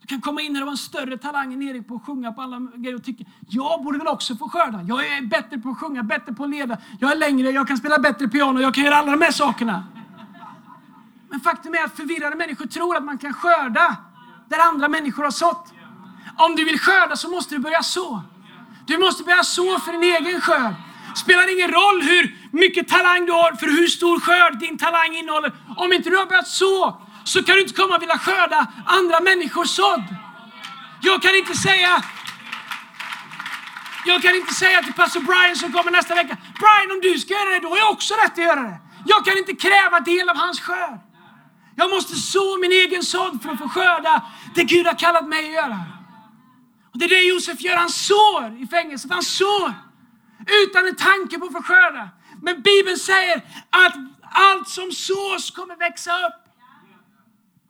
Du 0.00 0.06
kan 0.06 0.20
komma 0.20 0.40
in 0.40 0.54
här 0.54 0.62
och 0.62 0.66
vara 0.66 0.72
en 0.72 0.76
större 0.76 1.18
talang 1.18 1.52
än 1.52 1.62
Erik 1.62 1.88
på 1.88 1.94
att 1.94 2.02
sjunga 2.02 2.32
på 2.32 2.42
alla 2.42 2.60
grejer 2.74 2.94
och 2.94 3.04
tycka 3.04 3.24
jag 3.48 3.82
borde 3.84 3.98
väl 3.98 4.08
också 4.08 4.36
få 4.36 4.48
skörda. 4.48 4.82
Jag 4.82 5.06
är 5.06 5.26
bättre 5.26 5.58
på 5.58 5.68
att 5.68 5.78
sjunga, 5.78 6.02
bättre 6.02 6.32
på 6.34 6.44
att 6.44 6.50
leda. 6.50 6.78
Jag 7.00 7.12
är 7.12 7.16
längre, 7.16 7.50
jag 7.50 7.68
kan 7.68 7.76
spela 7.76 7.98
bättre 7.98 8.28
piano, 8.28 8.60
jag 8.60 8.74
kan 8.74 8.84
göra 8.84 8.96
alla 8.96 9.10
de 9.10 9.22
här 9.22 9.32
sakerna. 9.32 9.84
Men 11.28 11.40
faktum 11.40 11.74
är 11.74 11.84
att 11.84 11.96
förvirrade 11.96 12.36
människor 12.36 12.66
tror 12.66 12.96
att 12.96 13.04
man 13.04 13.18
kan 13.18 13.32
skörda 13.32 13.96
där 14.48 14.68
andra 14.68 14.88
människor 14.88 15.22
har 15.22 15.30
sått. 15.30 15.72
Om 16.44 16.56
du 16.56 16.64
vill 16.64 16.80
skörda 16.80 17.16
så 17.16 17.28
måste 17.28 17.54
du 17.54 17.58
börja 17.58 17.82
så. 17.82 18.22
Du 18.86 18.98
måste 18.98 19.22
börja 19.24 19.42
så 19.42 19.78
för 19.78 19.92
din 19.92 20.02
egen 20.02 20.40
skörd. 20.40 20.74
Spelar 21.16 21.52
ingen 21.56 21.70
roll 21.70 22.02
hur 22.02 22.48
mycket 22.52 22.88
talang 22.88 23.26
du 23.26 23.32
har 23.32 23.52
för 23.52 23.66
hur 23.66 23.86
stor 23.86 24.20
skörd 24.20 24.58
din 24.58 24.78
talang 24.78 25.16
innehåller. 25.16 25.52
Om 25.76 25.92
inte 25.92 26.10
du 26.10 26.16
har 26.16 26.26
börjat 26.26 26.48
så, 26.48 27.00
så 27.24 27.42
kan 27.42 27.54
du 27.54 27.60
inte 27.62 27.74
komma 27.74 27.96
och 27.96 28.02
vilja 28.02 28.18
skörda 28.18 28.66
andra 28.86 29.20
människors 29.20 29.68
sådd. 29.68 30.04
Jag 31.02 31.22
kan 31.22 31.34
inte 31.34 31.56
säga 31.56 32.02
jag 34.04 34.22
kan 34.22 34.34
inte 34.34 34.54
säga 34.54 34.82
till 34.82 34.92
pastor 34.92 35.20
Brian 35.20 35.56
som 35.56 35.72
kommer 35.72 35.90
nästa 35.90 36.14
vecka, 36.14 36.36
Brian 36.62 36.90
om 36.96 37.00
du 37.02 37.18
ska 37.18 37.34
göra 37.34 37.50
det, 37.50 37.60
då 37.60 37.68
har 37.68 37.76
jag 37.76 37.90
också 37.90 38.14
rätt 38.14 38.32
att 38.32 38.38
göra 38.38 38.62
det. 38.62 38.78
Jag 39.06 39.24
kan 39.24 39.38
inte 39.38 39.52
kräva 39.52 40.00
del 40.00 40.28
av 40.28 40.36
hans 40.36 40.60
skörd. 40.60 41.00
Jag 41.76 41.90
måste 41.90 42.14
så 42.16 42.58
min 42.58 42.72
egen 42.72 43.02
sådd 43.02 43.42
för 43.42 43.50
att 43.50 43.58
få 43.58 43.68
skörda 43.68 44.22
det 44.54 44.64
Gud 44.64 44.86
har 44.86 44.98
kallat 44.98 45.28
mig 45.28 45.46
att 45.46 45.54
göra. 45.54 45.78
Och 46.92 46.98
Det 46.98 47.04
är 47.04 47.08
det 47.08 47.22
Josef 47.22 47.60
gör, 47.60 47.76
han 47.76 47.90
sår 47.90 48.62
i 48.62 48.66
fängelset. 48.66 49.10
Han 49.10 49.22
sår 49.22 49.74
utan 50.64 50.86
en 50.88 50.96
tanke 50.96 51.38
på 51.38 51.46
att 51.46 51.52
få 51.52 51.62
skörda. 51.62 52.08
Men 52.42 52.62
Bibeln 52.62 52.98
säger 52.98 53.36
att 53.70 53.94
allt 54.22 54.68
som 54.68 54.92
sås 54.92 55.50
kommer 55.50 55.76
växa 55.76 56.26
upp. 56.26 56.50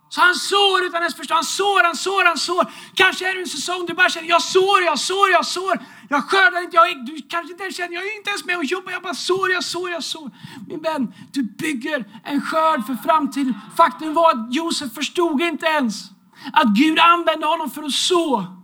Så 0.09 0.21
han 0.21 0.35
sår 0.35 0.85
utan 0.87 1.03
ens 1.03 1.15
förstå. 1.15 1.35
Han 1.35 1.45
sår, 1.45 1.83
han 1.85 1.97
sår, 1.97 2.25
han 2.25 2.39
sår. 2.39 2.73
Kanske 2.95 3.31
är 3.31 3.35
det 3.35 3.41
en 3.41 3.47
säsong 3.47 3.87
du 3.87 3.95
bara 3.95 4.09
känner, 4.09 4.29
jag 4.29 4.43
sår, 4.43 4.83
jag 4.83 4.99
sår, 4.99 5.31
jag 5.31 5.47
sår. 5.47 5.79
Jag 6.09 6.25
skördar 6.25 6.63
inte, 6.63 6.77
jag, 6.77 7.07
du 7.07 7.23
kanske 7.29 7.53
inte 7.53 7.63
ens 7.63 7.77
känner, 7.77 7.95
jag 7.95 8.07
är 8.07 8.17
inte 8.17 8.31
ens 8.31 8.45
med 8.45 8.57
och 8.57 8.65
jobbar, 8.65 8.93
jag 8.93 9.03
bara 9.03 9.15
sår, 9.15 9.51
jag 9.51 9.65
sår, 9.65 9.91
jag 9.91 10.05
sår. 10.05 10.31
Min 10.69 10.83
vän, 10.83 11.15
du 11.33 11.43
bygger 11.43 12.05
en 12.25 12.41
skörd 12.41 12.87
för 12.87 12.95
framtiden. 12.95 13.55
Faktum 13.77 14.15
var 14.15 14.31
att 14.31 14.55
Josef 14.55 14.95
förstod 14.95 15.43
inte 15.43 15.67
ens 15.67 16.05
att 16.53 16.69
Gud 16.77 16.99
använde 16.99 17.47
honom 17.47 17.71
för 17.71 17.83
att 17.83 17.93
så. 17.93 18.60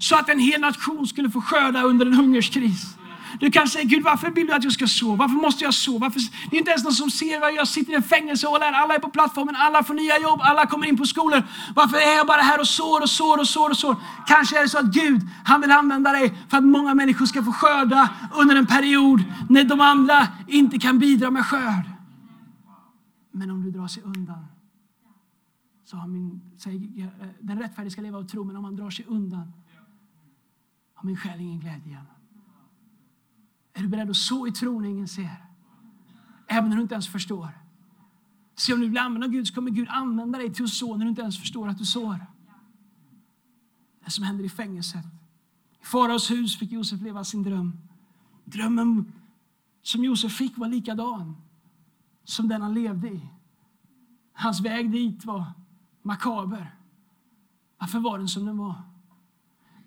Så 0.00 0.16
att 0.16 0.28
en 0.28 0.38
hel 0.38 0.60
nation 0.60 1.06
skulle 1.06 1.30
få 1.30 1.40
skörda 1.40 1.82
under 1.82 2.06
en 2.06 2.14
hungerskris. 2.14 2.96
Du 3.40 3.50
kan 3.50 3.68
säga, 3.68 3.84
Gud 3.84 4.02
varför 4.02 4.30
vill 4.30 4.46
du 4.46 4.52
att 4.52 4.64
jag 4.64 4.72
ska 4.72 4.86
så? 4.86 5.16
Varför 5.16 5.34
måste 5.34 5.64
jag 5.64 5.74
så? 5.74 5.98
Varför? 5.98 6.20
Det 6.50 6.56
är 6.56 6.58
inte 6.58 6.70
ens 6.70 6.84
någon 6.84 6.92
som 6.92 7.10
ser 7.10 7.40
vad 7.40 7.54
jag 7.54 7.68
sitter 7.68 7.92
i 7.92 7.94
en 7.94 8.02
fängelse 8.02 8.46
och 8.46 8.60
lär. 8.60 8.72
Alla 8.72 8.94
är 8.94 8.98
på 8.98 9.08
plattformen, 9.10 9.56
alla 9.56 9.82
får 9.82 9.94
nya 9.94 10.18
jobb, 10.18 10.40
alla 10.42 10.66
kommer 10.66 10.86
in 10.86 10.96
på 10.96 11.04
skolor. 11.04 11.42
Varför 11.74 11.96
är 11.96 12.16
jag 12.16 12.26
bara 12.26 12.42
här 12.42 12.60
och 12.60 12.68
sår 12.68 13.02
och 13.02 13.10
sår 13.10 13.38
och 13.38 13.48
sår 13.48 13.70
och 13.70 13.76
sår? 13.76 13.96
Kanske 14.26 14.58
är 14.58 14.62
det 14.62 14.68
så 14.68 14.78
att 14.78 14.94
Gud, 14.94 15.20
han 15.44 15.60
vill 15.60 15.70
använda 15.70 16.12
dig 16.12 16.34
för 16.48 16.56
att 16.56 16.64
många 16.64 16.94
människor 16.94 17.26
ska 17.26 17.42
få 17.42 17.52
skörda 17.52 18.08
under 18.34 18.56
en 18.56 18.66
period 18.66 19.24
när 19.48 19.64
de 19.64 19.80
andra 19.80 20.28
inte 20.48 20.78
kan 20.78 20.98
bidra 20.98 21.30
med 21.30 21.46
skörd. 21.46 21.90
Men 23.30 23.50
om 23.50 23.62
du 23.62 23.70
drar 23.70 23.88
sig 23.88 24.02
undan 24.02 24.46
så 25.84 25.96
har 25.96 26.08
min, 26.08 26.40
säger, 26.58 27.04
eh, 27.04 27.28
den 27.40 27.58
rättfärdige 27.58 27.90
ska 27.90 28.02
leva 28.02 28.18
av 28.18 28.24
tro, 28.24 28.44
men 28.44 28.56
om 28.56 28.64
han 28.64 28.76
drar 28.76 28.90
sig 28.90 29.04
undan 29.08 29.52
har 31.00 31.06
min 31.06 31.16
själ 31.16 31.40
ingen 31.40 31.60
glädje 31.60 31.86
igen. 31.86 32.06
Är 33.72 33.82
du 33.82 33.88
beredd 33.88 34.10
att 34.10 34.16
så 34.16 34.46
i 34.46 34.52
tron 34.52 34.82
när 34.82 34.88
ingen 34.88 35.08
ser? 35.08 35.46
Även 36.46 36.70
när 36.70 36.76
du 36.76 36.82
inte 36.82 36.94
ens 36.94 37.08
förstår. 37.08 37.48
Se 38.56 38.72
om 38.72 38.80
du 38.80 38.88
vill 38.88 38.98
använda 38.98 39.26
Gud 39.26 39.46
så 39.46 39.54
kommer 39.54 39.70
Gud 39.70 39.88
använda 39.88 40.38
dig 40.38 40.52
till 40.54 40.64
att 40.64 40.70
så 40.70 40.96
när 40.96 41.04
du 41.04 41.08
inte 41.08 41.22
ens 41.22 41.38
förstår 41.38 41.68
att 41.68 41.78
du 41.78 41.84
sår. 41.84 42.26
Det 44.04 44.10
som 44.10 44.24
händer 44.24 44.44
i 44.44 44.48
fängelset. 44.48 45.04
I 45.80 45.84
faraos 45.84 46.30
hus 46.30 46.58
fick 46.58 46.72
Josef 46.72 47.00
leva 47.00 47.24
sin 47.24 47.42
dröm. 47.42 47.78
Drömmen 48.44 49.12
som 49.82 50.04
Josef 50.04 50.32
fick 50.32 50.58
var 50.58 50.68
likadan 50.68 51.36
som 52.24 52.48
den 52.48 52.62
han 52.62 52.74
levde 52.74 53.08
i. 53.08 53.28
Hans 54.32 54.60
väg 54.60 54.90
dit 54.90 55.24
var 55.24 55.44
makaber. 56.02 56.74
Varför 57.78 58.00
var 58.00 58.18
den 58.18 58.28
som 58.28 58.46
den 58.46 58.58
var? 58.58 58.89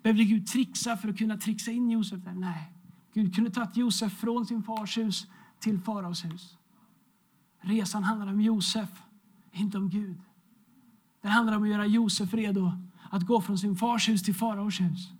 Behövde 0.04 0.24
Gud 0.24 0.46
trixa 0.46 0.96
för 0.96 1.08
att 1.08 1.18
kunna 1.18 1.36
trixa 1.36 1.70
in 1.70 1.90
Josef 1.90 2.20
där? 2.24 2.32
Nej. 2.32 2.72
Gud 3.14 3.34
kunde 3.34 3.50
tagit 3.50 3.76
Josef 3.76 4.12
från 4.12 4.46
sin 4.46 4.62
fars 4.62 4.98
hus 4.98 5.26
till 5.58 5.80
faraos 5.80 6.24
hus. 6.24 6.56
Resan 7.60 8.04
handlar 8.04 8.26
om 8.26 8.40
Josef, 8.40 9.02
inte 9.52 9.78
om 9.78 9.88
Gud. 9.88 10.20
Det 11.22 11.28
handlar 11.28 11.56
om 11.56 11.62
att 11.62 11.68
göra 11.68 11.86
Josef 11.86 12.34
redo 12.34 12.72
att 13.10 13.26
gå 13.26 13.40
från 13.40 13.58
sin 13.58 13.76
fars 13.76 14.08
hus 14.08 14.22
till 14.22 14.34
faraos 14.34 14.80
hus. 14.80 15.12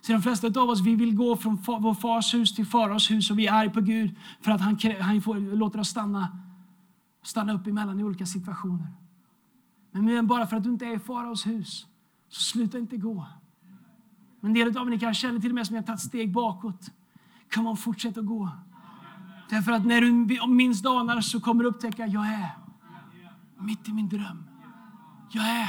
Så 0.00 0.12
de 0.12 0.22
flesta 0.22 0.60
av 0.60 0.70
oss 0.70 0.80
vi 0.80 0.94
vill 0.94 1.14
gå 1.14 1.36
från 1.36 1.56
vår 1.56 1.94
fars 1.94 2.34
hus 2.34 2.54
till 2.54 2.66
faraos 2.66 3.10
hus 3.10 3.30
och 3.30 3.38
vi 3.38 3.46
är 3.46 3.52
arga 3.52 3.70
på 3.70 3.80
Gud 3.80 4.16
för 4.40 4.50
att 4.50 4.60
han, 4.60 4.78
han 5.00 5.22
får, 5.22 5.56
låter 5.56 5.78
oss 5.78 5.88
stanna, 5.88 6.38
stanna 7.22 7.52
upp 7.52 7.66
emellan 7.66 8.00
i 8.00 8.04
olika 8.04 8.26
situationer. 8.26 8.92
Men 9.90 10.26
bara 10.26 10.46
för 10.46 10.56
att 10.56 10.64
du 10.64 10.70
inte 10.70 10.86
är 10.86 10.96
i 10.96 10.98
faraos 10.98 11.46
hus, 11.46 11.86
så 12.28 12.40
sluta 12.40 12.78
inte 12.78 12.96
gå. 12.96 13.26
En 14.46 14.54
del 14.54 14.76
av 14.78 14.92
er 14.92 14.98
kanske 14.98 15.20
känner 15.20 15.40
till 15.40 15.50
och 15.50 15.54
med 15.54 15.66
som 15.66 15.76
jag 15.76 15.86
tagit 15.86 16.00
steg 16.00 16.32
bakåt. 16.32 16.90
Come 17.54 17.68
on, 17.68 17.76
fortsätt 17.76 18.18
att 18.18 18.26
gå. 18.26 18.50
Därför 19.50 19.72
att 19.72 19.86
när 19.86 20.00
du 20.00 20.46
minst 20.48 20.86
anar 20.86 21.20
så 21.20 21.40
kommer 21.40 21.62
du 21.62 21.68
upptäcka 21.68 22.04
att 22.04 22.12
jag 22.12 22.26
är 22.26 22.50
mitt 23.58 23.88
i 23.88 23.92
min 23.92 24.08
dröm. 24.08 24.44
Jag 25.30 25.44
är 25.44 25.68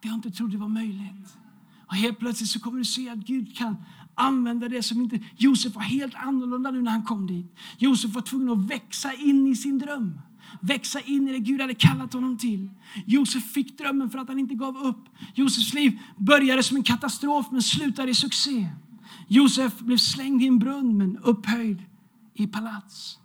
det 0.00 0.08
jag 0.08 0.14
inte 0.14 0.30
trodde 0.30 0.58
var 0.58 0.68
möjligt. 0.68 1.38
Och 1.86 1.94
helt 1.94 2.18
plötsligt 2.18 2.50
så 2.50 2.60
kommer 2.60 2.78
du 2.78 2.84
se 2.84 3.08
att 3.08 3.18
Gud 3.18 3.56
kan 3.56 3.76
använda 4.14 4.68
det 4.68 4.82
som 4.82 5.00
inte... 5.00 5.20
Josef 5.36 5.74
var 5.74 5.82
helt 5.82 6.14
annorlunda 6.14 6.70
nu 6.70 6.82
när 6.82 6.90
han 6.90 7.02
kom 7.02 7.26
dit. 7.26 7.56
Josef 7.78 8.14
var 8.14 8.22
tvungen 8.22 8.48
att 8.48 8.70
växa 8.70 9.12
in 9.12 9.46
i 9.46 9.56
sin 9.56 9.78
dröm. 9.78 10.20
Växa 10.60 11.00
in 11.00 11.28
i 11.28 11.32
det 11.32 11.38
Gud 11.38 11.60
hade 11.60 11.74
kallat 11.74 12.12
honom 12.12 12.38
till. 12.38 12.70
Josef 13.06 13.52
fick 13.52 13.78
drömmen 13.78 14.10
för 14.10 14.18
att 14.18 14.28
han 14.28 14.38
inte 14.38 14.54
gav 14.54 14.76
upp. 14.76 15.08
Josefs 15.34 15.74
liv 15.74 15.98
började 16.16 16.62
som 16.62 16.76
en 16.76 16.82
katastrof 16.82 17.46
men 17.50 17.62
slutade 17.62 18.10
i 18.10 18.14
succé. 18.14 18.68
Josef 19.28 19.78
blev 19.78 19.96
slängd 19.96 20.42
i 20.42 20.46
en 20.46 20.58
brunn 20.58 20.98
men 20.98 21.18
upphöjd 21.18 21.82
i 22.34 22.46
palats. 22.46 23.18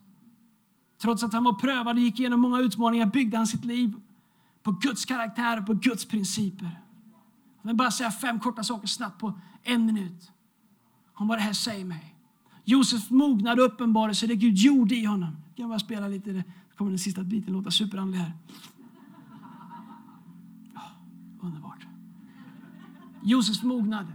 Trots 1.01 1.23
att 1.23 1.33
han 1.33 1.43
var 1.43 1.53
prövad 1.53 1.95
och 1.95 2.01
gick 2.01 2.19
igenom 2.19 2.41
många 2.41 2.59
utmaningar 2.59 3.05
byggde 3.05 3.37
han 3.37 3.47
sitt 3.47 3.65
liv 3.65 3.93
på 4.63 4.71
Guds 4.71 5.05
karaktär 5.05 5.59
och 5.59 5.65
på 5.65 5.73
Guds 5.73 6.05
principer. 6.05 6.79
Jag 7.61 7.67
vill 7.67 7.75
bara 7.75 7.91
säga 7.91 8.11
fem 8.11 8.39
korta 8.39 8.63
saker 8.63 8.87
snabbt 8.87 9.19
på 9.19 9.39
en 9.63 9.85
minut. 9.85 10.31
Om 11.13 11.27
vad 11.27 11.37
det 11.37 11.41
här 11.41 11.53
säger 11.53 11.85
mig. 11.85 12.15
Josef 12.65 13.09
mognade 13.09 13.61
och 13.61 13.67
uppenbarade 13.67 14.15
sig 14.15 14.27
det 14.27 14.35
Gud 14.35 14.57
gjorde 14.57 14.95
i 14.95 15.05
honom. 15.05 15.37
Jag 15.47 15.57
kan 15.57 15.69
bara 15.69 15.79
spela 15.79 16.07
lite, 16.07 16.31
det 16.31 16.43
kommer 16.77 16.91
den 16.91 16.99
sista 16.99 17.23
biten 17.23 17.53
låta 17.53 17.71
superandlig 17.71 18.19
här. 18.19 18.33
Oh, 20.75 21.45
underbart. 21.45 21.87
Josefs 23.23 23.63
mognad 23.63 24.07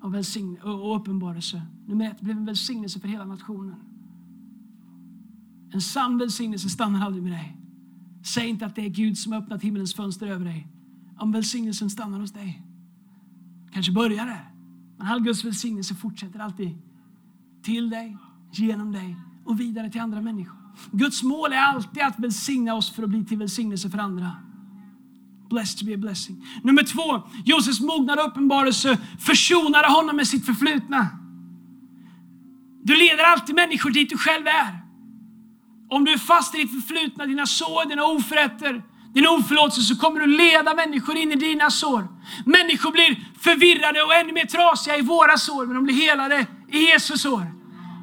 och, 0.00 0.14
välsign 0.14 0.58
och 0.62 0.96
uppenbarelse. 0.96 1.62
Nummer 1.86 2.10
ett 2.10 2.20
blev 2.20 2.36
en 2.36 2.44
välsignelse 2.44 3.00
för 3.00 3.08
hela 3.08 3.24
nationen. 3.24 3.76
En 5.70 5.80
sann 5.80 6.18
välsignelse 6.18 6.68
stannar 6.68 7.06
aldrig 7.06 7.22
med 7.22 7.32
dig. 7.32 7.56
Säg 8.24 8.48
inte 8.48 8.66
att 8.66 8.74
det 8.74 8.86
är 8.86 8.88
Gud 8.88 9.18
som 9.18 9.32
har 9.32 9.40
öppnat 9.40 9.62
himmelens 9.62 9.94
fönster 9.94 10.26
över 10.26 10.44
dig. 10.44 10.68
Om 11.18 11.32
välsignelsen 11.32 11.90
stannar 11.90 12.20
hos 12.20 12.32
dig. 12.32 12.62
Kanske 13.72 13.92
börjar 13.92 14.26
där. 14.26 14.50
Men 14.98 15.06
all 15.06 15.20
Guds 15.20 15.44
välsignelse 15.44 15.94
fortsätter 15.94 16.38
alltid 16.38 16.78
till 17.62 17.90
dig, 17.90 18.16
genom 18.52 18.92
dig 18.92 19.16
och 19.44 19.60
vidare 19.60 19.90
till 19.90 20.00
andra 20.00 20.20
människor. 20.20 20.61
Guds 20.92 21.22
mål 21.22 21.52
är 21.52 21.56
alltid 21.56 22.02
att 22.02 22.18
välsigna 22.18 22.74
oss 22.74 22.90
för 22.90 23.02
att 23.02 23.08
bli 23.08 23.24
till 23.24 23.38
välsignelse 23.38 23.90
för 23.90 23.98
andra. 23.98 24.30
Blessed 25.50 25.78
to 25.78 25.84
be 25.86 25.94
a 25.94 25.96
blessing. 25.96 26.46
Nummer 26.62 26.82
två, 26.82 27.28
Josefs 27.44 27.80
mognad 27.80 28.18
och 28.18 28.26
uppenbarelse 28.26 28.98
försonade 29.20 29.88
honom 29.88 30.16
med 30.16 30.28
sitt 30.28 30.46
förflutna. 30.46 31.08
Du 32.84 32.96
leder 32.96 33.24
alltid 33.24 33.54
människor 33.54 33.90
dit 33.90 34.10
du 34.10 34.18
själv 34.18 34.46
är. 34.46 34.78
Om 35.90 36.04
du 36.04 36.12
är 36.12 36.18
fast 36.18 36.54
i 36.54 36.58
ditt 36.58 36.70
förflutna, 36.70 37.26
dina 37.26 37.46
sår, 37.46 37.88
dina 37.88 38.04
oförrätter, 38.04 38.82
din 39.14 39.26
oförlåtelse 39.26 39.94
så 39.94 40.00
kommer 40.00 40.20
du 40.20 40.26
leda 40.26 40.74
människor 40.74 41.16
in 41.16 41.32
i 41.32 41.34
dina 41.34 41.70
sår. 41.70 42.08
Människor 42.46 42.92
blir 42.92 43.28
förvirrade 43.40 44.02
och 44.02 44.14
ännu 44.14 44.32
mer 44.32 44.46
trasiga 44.46 44.96
i 44.96 45.02
våra 45.02 45.36
sår, 45.38 45.66
men 45.66 45.74
de 45.74 45.84
blir 45.84 45.94
helade 45.94 46.46
i 46.68 46.78
Jesus 46.78 47.22
sår. 47.22 47.46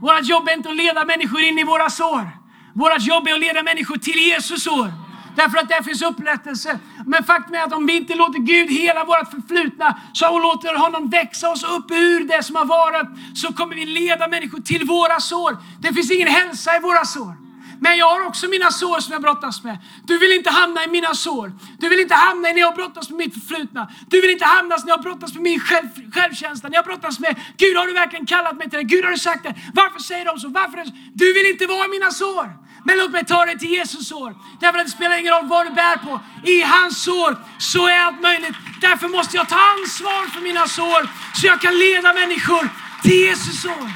Vårt 0.02 0.28
jobb 0.28 0.48
är 0.48 0.54
inte 0.54 0.70
att 0.70 0.76
leda 0.76 1.06
människor 1.06 1.42
in 1.42 1.60
i 1.60 1.64
våra 1.64 1.90
sår. 1.90 2.39
Vårt 2.80 3.02
jobb 3.02 3.28
är 3.28 3.34
att 3.34 3.40
leda 3.40 3.64
människor 3.64 3.98
till 3.98 4.20
Jesus 4.20 4.68
år. 4.68 4.92
Därför 5.36 5.58
att 5.58 5.70
där 5.70 5.84
finns 5.84 6.02
upprättelse. 6.02 6.80
Men 7.06 7.24
faktum 7.24 7.56
är 7.56 7.64
att 7.64 7.74
om 7.74 7.86
vi 7.86 7.96
inte 7.96 8.16
låter 8.16 8.40
Gud 8.40 8.70
hela 8.72 9.04
vårt 9.04 9.32
förflutna, 9.32 10.00
så 10.14 10.34
och 10.34 10.42
låter 10.42 10.76
honom 10.76 11.10
växa 11.10 11.50
oss 11.50 11.64
upp 11.64 11.92
ur 11.92 12.20
det 12.28 12.44
som 12.44 12.56
har 12.56 12.66
varit, 12.66 13.38
så 13.38 13.54
kommer 13.54 13.76
vi 13.76 13.86
leda 13.86 14.28
människor 14.28 14.60
till 14.60 14.86
våra 14.86 15.20
sår. 15.20 15.58
Det 15.82 15.94
finns 15.94 16.12
ingen 16.12 16.28
hälsa 16.28 16.76
i 16.76 16.80
våra 16.80 17.06
sår. 17.06 17.34
Men 17.82 17.98
jag 17.98 18.10
har 18.10 18.26
också 18.28 18.48
mina 18.48 18.72
sår 18.72 19.00
som 19.00 19.14
jag 19.14 19.22
brottas 19.22 19.64
med. 19.64 19.78
Du 20.04 20.18
vill 20.18 20.32
inte 20.32 20.50
hamna 20.50 20.84
i 20.84 20.88
mina 20.88 21.14
sår. 21.14 21.52
Du 21.80 21.90
vill 21.90 22.00
inte 22.00 22.16
hamna 22.16 22.50
i 22.50 22.54
när 22.54 22.62
jag 22.62 22.76
brottas 22.76 23.10
med 23.10 23.18
mitt 23.18 23.34
förflutna. 23.34 23.92
Du 24.08 24.22
vill 24.22 24.30
inte 24.30 24.46
hamna 24.46 24.76
när 24.78 24.90
jag 24.90 25.02
brottas 25.02 25.34
med 25.34 25.44
min 25.44 25.60
själv, 25.60 25.88
självkänsla. 26.14 26.70
När 26.70 26.76
jag 26.76 26.86
brottas 26.86 27.20
med, 27.20 27.36
Gud 27.58 27.78
har 27.78 27.88
du 27.88 27.94
verkligen 27.94 28.26
kallat 28.26 28.58
mig 28.58 28.70
till 28.70 28.80
det? 28.80 28.84
Gud 28.84 29.06
har 29.06 29.12
du 29.12 29.18
sagt 29.18 29.44
det? 29.44 29.56
Varför 29.74 30.00
säger 30.00 30.26
de 30.26 30.40
så? 30.40 30.48
Varför? 30.48 30.84
Du 31.14 31.34
vill 31.34 31.46
inte 31.52 31.66
vara 31.66 31.86
i 31.86 31.90
mina 31.90 32.12
sår. 32.12 32.69
Men 32.84 32.98
låt 32.98 33.12
mig 33.12 33.26
ta 33.26 33.46
dig 33.46 33.60
till 33.60 33.70
Jesus 33.70 34.08
sår. 34.08 34.36
Därför 34.60 34.80
att 34.80 34.86
det 34.86 34.92
spelar 34.92 35.20
ingen 35.20 35.34
roll 35.34 35.48
vad 35.48 35.66
du 35.68 35.72
bär 35.74 35.98
på. 35.98 36.20
I 36.44 36.62
hans 36.62 37.04
sår 37.04 37.38
så 37.58 37.88
är 37.88 38.00
allt 38.00 38.22
möjligt. 38.22 38.56
Därför 38.82 39.08
måste 39.08 39.38
jag 39.38 39.50
ta 39.50 39.56
ansvar 39.56 40.30
för 40.34 40.42
mina 40.42 40.68
sår 40.68 41.02
så 41.36 41.48
jag 41.48 41.62
kan 41.62 41.74
leda 41.74 42.14
människor 42.14 42.70
till 43.04 43.20
Jesus 43.28 43.62
sår. 43.62 43.90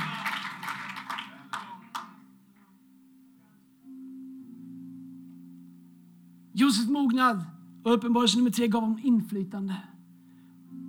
Josefs 6.53 6.89
mognad 6.89 7.45
och 7.83 7.93
uppenbarelse 7.93 8.37
nummer 8.37 8.51
tre 8.51 8.67
gav 8.67 8.81
honom 8.81 8.99
inflytande. 9.03 9.75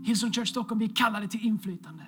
Hillsong 0.04 0.32
Church 0.32 0.48
Stockholm, 0.48 0.78
vi 0.78 0.88
kallar 0.88 1.20
det 1.20 1.28
till 1.28 1.46
inflytande. 1.46 2.02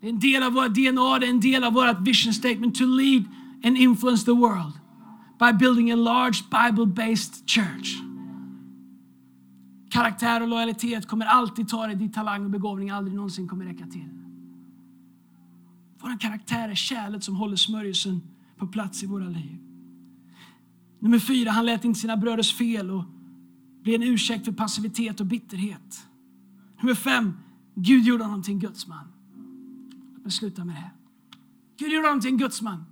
Det 0.00 0.06
är 0.06 0.10
en 0.10 0.20
del 0.20 0.42
av 0.42 0.52
vårt 0.52 0.74
DNA, 0.74 1.18
det 1.18 1.26
är 1.26 1.30
en 1.30 1.40
del 1.40 1.64
av 1.64 1.72
vårt 1.72 2.00
vision 2.00 2.32
statement 2.32 2.74
to 2.74 2.84
lead 2.84 3.24
and 3.64 3.78
influence 3.78 4.24
the 4.24 4.32
world 4.32 4.81
by 5.42 5.52
building 5.52 5.90
a 5.90 5.96
large 5.96 6.44
Bible-based 6.50 7.46
church. 7.46 8.02
Karaktär 9.90 10.42
och 10.42 10.48
lojalitet 10.48 11.06
kommer 11.06 11.26
alltid 11.26 11.68
ta 11.68 11.86
dig 11.86 11.96
dit 11.96 12.14
talang 12.14 12.44
och 12.44 12.50
begåvning 12.50 12.90
aldrig 12.90 13.16
någonsin 13.16 13.48
kommer 13.48 13.64
räcka 13.64 13.86
till. 13.86 14.08
Vår 16.00 16.20
karaktär 16.20 16.68
är 16.68 16.74
kärlet 16.74 17.24
som 17.24 17.36
håller 17.36 17.56
smörjelsen 17.56 18.20
på 18.56 18.66
plats 18.66 19.02
i 19.02 19.06
våra 19.06 19.28
liv. 19.28 19.58
Nummer 20.98 21.18
fyra, 21.18 21.50
han 21.50 21.66
lät 21.66 21.84
inte 21.84 22.00
sina 22.00 22.16
bröders 22.16 22.54
fel 22.54 22.90
och 22.90 23.04
blev 23.82 24.02
en 24.02 24.08
ursäkt 24.08 24.44
för 24.44 24.52
passivitet 24.52 25.20
och 25.20 25.26
bitterhet. 25.26 26.06
Nummer 26.80 26.94
fem, 26.94 27.32
Gud 27.74 28.04
gjorde 28.04 28.24
honom 28.24 28.42
till 28.42 28.54
en 28.54 28.60
gudsman. 28.60 29.06
Låt 30.14 30.22
mig 30.22 30.32
sluta 30.32 30.64
med 30.64 30.74
det. 30.74 30.80
här. 30.80 30.90
Gud 31.78 31.92
gjorde 31.92 32.06
honom 32.06 32.20
till 32.20 32.30
en 32.30 32.38
gudsman. 32.38 32.84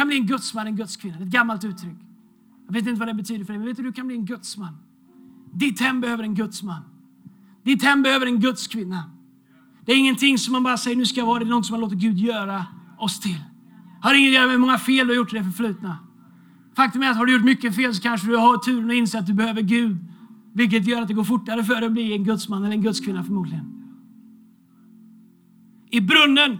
Du 0.00 0.02
kan 0.02 0.08
bli 0.08 0.16
en 0.16 0.26
gudsman, 0.26 0.66
en 0.66 0.76
gudskvinna. 0.76 1.16
Det 1.16 1.22
är 1.22 1.26
ett 1.26 1.32
gammalt 1.32 1.64
uttryck. 1.64 1.96
Jag 2.66 2.72
vet 2.72 2.86
inte 2.86 2.98
vad 2.98 3.08
det 3.08 3.14
betyder 3.14 3.44
för 3.44 3.52
dig, 3.52 3.58
men 3.58 3.68
vet 3.68 3.76
du, 3.76 3.82
du 3.82 3.92
kan 3.92 4.06
bli 4.06 4.16
en 4.16 4.24
gudsman. 4.24 4.76
Ditt 5.52 5.80
hem 5.80 6.00
behöver 6.00 6.22
en 6.22 6.34
gudsman. 6.34 6.82
Ditt 7.64 7.82
hem 7.82 8.02
behöver 8.02 8.26
en 8.26 8.40
gudskvinna. 8.40 9.10
Det 9.84 9.92
är 9.92 9.96
ingenting 9.96 10.38
som 10.38 10.52
man 10.52 10.62
bara 10.62 10.76
säger, 10.76 10.96
nu 10.96 11.06
ska 11.06 11.20
jag 11.20 11.26
vara 11.26 11.38
det. 11.38 11.44
Det 11.44 11.48
är 11.48 11.50
något 11.50 11.66
som 11.66 11.74
man 11.74 11.80
låter 11.80 11.96
Gud 11.96 12.18
göra 12.18 12.66
oss 12.98 13.20
till. 13.20 13.44
Har 14.00 14.14
inget 14.14 14.28
att 14.28 14.34
göra 14.34 14.44
med 14.44 14.52
hur 14.52 14.58
många 14.58 14.78
fel 14.78 15.06
du 15.06 15.12
har 15.12 15.16
gjort 15.16 15.32
i 15.32 15.38
det 15.38 15.44
förflutna. 15.44 15.98
Faktum 16.76 17.02
är 17.02 17.10
att 17.10 17.16
har 17.16 17.26
du 17.26 17.32
gjort 17.32 17.44
mycket 17.44 17.76
fel 17.76 17.94
så 17.94 18.02
kanske 18.02 18.26
du 18.26 18.36
har 18.36 18.58
turen 18.58 18.90
att 18.90 18.94
inse 18.94 19.18
att 19.18 19.26
du 19.26 19.34
behöver 19.34 19.62
Gud. 19.62 19.96
Vilket 20.52 20.86
gör 20.86 21.02
att 21.02 21.08
det 21.08 21.14
går 21.14 21.24
fortare 21.24 21.64
för 21.64 21.74
dig 21.74 21.86
att 21.86 21.92
bli 21.92 22.12
en 22.12 22.24
gudsman 22.24 22.64
eller 22.64 22.74
en 22.74 22.82
gudskvinna 22.82 23.24
förmodligen. 23.24 23.64
I 25.90 26.00
brunnen 26.00 26.58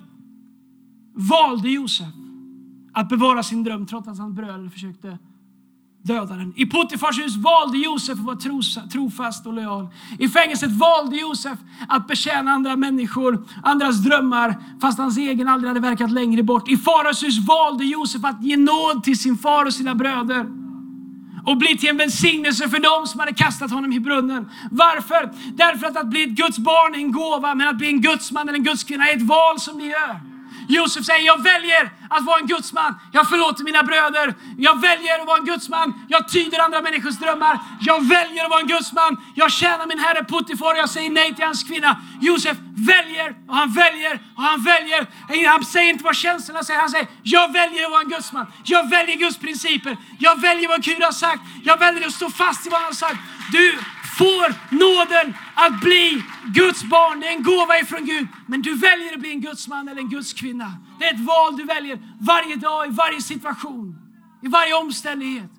valde 1.15 1.71
Josef 1.71 2.20
att 2.93 3.09
bevara 3.09 3.43
sin 3.43 3.65
dröm 3.65 3.87
trots 3.87 4.09
att 4.09 4.19
hans 4.19 4.37
bröder 4.37 4.69
försökte 4.69 5.19
döda 6.03 6.35
den. 6.35 6.53
I 6.57 6.67
Potifars 6.67 7.19
hus 7.19 7.37
valde 7.37 7.79
Josef 7.79 8.19
att 8.19 8.25
vara 8.25 8.37
trofast 8.93 9.47
och 9.47 9.53
lojal. 9.53 9.89
I 10.19 10.29
fängelset 10.29 10.71
valde 10.71 11.17
Josef 11.17 11.59
att 11.89 12.09
betjäna 12.09 12.51
andra 12.51 12.77
människor, 12.77 13.49
andras 13.63 13.97
drömmar, 13.97 14.55
fast 14.81 14.99
hans 14.99 15.19
egen 15.19 15.49
aldrig 15.49 15.69
hade 15.69 15.81
verkat 15.81 16.11
längre 16.11 16.43
bort. 16.43 16.69
I 16.69 16.77
faraos 16.77 17.23
hus 17.23 17.39
valde 17.39 17.85
Josef 17.85 18.25
att 18.25 18.45
ge 18.45 18.57
nåd 18.57 19.05
till 19.05 19.19
sin 19.19 19.39
far 19.39 19.65
och 19.65 19.75
sina 19.75 19.95
bröder 19.95 20.47
och 21.47 21.57
bli 21.57 21.79
till 21.79 21.89
en 21.89 21.97
välsignelse 21.97 22.69
för 22.69 22.79
dem 22.79 23.07
som 23.07 23.21
hade 23.21 23.33
kastat 23.33 23.71
honom 23.71 23.93
i 23.93 24.01
brunnen. 24.01 24.51
Varför? 24.71 25.31
Därför 25.55 25.87
att 25.87 25.97
att 25.97 26.07
bli 26.07 26.23
ett 26.23 26.31
Guds 26.31 26.59
barn 26.59 26.95
är 26.95 26.99
en 26.99 27.13
gåva, 27.13 27.55
men 27.55 27.69
att 27.69 27.79
bli 27.79 27.89
en 27.89 28.01
gudsman 28.01 28.49
eller 28.49 28.59
en 28.59 28.65
gudskvinna 28.65 29.09
är 29.09 29.17
ett 29.17 29.23
val 29.23 29.61
som 29.61 29.79
ni 29.79 29.87
gör. 29.87 30.30
Josef 30.71 31.05
säger, 31.05 31.27
jag 31.27 31.43
väljer 31.43 31.91
att 32.11 32.25
vara 32.25 32.39
en 32.39 32.47
gudsman. 32.47 32.95
Jag 33.13 33.29
förlåter 33.29 33.65
mina 33.65 33.83
bröder. 33.83 34.35
Jag 34.59 34.81
väljer 34.81 35.21
att 35.21 35.27
vara 35.27 35.39
en 35.39 35.45
gudsman. 35.45 36.07
Jag 36.09 36.29
tyder 36.29 36.59
andra 36.59 36.83
människors 36.83 37.19
drömmar. 37.19 37.59
Jag 37.81 38.09
väljer 38.09 38.45
att 38.45 38.51
vara 38.51 38.61
en 38.61 38.67
gudsman. 38.67 39.17
Jag 39.35 39.53
tjänar 39.53 39.87
min 39.87 39.99
herre 39.99 40.25
Puttifar 40.25 40.73
och 40.73 40.79
jag 40.79 40.91
säger 40.91 41.11
nej 41.11 41.35
till 41.35 41.45
hans 41.45 41.65
kvinna. 41.65 42.01
Josef 42.21 42.57
väljer 42.75 43.35
och 43.49 43.57
han 43.57 43.73
väljer 43.73 44.21
och 44.37 44.43
han 44.43 44.65
väljer. 44.65 45.07
Han 45.49 45.65
säger 45.65 45.91
inte 45.91 46.05
vad 46.05 46.17
känslorna 46.17 46.63
säger. 46.63 46.81
Han 46.81 46.91
säger, 46.91 47.07
jag 47.23 47.53
väljer 47.53 47.85
att 47.85 47.91
vara 47.91 48.03
en 48.03 48.09
gudsman. 48.09 48.47
Jag 48.65 48.91
väljer 48.91 49.17
Guds 49.17 49.39
principer. 49.39 49.97
Jag 50.19 50.41
väljer 50.41 50.69
vad 50.69 50.83
Gud 50.83 51.03
har 51.03 51.13
sagt. 51.13 51.43
Jag 51.65 51.77
väljer 51.79 52.07
att 52.07 52.13
stå 52.15 52.31
fast 52.31 52.67
i 52.67 52.69
vad 52.69 52.81
han 52.81 52.87
har 52.87 52.93
sagt. 52.93 53.19
Du 53.53 53.79
får 54.21 54.49
nåden 54.85 55.35
att 55.55 55.81
bli 55.81 56.23
Guds 56.55 56.83
barn. 56.85 57.21
Det 57.21 57.27
är 57.27 57.33
en 57.33 57.43
gåva 57.43 57.79
ifrån 57.79 58.05
Gud. 58.05 58.27
Men 58.47 58.63
du 58.63 58.75
väljer 58.75 59.15
att 59.15 59.21
bli 59.21 59.31
en 59.31 59.41
Guds 59.41 59.69
man 59.69 59.89
eller 59.89 60.01
en 60.01 60.09
Guds 60.09 60.33
kvinna. 60.33 60.75
Det 60.99 61.05
är 61.05 61.15
ett 61.15 61.21
val 61.21 61.57
du 61.57 61.65
väljer 61.65 61.99
varje 62.21 62.57
dag, 62.57 62.87
i 62.87 62.91
varje 62.91 63.21
situation, 63.23 63.97
i 64.43 64.49
varje 64.49 64.75
omständighet. 64.75 65.51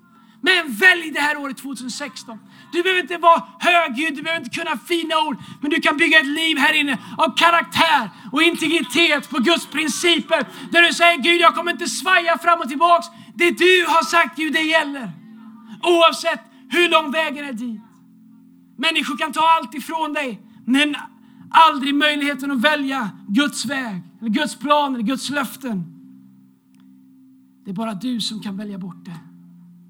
Men 0.42 0.74
välj 0.74 1.10
det 1.10 1.20
här 1.20 1.36
året 1.36 1.58
2016. 1.58 2.38
Du 2.72 2.82
behöver 2.82 3.02
inte 3.02 3.16
vara 3.16 3.42
högljudd, 3.58 4.14
du 4.14 4.22
behöver 4.22 4.44
inte 4.44 4.58
kunna 4.58 4.78
fina 4.88 5.14
ord, 5.26 5.36
men 5.60 5.70
du 5.70 5.80
kan 5.80 5.96
bygga 5.96 6.18
ett 6.18 6.26
liv 6.26 6.58
här 6.58 6.74
inne 6.74 6.98
av 7.18 7.36
karaktär 7.36 8.10
och 8.32 8.42
integritet 8.42 9.30
på 9.30 9.38
Guds 9.38 9.66
principer. 9.66 10.46
Där 10.70 10.82
du 10.82 10.92
säger 10.92 11.18
Gud, 11.18 11.40
jag 11.40 11.54
kommer 11.54 11.72
inte 11.72 11.86
svaja 11.86 12.38
fram 12.38 12.60
och 12.60 12.68
tillbaks. 12.68 13.06
Det 13.34 13.50
du 13.50 13.84
har 13.88 14.04
sagt 14.04 14.36
Gud, 14.36 14.52
det 14.52 14.60
gäller. 14.60 15.10
Oavsett 15.82 16.40
hur 16.70 16.88
lång 16.88 17.10
vägen 17.10 17.44
är 17.44 17.52
dit. 17.52 17.80
Människor 18.82 19.16
kan 19.16 19.32
ta 19.32 19.40
allt 19.58 19.74
ifrån 19.74 20.12
dig, 20.12 20.42
men 20.64 20.94
aldrig 21.50 21.94
möjligheten 21.94 22.50
att 22.50 22.60
välja 22.60 23.10
Guds 23.28 23.66
väg, 23.66 24.02
eller 24.20 24.30
Guds 24.30 24.56
plan 24.56 24.94
eller 24.94 25.04
Guds 25.04 25.30
löften. 25.30 25.84
Det 27.64 27.70
är 27.70 27.74
bara 27.74 27.94
du 27.94 28.20
som 28.20 28.40
kan 28.40 28.56
välja 28.56 28.78
bort 28.78 29.04
det. 29.04 29.18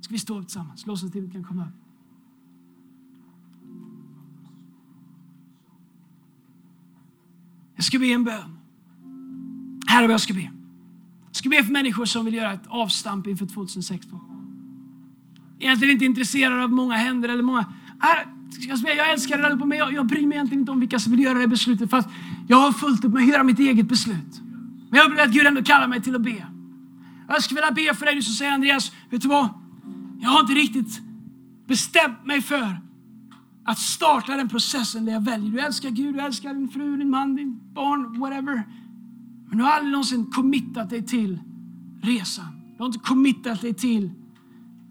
Ska 0.01 0.13
vi 0.13 0.19
stå 0.19 0.39
upp 0.39 0.47
tillsammans? 0.47 0.87
Låt 0.87 1.03
oss 1.03 1.13
till 1.13 1.33
kan 1.33 1.45
komma 1.45 1.63
upp. 1.63 1.75
Jag 7.77 7.85
ska 7.85 7.99
be 7.99 8.07
en 8.07 8.25
bön. 8.25 8.59
Här 9.87 10.03
är 10.03 10.07
vad 10.07 10.13
jag 10.13 10.21
ska 10.21 10.35
be. 10.35 10.51
Jag 11.27 11.37
ska 11.37 11.49
be 11.49 11.65
för 11.65 11.73
människor 11.73 12.05
som 12.05 12.25
vill 12.25 12.35
göra 12.35 12.53
ett 12.53 12.67
avstamp 12.67 13.27
inför 13.27 13.47
2016. 13.47 14.21
Egentligen 15.59 15.93
inte 15.93 16.05
intresserad 16.05 16.63
av 16.63 16.71
många 16.71 16.95
händer 16.95 17.29
eller 17.29 17.43
många... 17.43 17.67
Jag 18.61 19.13
älskar 19.13 19.39
det 19.39 19.47
allihopa, 19.47 19.65
men 19.65 19.79
jag, 19.79 19.93
jag 19.93 20.07
bryr 20.07 20.27
mig 20.27 20.37
egentligen 20.37 20.61
inte 20.61 20.73
om 20.73 20.81
vilka 20.81 20.99
som 20.99 21.13
vill 21.13 21.21
göra 21.21 21.39
det 21.39 21.49
beslutet. 21.49 21.91
Fast 21.91 22.09
jag 22.49 22.57
har 22.57 22.73
fullt 22.73 23.05
upp 23.05 23.13
med 23.13 23.23
att 23.23 23.29
göra 23.29 23.43
mitt 23.43 23.59
eget 23.59 23.89
beslut. 23.89 24.41
Men 24.91 24.99
jag 24.99 25.11
vill 25.11 25.21
att 25.21 25.33
Gud 25.33 25.47
ändå 25.47 25.63
kallar 25.63 25.89
mig 25.89 26.03
till 26.03 26.15
att 26.17 26.23
be. 26.23 26.47
Jag 27.29 27.43
skulle 27.43 27.61
vilja 27.61 27.93
be 27.93 27.99
för 27.99 28.07
dig 28.07 28.23
som 28.23 28.35
säger 28.35 28.53
Andreas, 28.53 28.93
vet 29.11 29.21
du 29.23 29.29
vad? 29.29 29.49
Jag 30.21 30.29
har 30.29 30.41
inte 30.41 30.53
riktigt 30.53 31.01
bestämt 31.69 32.27
mig 32.27 32.43
för 32.43 32.81
att 33.65 33.79
starta 33.79 34.37
den 34.37 34.49
processen 34.49 35.05
där 35.05 35.13
jag 35.13 35.25
väljer. 35.25 35.51
Du 35.53 35.61
älskar 35.61 35.91
Gud, 35.91 36.15
du 36.15 36.21
älskar 36.21 36.55
din 36.55 36.69
fru, 36.69 36.97
din 36.97 37.11
man, 37.11 37.37
din 37.37 37.61
barn, 37.75 38.21
whatever. 38.21 38.63
Men 39.49 39.59
du 39.59 39.65
har 39.65 39.71
aldrig 39.71 39.93
någonsin 39.93 40.31
committat 40.31 40.91
dig 40.91 41.07
till 41.07 41.39
resan. 42.03 42.63
Du 42.77 42.83
har 42.83 42.87
inte 42.87 42.99
committat 42.99 43.61
dig 43.61 43.75
till 43.75 44.11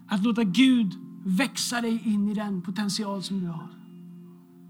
att 0.08 0.24
låta 0.24 0.44
Gud 0.44 1.01
växa 1.24 1.80
dig 1.80 2.02
in 2.04 2.28
i 2.28 2.34
den 2.34 2.62
potential 2.62 3.22
som 3.22 3.40
du 3.40 3.46
har. 3.46 3.68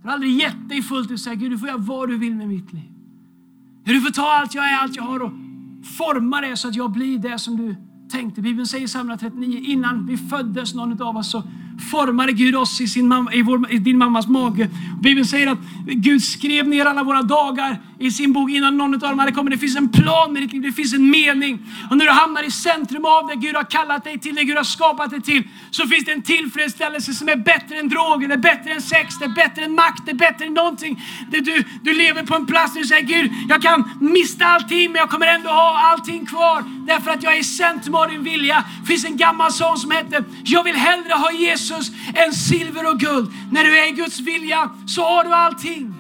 Du 0.03 0.09
har 0.09 0.15
aldrig 0.15 0.37
gett 0.37 0.69
dig 0.69 0.83
fullt 0.83 1.07
ut 1.07 1.13
och 1.13 1.21
sagt, 1.21 1.39
Gud 1.39 1.51
du 1.51 1.59
får 1.59 1.69
göra 1.69 1.79
vad 1.79 2.09
du 2.09 2.19
vill 2.19 2.35
med 2.35 2.49
mitt 2.49 2.73
liv. 2.73 2.93
Du 3.85 4.01
får 4.01 4.11
ta 4.11 4.33
allt 4.33 4.55
jag 4.55 4.73
är, 4.73 4.77
allt 4.77 4.97
jag 4.97 5.03
har 5.03 5.21
och 5.21 5.33
forma 5.85 6.41
det 6.41 6.57
så 6.57 6.69
att 6.69 6.75
jag 6.75 6.93
blir 6.93 7.19
det 7.19 7.39
som 7.39 7.57
du 7.57 7.77
tänkte. 8.11 8.41
Bibeln 8.41 8.67
säger 8.67 8.85
i 8.85 8.89
Psalm 8.89 9.19
39, 9.21 9.59
innan 9.59 10.07
vi 10.07 10.17
föddes 10.17 10.75
någon 10.75 11.03
av 11.03 11.17
oss 11.17 11.31
så 11.31 11.43
formade 11.91 12.33
Gud 12.33 12.57
oss 12.57 12.81
i, 12.81 12.89
sin 12.89 13.09
mamma, 13.09 13.33
i, 13.35 13.43
vår, 13.43 13.73
i 13.73 13.79
din 13.79 13.99
mammas 13.99 14.29
mage. 14.29 14.69
Bibeln 15.03 15.27
säger 15.27 15.47
att 15.47 15.59
Gud 15.87 16.23
skrev 16.23 16.69
ner 16.69 16.87
alla 16.87 17.03
våra 17.03 17.23
dagar 17.23 17.81
i 17.99 18.11
sin 18.11 18.33
bok 18.33 18.51
innan 18.51 18.77
någon 18.77 18.95
av 18.95 19.01
dem 19.01 19.19
hade 19.19 19.33
kommit. 19.33 19.53
Det 19.53 19.59
finns 19.59 19.77
en 19.77 19.89
plan 19.89 20.33
med 20.33 20.43
ditt 20.43 20.53
liv, 20.53 20.63
det 20.63 20.73
finns 20.73 20.95
en 20.95 21.11
mening. 21.11 21.59
Och 21.91 21.97
när 21.97 22.05
du 22.05 22.11
hamnar 22.11 22.43
i 22.43 22.51
centrum 22.51 23.05
av 23.05 23.27
det 23.27 23.37
Gud 23.37 23.57
har 23.57 23.65
kallat 23.65 24.05
dig 24.05 24.19
till, 24.19 24.35
det 24.35 24.45
Gud 24.45 24.57
har 24.57 24.65
skapat 24.65 25.11
dig 25.11 25.23
till, 25.23 25.43
så 25.71 25.87
finns 25.87 26.05
det 26.05 26.13
en 26.13 26.23
tillfredsställelse 26.23 27.15
som 27.15 27.29
är 27.29 27.37
bättre 27.37 27.79
än 27.79 27.89
droger, 27.89 28.29
det 28.29 28.35
är 28.35 28.39
bättre 28.39 28.71
än 28.71 28.83
sex, 28.83 29.19
det 29.19 29.25
är 29.25 29.35
bättre 29.35 29.65
än 29.65 29.75
makt, 29.75 30.03
det 30.05 30.11
är 30.11 30.17
bättre 30.17 30.45
än 30.45 30.55
någonting. 30.55 31.03
Det 31.31 31.41
du, 31.41 31.65
du 31.83 31.93
lever 31.95 32.23
på 32.23 32.35
en 32.35 32.47
plats 32.47 32.75
där 32.75 32.81
du 32.81 32.87
säger 32.87 33.07
Gud, 33.07 33.33
jag 33.49 33.63
kan 33.63 33.91
mista 34.01 34.47
allting 34.47 34.93
men 34.93 34.99
jag 34.99 35.11
kommer 35.11 35.27
ändå 35.27 35.51
ha 35.51 35.93
allting 35.93 36.27
kvar 36.27 36.65
därför 36.87 37.11
att 37.11 37.23
jag 37.23 37.35
är 37.35 37.41
i 37.41 37.45
centrum 37.45 37.95
av 37.95 38.09
din 38.09 38.23
vilja. 38.23 38.65
Det 38.81 38.87
finns 38.87 39.05
en 39.05 39.17
gammal 39.17 39.53
sång 39.53 39.77
som 39.77 39.91
heter 39.91 40.25
Jag 40.45 40.65
vill 40.65 40.77
hellre 40.77 41.15
ha 41.15 41.33
Jesus 41.33 41.62
än 42.15 42.33
silver 42.33 42.91
och 42.93 43.01
guld. 43.01 43.31
När 43.51 43.65
du 43.65 43.79
är 43.79 43.89
i 43.89 43.93
Guds 43.93 44.21
vilja 44.21 44.71
så 44.87 45.03
har 45.03 45.25
du 45.25 45.31
allting. 45.35 45.95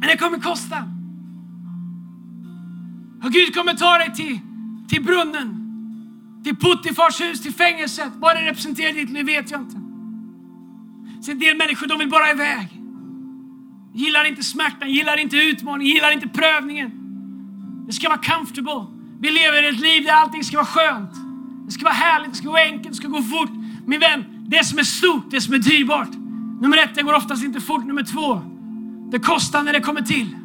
Men 0.00 0.08
det 0.08 0.16
kommer 0.16 0.38
kosta. 0.38 0.76
Och 3.24 3.32
Gud 3.32 3.54
kommer 3.54 3.74
ta 3.74 3.98
dig 3.98 4.14
till, 4.14 4.38
till 4.88 5.04
brunnen, 5.04 5.62
till 6.44 6.56
Puttifars 6.56 7.20
hus, 7.20 7.42
till 7.42 7.54
fängelset. 7.54 8.12
Vad 8.16 8.36
det 8.36 8.42
representerar 8.42 8.92
ditt 8.92 9.10
liv 9.10 9.26
vet 9.26 9.50
jag 9.50 9.60
inte. 9.60 9.76
Så 11.22 11.30
en 11.30 11.38
del 11.38 11.56
människor 11.56 11.86
de 11.86 11.98
vill 11.98 12.10
bara 12.10 12.30
iväg. 12.30 12.68
Gillar 13.94 14.24
inte 14.24 14.42
smärtan, 14.42 14.90
gillar 14.90 15.20
inte 15.20 15.36
utmaningen, 15.36 15.94
gillar 15.94 16.12
inte 16.12 16.28
prövningen. 16.28 16.90
Det 17.86 17.92
ska 17.92 18.08
vara 18.08 18.18
comfortable. 18.18 18.86
Vi 19.20 19.30
lever 19.30 19.62
ett 19.62 19.80
liv 19.80 20.04
där 20.04 20.12
allting 20.12 20.44
ska 20.44 20.56
vara 20.56 20.66
skönt. 20.66 21.25
Det 21.66 21.72
ska 21.72 21.84
vara 21.84 21.94
härligt, 21.94 22.30
det 22.30 22.36
ska 22.36 22.50
vara 22.50 22.62
enkelt, 22.62 22.88
det 22.88 22.94
ska 22.94 23.08
gå 23.08 23.22
fort. 23.22 23.50
Min 23.86 24.00
vän, 24.00 24.24
det 24.48 24.64
som 24.64 24.78
är 24.78 24.82
stort, 24.82 25.30
det 25.30 25.40
som 25.40 25.54
är 25.54 25.58
dyrbart. 25.58 26.10
Nummer 26.60 26.78
ett, 26.78 26.94
det 26.94 27.02
går 27.02 27.14
oftast 27.14 27.44
inte 27.44 27.60
fort. 27.60 27.84
Nummer 27.84 28.02
två, 28.02 28.40
det 29.10 29.18
kostar 29.18 29.62
när 29.62 29.72
det 29.72 29.80
kommer 29.80 30.02
till. 30.02 30.36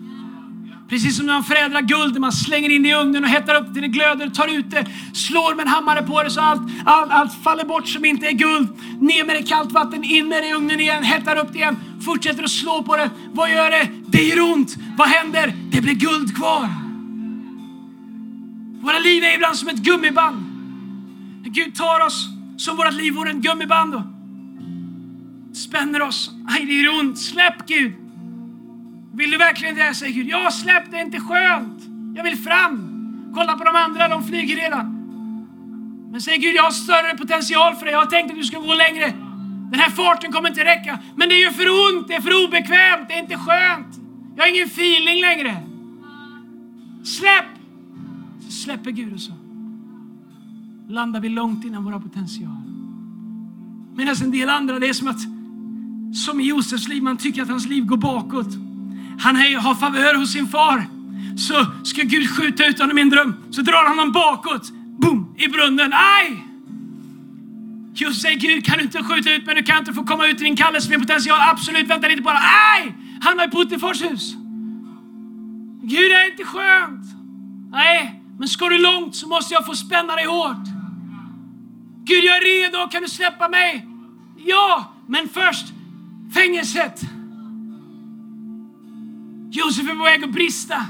Precis 0.90 1.18
som 1.18 1.26
när 1.26 1.34
man 1.34 1.44
förädlar 1.44 1.82
guld, 1.82 2.20
man 2.20 2.32
slänger 2.32 2.70
in 2.70 2.84
det 2.84 2.90
i 2.90 2.94
ugnen 2.94 3.24
och 3.24 3.30
hettar 3.30 3.56
upp 3.56 3.68
det 3.68 3.74
till 3.74 3.82
det 3.82 3.88
glöder, 3.88 4.30
tar 4.30 4.48
ut 4.48 4.72
det, 4.72 4.86
slår 5.14 5.56
med 5.56 5.62
en 5.64 5.68
hammare 5.68 6.04
på 6.04 6.24
det 6.24 6.30
så 6.30 6.42
allt, 6.42 6.62
allt, 6.86 7.12
allt 7.12 7.44
faller 7.44 7.66
bort 7.66 7.88
som 7.88 8.06
inte 8.06 8.28
är 8.28 8.32
guld. 8.32 8.70
Ner 9.00 9.26
med 9.26 9.36
det 9.36 9.40
i 9.40 9.44
kallt 9.44 9.72
vatten, 9.72 10.04
in 10.04 10.28
med 10.28 10.44
det 10.44 10.48
i 10.48 10.54
ugnen 10.54 10.80
igen, 10.80 11.04
hettar 11.04 11.36
upp 11.36 11.54
det 11.54 11.60
igen, 11.60 11.78
fortsätter 12.06 12.44
att 12.44 12.52
slå 12.52 12.84
på 12.84 12.98
det. 12.98 13.10
Vad 13.34 13.52
gör 13.52 13.72
det? 13.72 13.88
Det 14.08 14.24
gör 14.24 14.54
ont. 14.54 14.76
Vad 14.98 15.08
händer? 15.08 15.54
Det 15.72 15.82
blir 15.82 15.96
guld 15.96 16.36
kvar. 16.38 16.70
Våra 18.82 19.00
liv 19.00 19.24
är 19.24 19.36
ibland 19.36 19.56
som 19.56 19.70
ett 19.70 19.78
gummiband. 19.78 20.51
Gud 21.54 21.76
tar 21.76 22.06
oss 22.06 22.30
som 22.58 22.78
vårt 22.78 22.94
liv 22.94 23.14
vore 23.14 23.30
en 23.30 23.42
gummiband 23.42 23.96
och 23.96 24.02
spänner 25.58 26.02
oss. 26.02 26.32
Aj, 26.48 26.66
det 26.66 26.74
gör 26.74 27.00
ont. 27.00 27.20
Släpp 27.20 27.68
Gud. 27.68 27.94
Vill 29.14 29.32
du 29.32 29.38
verkligen 29.38 29.76
det? 29.76 29.94
säger 29.94 30.14
Gud. 30.14 30.28
Ja, 30.28 30.52
släpp 30.52 30.92
det 30.92 30.98
är 30.98 31.02
inte 31.02 31.20
skönt. 31.20 31.84
Jag 32.16 32.24
vill 32.24 32.38
fram. 32.38 32.88
Kolla 33.36 33.58
på 33.58 33.64
de 33.64 33.76
andra, 33.76 34.08
de 34.08 34.24
flyger 34.24 34.56
redan. 34.56 34.98
Men 36.12 36.22
säger 36.22 36.38
Gud, 36.38 36.56
jag 36.56 36.64
har 36.64 36.72
större 36.72 37.18
potential 37.18 37.76
för 37.76 37.86
dig. 37.86 37.94
Jag 37.94 38.00
har 38.00 38.06
tänkt 38.06 38.32
att 38.32 38.38
du 38.38 38.44
ska 38.44 38.60
gå 38.60 38.74
längre. 38.74 39.14
Den 39.72 39.80
här 39.80 39.90
farten 39.90 40.32
kommer 40.32 40.50
inte 40.50 40.66
räcka. 40.66 41.00
Men 41.16 41.30
det 41.30 41.36
gör 41.36 41.52
för 41.52 41.98
ont, 41.98 42.08
det 42.08 42.14
är 42.14 42.22
för 42.22 42.46
obekvämt, 42.46 43.08
det 43.08 43.14
är 43.14 43.20
inte 43.20 43.38
skönt. 43.38 44.00
Jag 44.36 44.44
har 44.44 44.50
ingen 44.50 44.68
feeling 44.68 45.22
längre. 45.22 45.58
Släpp! 47.04 47.46
Så 48.46 48.52
släpper 48.52 48.92
Gud 48.92 49.14
och 49.14 49.22
så 49.22 49.34
landar 50.92 51.20
vi 51.20 51.30
långt 51.30 51.66
innan 51.66 51.84
våra 51.84 52.00
potential. 52.00 52.62
Medan 53.96 54.16
en 54.24 54.32
del 54.32 54.50
andra, 54.50 54.80
det 54.80 54.88
är 54.88 54.94
som 54.94 55.08
att, 55.08 55.22
som 56.26 56.40
i 56.40 56.44
Josefs 56.44 56.88
liv, 56.88 57.04
man 57.04 57.18
tycker 57.18 57.42
att 57.42 57.50
hans 57.50 57.68
liv 57.68 57.86
går 57.86 57.98
bakåt. 57.98 58.48
Han 59.20 59.36
har 59.36 59.76
favör 59.76 60.16
hos 60.16 60.32
sin 60.32 60.48
far. 60.48 60.86
Så 61.38 61.66
ska 61.84 62.02
Gud 62.02 62.30
skjuta 62.30 62.66
ut 62.66 62.80
honom 62.80 62.98
i 62.98 63.02
en 63.02 63.10
dröm, 63.10 63.36
så 63.50 63.62
drar 63.62 63.88
han 63.88 63.98
honom 63.98 64.12
bakåt. 64.12 64.72
Boom! 65.00 65.36
I 65.38 65.48
brunnen. 65.48 65.94
Aj! 65.94 66.46
Just 67.94 68.22
säger 68.22 68.40
Gud, 68.40 68.66
kan 68.66 68.78
du 68.78 68.84
inte 68.84 69.04
skjuta 69.04 69.34
ut 69.34 69.46
mig? 69.46 69.56
Du 69.56 69.64
kan 69.64 69.78
inte 69.78 69.94
få 69.94 70.04
komma 70.04 70.28
ut 70.28 70.42
i 70.42 70.44
din 70.44 70.56
kallelse 70.56 70.90
med 70.90 71.00
potential. 71.00 71.38
Absolut, 71.42 71.88
vänta 71.88 72.08
lite 72.08 72.22
bara. 72.22 72.40
Aj! 72.76 72.96
Han 73.22 73.40
har 73.40 73.48
i 73.48 73.52
Puttifars 73.52 74.02
hus. 74.02 74.34
Gud, 75.84 76.12
det 76.12 76.16
är 76.16 76.32
inte 76.32 76.44
skönt. 76.44 77.06
Nej, 77.72 78.22
men 78.40 78.48
ska 78.48 78.70
du 78.70 78.78
långt 78.78 79.16
så 79.16 79.28
måste 79.28 79.54
jag 79.54 79.66
få 79.66 79.76
spänna 79.76 80.16
dig 80.16 80.26
hårt. 80.26 80.81
Gud, 82.04 82.24
jag 82.24 82.38
är 82.38 82.42
redo. 82.42 82.88
Kan 82.92 83.02
du 83.02 83.10
släppa 83.10 83.50
mig? 83.50 83.88
Ja, 84.38 84.94
men 85.08 85.30
först 85.30 85.66
fängelset. 86.34 87.02
Josef 89.52 89.90
är 89.90 89.96
på 89.96 90.04
väg 90.04 90.24
att 90.24 90.30
brista. 90.30 90.86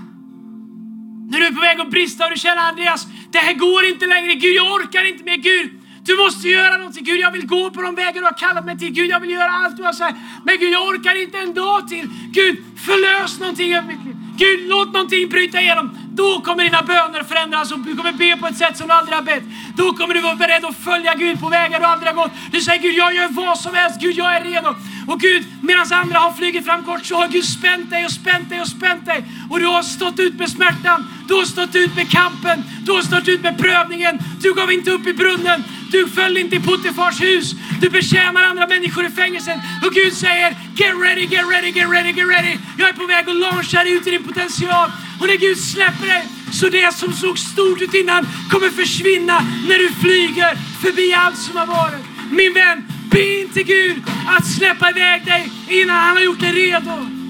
När 1.30 1.40
du 1.40 1.46
är 1.46 1.52
på 1.52 1.62
väg 1.62 1.80
att 1.80 1.90
brista 1.92 2.26
och 2.26 2.32
du 2.32 2.38
känner 2.38 2.62
Andreas, 2.62 3.08
det 3.32 3.38
här 3.38 3.54
går 3.54 3.86
inte 3.86 4.06
längre. 4.08 4.34
Gud, 4.34 4.56
jag 4.56 4.74
orkar 4.74 5.04
inte 5.04 5.24
mer. 5.24 5.38
Gud, 5.38 5.72
du 6.06 6.18
måste 6.18 6.48
göra 6.48 6.78
någonting. 6.78 7.04
Gud, 7.04 7.20
jag 7.20 7.32
vill 7.32 7.48
gå 7.48 7.70
på 7.70 7.82
de 7.82 7.96
vägar 7.96 8.14
du 8.14 8.24
har 8.24 8.38
kallat 8.38 8.66
mig 8.66 8.78
till. 8.78 8.92
Gud, 8.92 9.10
jag 9.10 9.20
vill 9.20 9.30
göra 9.30 9.52
allt 9.52 9.78
du 9.78 9.84
har 9.84 9.94
sagt. 9.94 10.18
Men 10.46 10.58
Gud, 10.60 10.72
jag 10.74 10.88
orkar 10.88 11.22
inte 11.24 11.38
en 11.38 11.54
dag 11.54 11.88
till. 11.88 12.10
Gud, 12.32 12.64
förlös 12.86 13.40
någonting 13.40 13.74
över 13.74 13.88
mitt 13.88 14.06
liv. 14.06 14.16
Gud, 14.38 14.70
låt 14.70 14.94
någonting 14.94 15.30
bryta 15.30 15.62
igenom. 15.62 15.98
Då 16.14 16.42
kommer 16.42 16.64
dina 16.64 16.82
böner 16.82 17.24
förändras 17.24 17.72
och 17.72 17.80
du 17.80 17.96
kommer 17.96 18.12
be 18.12 18.38
på 18.38 18.48
ett 18.48 18.58
sätt 18.58 18.78
som 18.78 18.88
du 18.88 18.94
aldrig 18.94 19.16
har 19.16 19.24
bett. 19.24 19.44
Då 19.76 19.94
kommer 19.94 20.14
du 20.14 20.22
vara 20.22 20.36
beredd 20.36 20.66
att 20.66 20.78
följa 20.78 21.14
Gud 21.16 21.40
på 21.40 21.50
vägar 21.50 21.80
du 21.80 21.86
aldrig 21.86 22.14
har 22.14 22.24
gått. 22.24 22.32
Du 22.52 22.62
säger 22.62 22.82
Gud, 22.82 22.96
jag 22.96 23.16
gör 23.16 23.28
vad 23.30 23.60
som 23.60 23.76
helst. 23.76 24.02
Gud, 24.02 24.16
jag 24.16 24.36
är 24.36 24.44
redo. 24.44 24.76
Och 25.08 25.20
Gud, 25.20 25.46
medan 25.62 25.86
andra 25.92 26.20
har 26.20 26.32
flugit 26.32 26.66
fram 26.66 26.84
kort 26.84 27.06
så 27.06 27.16
har 27.16 27.28
Gud 27.28 27.46
spänt 27.46 27.90
dig 27.90 28.06
och 28.06 28.12
spänt 28.12 28.50
dig 28.50 28.62
och 28.62 28.68
spänt 28.68 29.06
dig. 29.06 29.24
Och 29.50 29.60
du 29.60 29.66
har 29.66 29.84
stått 29.84 30.20
ut 30.20 30.40
med 30.40 30.50
smärtan. 30.50 31.08
Du 31.28 31.34
har 31.34 31.46
stått 31.46 31.76
ut 31.76 31.96
med 31.96 32.12
kampen. 32.12 32.64
Du 32.86 32.92
har 32.92 33.02
stått 33.02 33.28
ut 33.28 33.42
med 33.42 33.58
prövningen. 33.58 34.20
Du 34.42 34.54
gav 34.54 34.72
inte 34.72 34.92
upp 34.92 35.08
i 35.08 35.14
brunnen. 35.14 35.64
Du 35.92 36.08
föll 36.08 36.38
inte 36.38 36.56
i 36.56 36.60
Puttifars 36.60 37.22
hus. 37.22 37.56
Du 37.82 37.90
betjänar 37.90 38.44
andra 38.44 38.68
människor 38.68 39.06
i 39.06 39.10
fängelset. 39.10 39.58
Och 39.86 39.94
Gud 39.94 40.14
säger, 40.14 40.50
get 40.76 40.94
ready, 41.04 41.22
get 41.22 41.46
ready, 41.52 41.70
get 41.72 41.90
ready, 41.90 42.12
get 42.12 42.28
ready. 42.28 42.58
Jag 42.78 42.90
är 42.90 42.94
på 42.94 43.06
väg 43.06 43.30
att 43.30 43.36
launcha 43.36 43.84
dig 43.84 43.94
ut 43.94 44.08
i 44.08 44.12
din 44.12 44.24
potential. 44.24 44.92
Och 45.20 45.28
när 45.28 45.38
Gud 45.38 45.58
släpper 45.58 46.08
dig 46.08 46.24
så 46.52 46.70
det 46.70 46.96
som 46.96 47.14
såg 47.14 47.40
stort 47.40 47.82
ut 47.82 47.94
innan 47.94 48.28
kommer 48.52 48.70
försvinna 48.70 49.40
när 49.68 49.78
du 49.78 49.90
flyger 49.90 50.56
förbi 50.82 51.14
allt 51.14 51.38
som 51.38 51.58
har 51.58 51.66
varit. 51.66 52.06
Min 52.32 52.54
vän, 52.54 52.86
be 53.12 53.42
inte 53.42 53.64
Gud 53.64 54.04
att 54.28 54.48
släppa 54.48 54.90
iväg 54.90 55.26
dig 55.26 55.52
innan 55.70 55.96
han 55.96 56.18
har 56.18 56.24
gjort 56.24 56.40
dig 56.40 56.52
redo. 56.52 57.21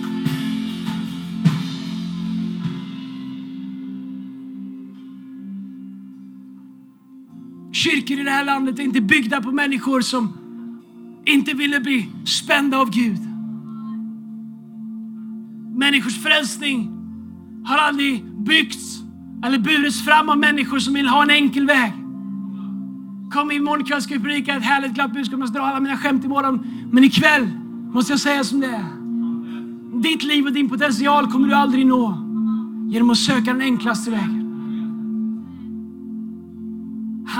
Kyrkor 7.83 8.19
i 8.19 8.23
det 8.23 8.31
här 8.31 8.45
landet 8.45 8.79
är 8.79 8.83
inte 8.83 9.01
byggda 9.01 9.41
på 9.41 9.51
människor 9.51 10.01
som 10.01 10.33
inte 11.25 11.53
ville 11.53 11.79
bli 11.79 12.09
spända 12.25 12.77
av 12.77 12.89
Gud. 12.89 13.19
Människors 15.75 16.23
frälsning 16.23 16.91
har 17.65 17.77
aldrig 17.77 18.25
byggts 18.25 18.99
eller 19.45 19.59
burits 19.59 20.05
fram 20.05 20.29
av 20.29 20.37
människor 20.37 20.79
som 20.79 20.93
vill 20.93 21.07
ha 21.07 21.23
en 21.23 21.29
enkel 21.29 21.65
väg. 21.67 21.91
Kom 23.31 23.51
imorgon 23.51 23.85
kväll 23.85 24.01
ska 24.01 24.13
vi 24.13 24.19
predika 24.19 24.55
ett 24.55 24.63
härligt 24.63 24.93
glatt 24.93 25.13
budskap. 25.13 25.39
Jag 25.39 25.49
ska 25.49 25.59
dra 25.59 25.65
alla 25.65 25.79
mina 25.79 25.97
skämt 25.97 26.25
imorgon. 26.25 26.65
Men 26.91 27.03
ikväll 27.03 27.49
måste 27.93 28.13
jag 28.13 28.19
säga 28.19 28.43
som 28.43 28.59
det 28.59 28.67
är. 28.67 28.85
Ditt 30.01 30.23
liv 30.23 30.45
och 30.45 30.53
din 30.53 30.69
potential 30.69 31.31
kommer 31.31 31.47
du 31.47 31.53
aldrig 31.53 31.85
nå 31.85 32.17
genom 32.89 33.09
att 33.09 33.17
söka 33.17 33.53
den 33.53 33.61
enklaste 33.61 34.11
vägen. 34.11 34.40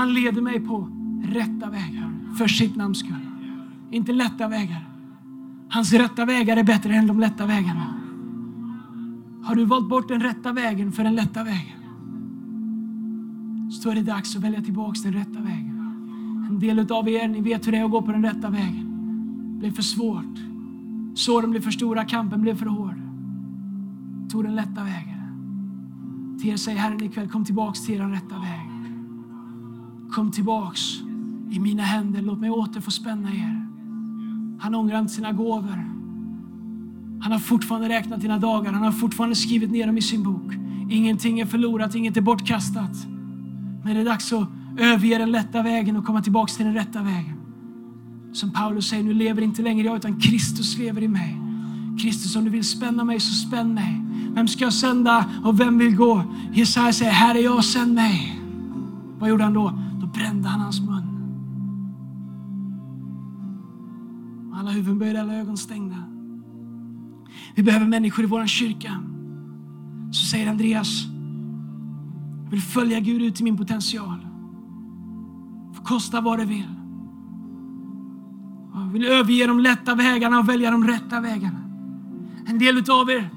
Han 0.02 0.14
leder 0.14 0.42
mig 0.42 0.60
på 0.60 0.88
rätta 1.24 1.70
vägar 1.70 2.12
för 2.38 2.48
sitt 2.48 2.76
namns 2.76 3.00
skull. 3.00 3.28
Inte 3.92 4.14
lätta 4.14 4.48
vägar. 4.48 4.90
Hans 5.70 5.94
rätta 5.94 6.26
vägar 6.26 6.58
är 6.58 6.64
bättre 6.64 6.94
än 6.94 7.08
de 7.08 7.20
lätta 7.20 7.46
vägarna. 7.46 7.94
Har 9.44 9.56
du 9.56 9.66
valt 9.66 9.90
bort 9.90 10.08
den 10.08 10.22
rätta 10.22 10.52
vägen 10.54 10.92
för 10.92 11.04
den 11.04 11.16
lätta 11.16 11.44
vägen? 11.44 11.80
Så 13.72 13.90
är 13.90 13.96
det 13.96 14.02
dags 14.02 14.36
att 14.36 14.44
välja 14.44 14.62
tillbaks 14.62 15.04
den 15.04 15.14
rätta 15.14 15.40
vägen. 15.40 15.80
En 16.50 16.60
del 16.60 16.92
av 16.92 17.10
er, 17.10 17.28
ni 17.28 17.42
vet 17.42 17.68
hur 17.68 17.72
det 17.72 17.78
är 17.78 17.86
att 17.86 17.92
gå 17.92 18.02
på 18.02 18.12
den 18.12 18.24
rätta 18.24 18.50
vägen. 18.50 18.88
Det 19.54 19.60
blev 19.60 19.72
för 19.72 19.84
svårt. 19.84 20.40
Såren 21.16 21.52
blev 21.52 21.62
för 21.62 21.72
stora, 21.72 22.06
kampen 22.06 22.42
blev 22.42 22.56
för 22.56 22.66
hård. 22.66 23.02
Tog 24.32 24.44
den 24.44 24.56
lätta 24.56 24.84
vägen. 24.84 26.38
Till 26.42 26.50
er 26.50 26.58
säger 26.58 26.78
Herren 26.78 27.04
ikväll, 27.04 27.28
kom 27.28 27.46
tillbaks 27.46 27.86
till 27.86 27.98
den 27.98 28.12
rätta 28.12 28.40
väg. 28.40 28.71
Kom 30.12 30.32
tillbaks 30.32 30.82
i 31.52 31.60
mina 31.60 31.84
händer, 31.84 32.22
låt 32.22 32.40
mig 32.40 32.50
åter 32.50 32.82
få 32.82 32.92
spänna 32.92 33.30
er. 33.30 33.68
Han 34.60 34.76
ångrar 34.76 35.00
inte 35.00 35.14
sina 35.14 35.32
gåvor. 35.32 35.86
Han 37.22 37.32
har 37.32 37.40
fortfarande 37.40 37.90
räknat 37.90 38.22
dina 38.22 38.40
dagar, 38.40 38.74
han 38.74 38.84
har 38.84 38.92
fortfarande 38.92 39.36
skrivit 39.36 39.72
ner 39.72 39.88
dem 39.88 39.98
i 39.98 40.02
sin 40.02 40.24
bok. 40.24 40.54
Ingenting 40.90 41.40
är 41.40 41.46
förlorat, 41.46 41.96
inget 41.96 42.18
är 42.18 42.22
bortkastat. 42.22 43.08
Men 43.84 43.96
det 43.96 44.02
är 44.02 44.06
dags 44.06 44.34
att 44.34 44.48
överge 44.78 45.18
den 45.18 45.32
lätta 45.32 45.64
vägen 45.64 45.96
och 45.96 46.06
komma 46.06 46.22
tillbaka 46.22 46.54
till 46.54 46.66
den 46.66 46.74
rätta 46.74 47.02
vägen. 47.02 47.36
Som 48.34 48.52
Paulus 48.52 48.90
säger, 48.90 49.04
nu 49.04 49.14
lever 49.14 49.42
inte 49.42 49.62
längre 49.62 49.88
jag 49.88 49.98
utan 49.98 50.20
Kristus 50.20 50.78
lever 50.78 51.04
i 51.04 51.08
mig. 51.08 51.38
Kristus, 52.02 52.36
om 52.36 52.44
du 52.44 52.50
vill 52.50 52.64
spänna 52.64 53.04
mig 53.04 53.20
så 53.20 53.48
spänn 53.48 53.74
mig. 53.74 54.02
Vem 54.34 54.48
ska 54.48 54.64
jag 54.64 54.74
sända 54.74 55.26
och 55.44 55.60
vem 55.60 55.78
vill 55.78 55.96
gå? 55.96 56.24
Jesaja 56.54 56.94
säger, 56.94 57.12
här 57.12 57.36
är 57.36 57.44
jag, 57.44 57.66
sänd 57.66 57.94
mig. 57.94 58.42
Vad 59.20 59.30
gjorde 59.30 59.44
han 59.44 59.54
då? 59.54 59.74
Då 60.14 60.20
brände 60.20 60.48
han 60.48 60.60
hans 60.60 60.82
mun. 60.82 61.18
Alla 64.54 64.72
huvuden 64.72 65.00
böjda, 65.00 65.22
alla 65.22 65.34
ögon 65.34 65.58
stängda. 65.58 65.96
Vi 67.56 67.64
behöver 67.64 67.88
människor 67.88 68.26
i 68.26 68.28
vår 68.28 68.46
kyrka. 68.46 69.04
Så 70.12 70.26
säger 70.26 70.50
Andreas, 70.50 71.06
jag 72.44 72.52
vill 72.52 72.62
följa 72.62 73.00
Gud 73.00 73.22
ut 73.22 73.42
i 73.42 73.44
min 73.44 73.58
potential. 73.58 74.28
Får 75.74 75.84
kosta 75.84 76.22
vad 76.22 76.40
det 76.40 76.46
vill. 76.46 76.76
Jag 78.74 78.92
vill 78.92 79.06
överge 79.06 79.48
de 79.48 79.60
lätta 79.60 79.96
vägarna 79.96 80.40
och 80.40 80.50
välja 80.50 80.72
de 80.72 80.88
rätta 80.88 81.22
vägarna. 81.22 81.60
En 82.46 82.60
del 82.60 82.92
av 82.92 83.10
er, 83.10 83.30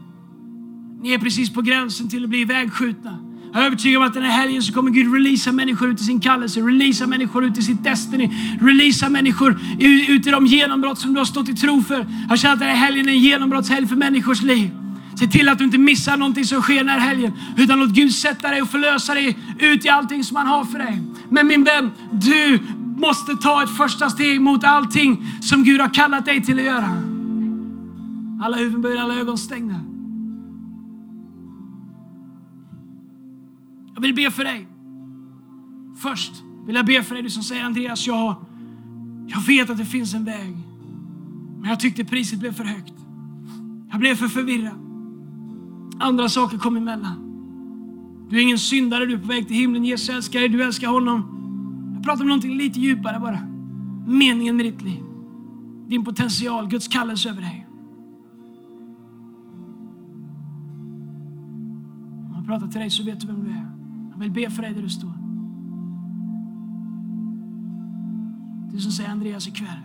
ni 1.01 1.11
är 1.11 1.19
precis 1.19 1.55
på 1.55 1.63
gränsen 1.63 2.09
till 2.09 2.25
att 2.25 2.31
bli 2.31 2.45
vägskjutna. 2.45 3.24
Jag 3.55 3.63
är 3.63 3.67
övertygad 3.67 4.03
om 4.03 4.09
att 4.09 4.15
den 4.15 4.23
här 4.23 4.31
helgen 4.31 4.63
så 4.63 4.73
kommer 4.73 4.91
Gud 4.91 5.15
releasa 5.15 5.53
människor 5.53 5.91
ut 5.91 6.01
i 6.01 6.05
sin 6.05 6.21
kallelse, 6.21 6.61
releasa 6.61 7.07
människor 7.07 7.45
ut 7.45 7.59
i 7.59 7.63
sitt 7.63 7.85
destiny, 7.85 8.31
releasa 8.61 9.09
människor 9.09 9.61
ut 10.09 10.27
i 10.27 10.31
de 10.31 10.47
genombrott 10.47 10.99
som 10.99 11.13
du 11.13 11.21
har 11.21 11.25
stått 11.25 11.49
i 11.49 11.55
tro 11.55 11.83
för. 11.83 12.07
Jag 12.29 12.39
känner 12.39 12.55
att 12.55 12.61
den 12.61 12.69
här 12.69 12.77
helgen 12.77 13.09
är 13.09 13.13
en 13.13 13.19
genombrottshelg 13.19 13.87
för 13.87 13.97
människors 13.97 14.43
liv. 14.43 14.71
Se 15.19 15.27
till 15.27 15.49
att 15.49 15.59
du 15.59 15.65
inte 15.65 15.79
missar 15.79 16.17
någonting 16.17 16.45
som 16.45 16.63
sker 16.63 16.77
den 16.77 16.89
här 16.89 16.99
helgen. 16.99 17.33
Utan 17.57 17.81
låt 17.81 17.91
Gud 17.91 18.15
sätta 18.15 18.51
dig 18.51 18.63
och 18.63 18.69
förlösa 18.69 19.15
dig 19.15 19.39
ut 19.59 19.85
i 19.85 19.89
allting 19.89 20.25
som 20.25 20.37
han 20.37 20.47
har 20.47 20.65
för 20.65 20.79
dig. 20.79 21.03
Men 21.29 21.47
min 21.47 21.65
vän, 21.65 21.91
du 22.13 22.59
måste 22.97 23.37
ta 23.37 23.63
ett 23.63 23.77
första 23.77 24.11
steg 24.11 24.41
mot 24.41 24.65
allting 24.65 25.27
som 25.43 25.65
Gud 25.65 25.81
har 25.81 25.95
kallat 25.95 26.25
dig 26.25 26.45
till 26.45 26.59
att 26.59 26.65
göra. 26.65 27.03
Alla 28.43 28.57
huvuden 28.57 28.83
böjda, 28.83 29.03
alla 29.03 29.15
ögon 29.15 29.39
stängda. 29.39 29.94
Vill 34.05 34.15
be 34.15 34.31
för 34.31 34.45
dig. 34.45 34.69
Först 35.97 36.33
vill 36.67 36.77
jag 36.77 36.87
be 36.87 37.03
för 37.03 37.15
dig, 37.15 37.23
du 37.23 37.31
som 37.31 37.43
säger 37.43 37.65
Andreas, 37.65 38.07
jag, 38.07 38.35
jag 39.27 39.41
vet 39.41 39.71
att 39.71 39.79
det 39.79 39.85
finns 39.85 40.15
en 40.15 40.25
väg. 40.25 40.57
Men 41.61 41.71
jag 41.71 41.81
tyckte 41.81 42.05
priset 42.05 42.39
blev 42.39 42.53
för 42.53 42.65
högt. 42.65 42.95
Jag 43.91 44.01
blev 44.01 44.15
för 44.15 44.29
förvirrad. 44.29 44.79
Andra 45.99 46.29
saker 46.29 46.59
kom 46.59 46.77
emellan. 46.77 47.25
Du 48.31 48.37
är 48.37 48.41
ingen 48.41 48.59
syndare, 48.59 49.07
du 49.07 49.15
är 49.15 49.19
på 49.19 49.27
väg 49.27 49.49
till 49.49 49.57
himlen. 49.57 49.85
Jesus 49.85 50.09
älskar 50.09 50.41
dig, 50.41 50.49
du 50.49 50.63
älskar 50.63 50.89
honom. 50.89 51.31
Jag 51.95 52.05
pratar 52.05 52.23
om 52.23 52.29
någonting 52.29 52.57
lite 52.57 52.81
djupare 52.81 53.21
bara. 53.21 53.39
Meningen 54.07 54.57
med 54.57 54.67
ditt 54.67 54.83
liv. 54.83 55.03
Din 55.89 56.05
potential, 56.05 56.69
Guds 56.69 56.89
kallelse 56.89 57.31
över 57.31 57.41
dig. 57.41 57.67
Om 62.29 62.35
jag 62.35 62.47
pratar 62.47 62.67
till 62.69 62.81
dig 62.81 62.91
så 62.91 63.05
vet 63.05 63.21
du 63.21 63.27
vem 63.27 63.45
du 63.45 63.51
är. 63.51 63.84
Jag 64.15 64.21
vill 64.21 64.31
be 64.31 64.51
för 64.51 64.63
dig 64.63 64.75
där 64.75 64.83
du 64.83 64.89
står. 64.89 65.13
Du 68.73 68.81
som 68.81 68.93
säger 68.93 69.11
Andreas 69.11 69.49
ikväll. 69.49 69.81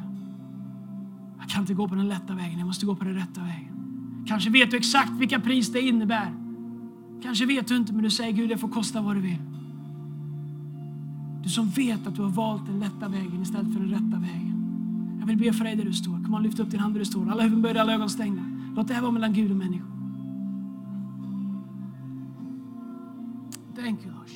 Jag 1.40 1.50
kan 1.50 1.62
inte 1.62 1.74
gå 1.74 1.88
på 1.88 1.96
den 1.96 2.08
lätta 2.08 2.36
vägen, 2.36 2.60
jag 2.60 2.68
måste 2.68 2.86
gå 2.86 2.96
på 2.96 3.04
den 3.04 3.14
rätta 3.14 3.42
vägen. 3.42 3.76
Kanske 4.28 4.50
vet 4.50 4.72
du 4.72 4.78
exakt 4.78 5.12
vilka 5.12 5.40
pris 5.40 5.72
det 5.72 5.82
innebär. 5.82 6.34
Kanske 7.22 7.46
vet 7.46 7.68
du 7.68 7.76
inte, 7.76 7.94
men 7.94 8.04
du 8.04 8.10
säger 8.10 8.32
Gud, 8.32 8.50
det 8.50 8.58
får 8.58 8.68
kosta 8.68 9.02
vad 9.02 9.16
du 9.16 9.22
vill. 9.22 9.42
Du 11.44 11.50
som 11.50 11.70
vet 11.70 12.08
att 12.08 12.16
du 12.16 12.22
har 12.22 12.30
valt 12.30 12.66
den 12.66 12.80
lätta 12.80 13.08
vägen 13.08 13.42
istället 13.42 13.74
för 13.74 13.80
den 13.80 13.90
rätta 13.90 14.20
vägen. 14.20 14.56
Jag 15.20 15.28
vill 15.28 15.38
be 15.38 15.54
för 15.54 15.66
dig 15.66 15.76
där 15.76 15.86
du 15.86 15.94
står. 15.94 16.24
Kom 16.24 16.34
on, 16.34 16.44
lyft 16.44 16.60
upp 16.60 16.72
din 16.72 16.80
hand 16.80 16.94
där 16.94 17.00
du 17.00 17.06
står. 17.06 17.32
Alla 17.32 17.44
huvuden 17.44 17.62
böjda, 17.62 17.82
alla 17.82 17.94
ögon 17.94 18.10
stängda. 18.10 18.42
Låt 18.76 18.88
det 18.88 18.94
här 18.94 19.02
vara 19.02 19.12
mellan 19.12 19.34
Gud 19.34 19.52
och 19.52 19.58
människor. 19.58 19.99
Thank 23.90 24.06
you, 24.06 24.12
Lord. 24.12 24.30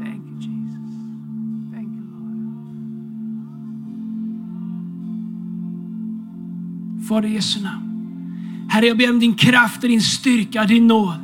Thank 0.00 0.24
you, 0.28 0.36
Jesus. 0.40 0.90
Thank 1.74 1.88
you, 1.88 2.04
Lord. 2.12 2.38
Fader 7.08 7.28
i 7.28 7.32
Jesu 7.32 7.60
namn. 7.60 7.86
Herre, 8.70 8.86
jag 8.86 8.96
ber 8.96 9.10
om 9.10 9.20
din 9.20 9.34
kraft 9.34 9.82
och 9.82 9.88
din 9.88 10.02
styrka, 10.02 10.64
din 10.64 10.86
nåd. 10.86 11.14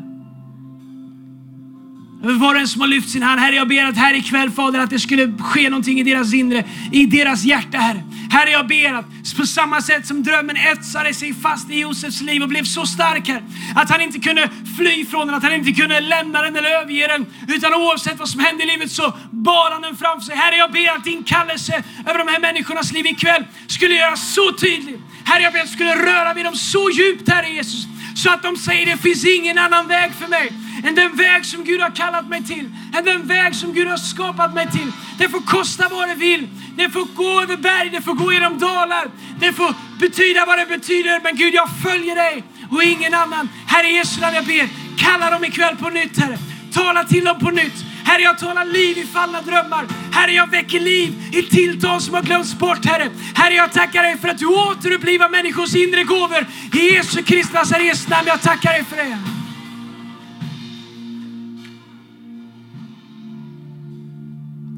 Över 2.23 2.35
var 2.35 2.55
och 2.55 2.61
en 2.61 2.69
som 2.69 2.81
har 2.81 2.89
lyft 2.89 3.11
sin 3.11 3.23
hand. 3.23 3.41
Herre, 3.41 3.55
jag 3.55 3.69
ber 3.69 3.85
att 3.85 3.97
här 3.97 4.15
ikväll, 4.15 4.51
Fader, 4.51 4.79
att 4.81 4.91
det 4.91 4.99
skulle 4.99 5.33
ske 5.39 5.71
någonting 5.71 6.01
i 6.01 6.03
deras 6.03 6.35
inre, 6.35 6.65
i 6.93 7.07
deras 7.07 7.45
hjärta, 7.45 7.79
Herre. 7.79 8.03
Herre, 8.37 8.51
jag 8.51 8.67
ber 8.67 8.93
att 8.93 9.37
på 9.37 9.47
samma 9.47 9.83
sätt 9.83 10.07
som 10.07 10.23
drömmen 10.23 10.57
etsade 10.57 11.15
sig 11.15 11.35
fast 11.35 11.71
i 11.71 11.81
Josefs 11.81 12.21
liv 12.21 12.43
och 12.43 12.49
blev 12.49 12.65
så 12.65 12.87
stark, 12.87 13.29
här. 13.29 13.43
att 13.75 13.91
han 13.91 14.01
inte 14.01 14.19
kunde 14.19 14.51
fly 14.77 15.07
från 15.07 15.27
den, 15.27 15.37
att 15.37 15.43
han 15.43 15.53
inte 15.53 15.73
kunde 15.73 16.01
lämna 16.01 16.43
den 16.43 16.57
eller 16.57 16.71
överge 16.71 17.07
den, 17.07 17.27
utan 17.49 17.75
oavsett 17.75 18.19
vad 18.19 18.29
som 18.29 18.41
hände 18.41 18.65
i 18.65 18.67
livet 18.67 18.91
så 18.91 19.15
bar 19.31 19.71
han 19.71 19.83
den 19.83 19.97
framför 19.97 20.27
sig. 20.27 20.37
Herre, 20.37 20.57
jag 20.57 20.73
ber 20.73 20.97
att 20.97 21.05
din 21.05 21.25
kallelse 21.25 21.83
över 22.07 22.19
de 22.19 22.29
här 22.29 22.41
människornas 22.41 22.93
liv 22.93 23.07
ikväll 23.07 23.45
skulle 23.67 23.95
göras 23.95 24.35
så 24.35 24.53
tydlig. 24.53 24.99
Herre, 25.25 25.43
jag 25.43 25.53
ber 25.53 25.61
att 25.61 25.67
du 25.67 25.73
skulle 25.73 26.07
röra 26.07 26.35
vid 26.35 26.45
dem 26.45 26.57
så 26.57 26.91
djupt, 26.91 27.29
Herre 27.29 27.49
Jesus, 27.49 27.87
så 28.17 28.31
att 28.31 28.43
de 28.43 28.57
säger 28.57 28.87
det 28.87 28.97
finns 28.97 29.25
ingen 29.27 29.59
annan 29.59 29.89
väg 29.89 30.13
för 30.15 30.29
mig 30.29 30.53
än 30.87 30.95
den 30.95 31.17
väg 31.17 31.47
som 31.47 31.65
Gud 31.65 31.81
har 31.81 31.91
kallat 31.91 32.29
mig 32.29 32.45
till, 32.45 32.71
än 32.97 33.05
den 33.05 33.27
väg 33.27 33.55
som 33.55 33.73
Gud 33.73 33.89
har 33.89 33.97
skapat 33.97 34.55
mig 34.55 34.71
till. 34.71 34.93
Det 35.19 35.29
får 35.29 35.41
kosta 35.41 35.89
vad 35.89 36.09
det 36.09 36.15
vill. 36.15 36.49
Det 36.77 36.91
får 36.91 37.05
gå 37.15 37.41
över 37.41 37.57
berg, 37.57 37.91
det 37.91 38.03
får 38.03 38.15
gå 38.15 38.33
genom 38.33 38.59
dalar. 38.59 39.11
Det 39.41 39.53
får 39.53 39.75
betyda 40.01 40.45
vad 40.47 40.59
det 40.59 40.67
betyder. 40.67 41.21
Men 41.23 41.37
Gud, 41.37 41.55
jag 41.55 41.69
följer 41.83 42.17
dig 42.17 42.45
och 42.71 42.83
ingen 42.83 43.15
annan. 43.15 43.49
Herre 43.67 43.89
Jesu 43.89 44.21
namn, 44.21 44.35
jag 44.35 44.45
ber, 44.45 44.69
kalla 44.99 45.31
dem 45.31 45.45
ikväll 45.45 45.77
på 45.77 45.89
nytt, 45.89 46.19
Herre. 46.19 46.39
Tala 46.73 47.05
till 47.05 47.25
dem 47.25 47.39
på 47.39 47.51
nytt. 47.51 47.85
Herre, 48.05 48.23
jag 48.23 48.39
talar 48.39 48.65
liv 48.65 48.99
i 48.99 49.07
fallna 49.07 49.41
drömmar. 49.43 49.87
Herre, 50.13 50.33
jag 50.33 50.51
väcker 50.51 50.81
liv 50.81 51.15
i 51.33 51.43
tilltal 51.43 52.01
som 52.01 52.15
har 52.15 52.23
glömts 52.23 52.55
bort, 52.55 52.87
Herre. 52.87 53.11
Herre, 53.35 53.55
jag 53.55 53.73
tackar 53.73 54.03
dig 54.03 54.19
för 54.19 54.29
att 54.29 54.39
du 54.39 54.47
återupplivar 54.47 55.29
människors 55.29 55.75
inre 55.75 56.05
gåvor. 56.05 56.47
I 56.73 56.95
Jesu 56.95 57.23
Kristi 57.23 57.55
Nazarets 57.55 58.09
namn, 58.09 58.27
jag 58.27 58.43
tackar 58.43 58.73
dig 58.73 58.85
för 58.85 58.97
det. 58.97 59.36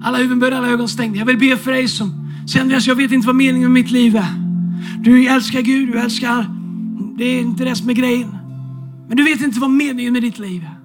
Alla 0.09 0.19
huvuden 0.19 0.53
alla 0.53 0.69
ögon 0.69 0.89
stängda. 0.89 1.19
Jag 1.19 1.27
vill 1.27 1.39
be 1.39 1.57
för 1.57 1.73
dig 1.73 1.89
som 1.89 2.29
känner 2.47 2.77
att 2.77 2.87
jag 2.87 2.95
vet 2.95 3.13
inte 3.13 3.27
vad 3.27 3.37
meningen 3.37 3.73
med 3.73 3.85
mitt 3.85 3.91
liv 3.91 4.17
är. 4.17 4.33
Du 5.01 5.27
älskar 5.27 5.61
Gud, 5.61 5.93
du 5.93 5.99
älskar, 5.99 6.47
det 7.19 7.25
är 7.25 7.41
inte 7.41 7.65
det 7.65 7.77
som 7.77 7.91
är 7.91 7.95
grejen. 7.95 8.37
Men 9.09 9.17
du 9.17 9.25
vet 9.25 9.41
inte 9.41 9.61
vad 9.61 9.71
meningen 9.71 10.13
med 10.13 10.23
ditt 10.23 10.39
liv 10.39 10.63
är. 10.63 10.79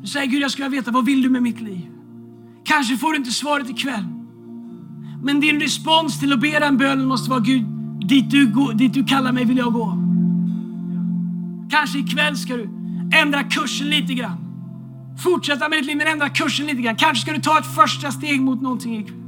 Du 0.00 0.06
säger 0.06 0.26
Gud, 0.26 0.42
jag 0.42 0.50
skulle 0.50 0.68
veta, 0.68 0.90
vad 0.90 1.04
vill 1.04 1.22
du 1.22 1.30
med 1.30 1.42
mitt 1.42 1.60
liv? 1.60 1.86
Kanske 2.64 2.96
får 2.96 3.10
du 3.10 3.16
inte 3.16 3.30
svaret 3.30 3.70
ikväll. 3.70 4.04
Men 5.22 5.40
din 5.40 5.60
respons 5.60 6.20
till 6.20 6.32
att 6.32 6.40
be 6.40 6.58
den 6.58 6.76
bönen 6.76 7.06
måste 7.06 7.30
vara 7.30 7.40
Gud, 7.40 7.64
dit 8.08 8.30
du, 8.30 8.46
går, 8.46 8.72
dit 8.74 8.94
du 8.94 9.04
kallar 9.04 9.32
mig 9.32 9.44
vill 9.44 9.58
jag 9.58 9.72
gå. 9.72 9.98
Kanske 11.70 11.98
ikväll 11.98 12.36
ska 12.36 12.56
du 12.56 12.68
ändra 13.22 13.42
kursen 13.42 13.90
lite 13.90 14.14
grann. 14.14 14.47
Fortsätta 15.18 15.68
med 15.68 15.78
ditt 15.78 15.86
liv 15.86 15.96
men 15.96 16.06
ändra 16.06 16.28
kursen 16.28 16.66
lite 16.66 16.82
grann. 16.82 16.96
Kanske 16.96 17.22
ska 17.22 17.32
du 17.32 17.40
ta 17.40 17.58
ett 17.58 17.74
första 17.74 18.12
steg 18.12 18.40
mot 18.40 18.62
någonting 18.62 18.98
ikväll. 18.98 19.18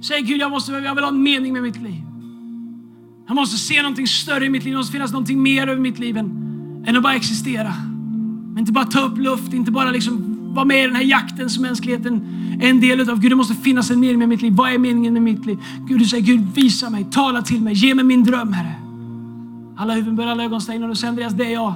Säg 0.00 0.22
Gud, 0.22 0.40
jag, 0.40 0.50
måste, 0.50 0.72
jag 0.72 0.94
vill 0.94 1.04
ha 1.04 1.10
en 1.10 1.22
mening 1.22 1.52
med 1.52 1.62
mitt 1.62 1.76
liv. 1.76 2.02
Jag 3.26 3.34
måste 3.34 3.58
se 3.58 3.82
någonting 3.82 4.06
större 4.06 4.44
i 4.44 4.50
mitt 4.50 4.64
liv. 4.64 4.72
Det 4.72 4.78
måste 4.78 4.92
finnas 4.92 5.12
någonting 5.12 5.42
mer 5.42 5.66
över 5.66 5.80
mitt 5.80 5.98
liv 5.98 6.16
än, 6.16 6.26
än 6.86 6.96
att 6.96 7.02
bara 7.02 7.14
existera. 7.14 7.74
Men 8.48 8.58
inte 8.58 8.72
bara 8.72 8.84
ta 8.84 9.00
upp 9.00 9.18
luft, 9.18 9.52
inte 9.52 9.70
bara 9.70 9.90
liksom 9.90 10.36
vara 10.54 10.64
med 10.64 10.84
i 10.84 10.86
den 10.86 10.96
här 10.96 11.02
jakten 11.02 11.50
som 11.50 11.62
mänskligheten 11.62 12.22
är 12.60 12.70
en 12.70 12.80
del 12.80 13.00
utav. 13.00 13.20
Gud, 13.20 13.30
det 13.30 13.36
måste 13.36 13.54
finnas 13.54 13.90
en 13.90 14.00
mening 14.00 14.18
med 14.18 14.28
mitt 14.28 14.42
liv. 14.42 14.52
Vad 14.52 14.72
är 14.72 14.78
meningen 14.78 15.12
med 15.12 15.22
mitt 15.22 15.46
liv? 15.46 15.58
Gud, 15.88 15.98
du 15.98 16.04
säger 16.04 16.24
Gud, 16.24 16.54
visa 16.54 16.90
mig, 16.90 17.06
tala 17.10 17.42
till 17.42 17.60
mig, 17.60 17.74
ge 17.74 17.94
mig 17.94 18.04
min 18.04 18.24
dröm, 18.24 18.52
Herre. 18.52 18.74
Alla 19.76 19.94
huvuden 19.94 20.16
börjar, 20.16 20.30
alla 20.30 20.44
ögon 20.44 20.60
stängda. 20.60 20.84
Och 20.84 20.90
du 20.90 20.96
säger 20.96 21.08
Andreas, 21.08 21.32
det 21.32 21.44
är 21.44 21.52
jag. 21.52 21.74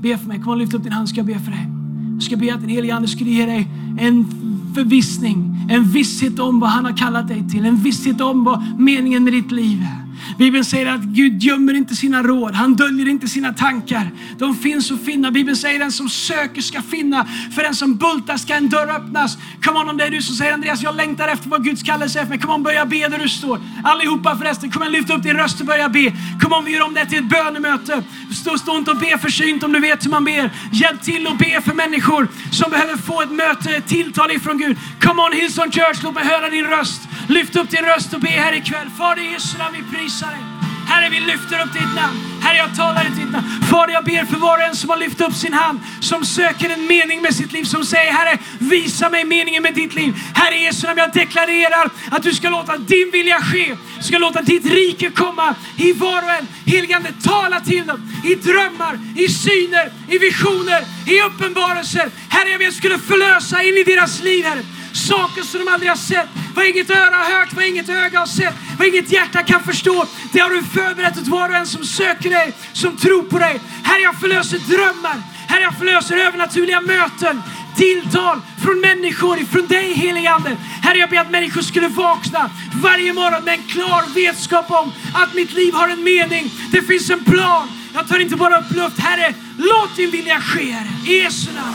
Be 0.00 0.18
för 0.18 0.28
mig. 0.28 0.40
Kom 0.40 0.52
och 0.52 0.56
lyft 0.56 0.74
upp 0.74 0.82
din 0.82 0.92
hand 0.92 1.08
ska 1.08 1.16
jag 1.16 1.26
be 1.26 1.38
för 1.38 1.50
dig. 1.50 1.73
Jag 2.14 2.22
ska 2.22 2.36
be 2.36 2.54
att 2.54 2.60
den 2.60 2.68
helige 2.68 2.94
Ande 2.94 3.08
skulle 3.08 3.30
ge 3.30 3.46
dig 3.46 3.68
en 3.98 4.26
förvissning, 4.74 5.66
en 5.70 5.84
visshet 5.84 6.38
om 6.38 6.60
vad 6.60 6.70
han 6.70 6.84
har 6.84 6.96
kallat 6.96 7.28
dig 7.28 7.48
till, 7.50 7.64
en 7.64 7.76
visshet 7.76 8.20
om 8.20 8.44
vad 8.44 8.78
meningen 8.78 9.24
med 9.24 9.32
ditt 9.32 9.50
liv 9.50 9.82
är. 9.82 10.03
Bibeln 10.38 10.64
säger 10.64 10.86
att 10.86 11.00
Gud 11.00 11.42
gömmer 11.42 11.74
inte 11.74 11.94
sina 11.96 12.22
råd, 12.22 12.54
han 12.54 12.74
döljer 12.74 13.08
inte 13.08 13.28
sina 13.28 13.52
tankar. 13.52 14.10
De 14.38 14.56
finns 14.56 14.90
att 14.90 15.04
finna. 15.04 15.30
Bibeln 15.30 15.56
säger 15.56 15.78
den 15.78 15.92
som 15.92 16.08
söker 16.08 16.62
ska 16.62 16.82
finna, 16.82 17.26
för 17.54 17.62
den 17.62 17.74
som 17.74 17.96
bultar 17.96 18.36
ska 18.36 18.54
en 18.54 18.68
dörr 18.68 18.88
öppnas. 18.88 19.38
Kom 19.62 19.76
on 19.76 19.88
om 19.88 19.96
det 19.96 20.04
är 20.04 20.10
du 20.10 20.22
som 20.22 20.34
säger 20.34 20.52
Andreas, 20.52 20.82
jag 20.82 20.96
längtar 20.96 21.28
efter 21.28 21.48
vad 21.48 21.64
Guds 21.64 21.82
kallelse 21.82 22.20
är 22.20 22.22
för 22.22 22.30
mig. 22.30 22.38
Kom 22.38 22.50
on, 22.50 22.62
börja 22.62 22.86
be 22.86 23.08
där 23.08 23.18
du 23.18 23.28
står. 23.28 23.60
Allihopa 23.84 24.38
förresten, 24.38 24.70
kom 24.70 24.82
on, 24.82 24.92
lyft 24.92 25.10
upp 25.10 25.22
din 25.22 25.36
röst 25.36 25.60
och 25.60 25.66
börja 25.66 25.88
be. 25.88 26.12
Kom 26.40 26.52
on, 26.52 26.64
vi 26.64 26.72
gör 26.72 26.86
om 26.86 26.94
det 26.94 27.06
till 27.06 27.18
ett 27.18 27.28
bönemöte. 27.30 28.02
Stå, 28.32 28.58
stå 28.58 28.76
inte 28.76 28.90
och 28.90 28.96
be 28.96 29.18
försynt 29.18 29.62
om 29.62 29.72
du 29.72 29.80
vet 29.80 30.04
hur 30.06 30.10
man 30.10 30.24
ber. 30.24 30.50
Hjälp 30.72 31.02
till 31.02 31.26
och 31.26 31.36
be 31.36 31.60
för 31.64 31.74
människor 31.74 32.28
som 32.50 32.70
behöver 32.70 32.96
få 32.96 33.22
ett 33.22 33.32
möte, 33.32 33.70
ett 33.70 33.86
tilltal 33.86 34.30
ifrån 34.30 34.58
Gud. 34.58 34.76
Come 35.00 35.22
on 35.22 35.32
Hillsong 35.32 35.70
Church, 35.70 36.02
låt 36.02 36.14
mig 36.14 36.24
höra 36.24 36.50
din 36.50 36.64
röst. 36.64 37.00
Lyft 37.28 37.56
upp 37.56 37.70
din 37.70 37.84
röst 37.84 38.14
och 38.14 38.20
be 38.20 38.28
här 38.28 38.52
ikväll. 38.52 38.88
Fader 38.98 39.22
i 39.22 39.32
Jesu 39.32 39.58
namn, 39.58 39.76
vi 39.78 39.96
prisar 39.96 40.13
prisa 40.14 40.26
dig. 40.26 40.40
Herre, 40.86 41.08
vi 41.10 41.20
lyfter 41.20 41.62
upp 41.64 41.72
ditt 41.72 41.94
namn. 41.94 42.18
Herre, 42.42 42.56
jag 42.56 42.76
talar 42.76 43.06
i 43.06 43.08
ditt 43.08 43.32
namn. 43.32 43.46
Fader, 43.70 43.92
jag 43.92 44.04
ber 44.04 44.24
för 44.24 44.36
var 44.36 44.58
och 44.58 44.64
en 44.64 44.76
som 44.76 44.90
har 44.90 44.96
lyft 44.96 45.20
upp 45.20 45.34
sin 45.34 45.52
hand, 45.52 45.80
som 46.00 46.24
söker 46.24 46.70
en 46.70 46.86
mening 46.86 47.22
med 47.22 47.34
sitt 47.34 47.52
liv, 47.52 47.64
som 47.64 47.84
säger 47.84 48.12
Herre, 48.12 48.38
visa 48.58 49.10
mig 49.10 49.24
meningen 49.24 49.62
med 49.62 49.74
ditt 49.74 49.94
liv. 49.94 50.14
Herre 50.34 50.56
Jesu 50.56 50.86
namn, 50.86 50.98
jag 50.98 51.12
deklarerar 51.12 51.90
att 52.10 52.22
du 52.22 52.34
ska 52.34 52.48
låta 52.48 52.76
din 52.76 53.10
vilja 53.12 53.40
ske. 53.40 53.76
Du 53.98 54.02
ska 54.02 54.18
låta 54.18 54.42
ditt 54.42 54.66
rike 54.66 55.10
komma 55.10 55.54
i 55.76 55.92
var 55.92 56.22
och 56.22 56.30
en. 56.30 56.46
Heligande, 56.66 57.12
tala 57.24 57.60
till 57.60 57.86
dem 57.86 58.00
i 58.24 58.34
drömmar, 58.34 58.98
i 59.16 59.28
syner, 59.28 59.92
i 60.08 60.18
visioner, 60.18 60.84
i 61.06 61.20
uppenbarelser. 61.20 62.10
Herre, 62.28 62.50
jag 62.50 62.58
ber 62.58 62.66
att 62.66 62.72
du 62.72 62.78
skulle 62.78 62.98
förlösa 62.98 63.62
in 63.62 63.74
i 63.74 63.84
deras 63.84 64.22
liv, 64.22 64.44
Herre. 64.44 64.62
Saker 64.94 65.42
som 65.42 65.60
de 65.60 65.68
aldrig 65.68 65.90
har 65.90 65.96
sett, 65.96 66.28
vad 66.54 66.66
inget 66.66 66.90
öra 66.90 67.16
har 67.16 67.38
hört, 67.38 67.52
vad 67.52 67.64
inget 67.64 67.88
öga 67.88 68.18
har 68.18 68.26
sett, 68.26 68.54
vad 68.78 68.88
inget 68.88 69.12
hjärta 69.12 69.42
kan 69.42 69.64
förstå. 69.64 70.06
Det 70.32 70.40
har 70.40 70.50
du 70.50 70.62
förberett 70.62 71.18
åt 71.18 71.28
var 71.28 71.48
och 71.48 71.56
en 71.56 71.66
som 71.66 71.84
söker 71.84 72.30
dig, 72.30 72.54
som 72.72 72.96
tror 72.96 73.22
på 73.22 73.38
dig. 73.38 73.60
Herre, 73.84 74.02
jag 74.02 74.20
förlöser 74.20 74.58
drömmar. 74.58 75.22
Herre, 75.48 75.62
jag 75.62 75.78
förlöser 75.78 76.16
övernaturliga 76.16 76.80
möten, 76.80 77.42
tilltal 77.76 78.40
från 78.64 78.80
människor, 78.80 79.36
från 79.52 79.66
dig 79.66 79.92
heligande. 79.94 80.56
Herre, 80.82 80.98
jag 80.98 81.10
ber 81.10 81.18
att 81.18 81.30
människor 81.30 81.62
skulle 81.62 81.88
vakna 81.88 82.50
varje 82.82 83.12
morgon 83.12 83.44
med 83.44 83.54
en 83.54 83.62
klar 83.62 84.14
vetskap 84.14 84.70
om 84.70 84.92
att 85.14 85.34
mitt 85.34 85.52
liv 85.52 85.74
har 85.74 85.88
en 85.88 86.04
mening. 86.04 86.50
Det 86.72 86.82
finns 86.82 87.10
en 87.10 87.24
plan. 87.24 87.68
Jag 87.94 88.08
tar 88.08 88.18
inte 88.18 88.36
bara 88.36 88.58
upp 88.60 88.70
luft. 88.70 88.98
Herre, 88.98 89.34
låt 89.58 89.96
din 89.96 90.10
vilja 90.10 90.40
ske, 90.40 90.70
Herre. 90.72 90.88
I 91.06 91.22
Jesu 91.22 91.52
namn. 91.52 91.74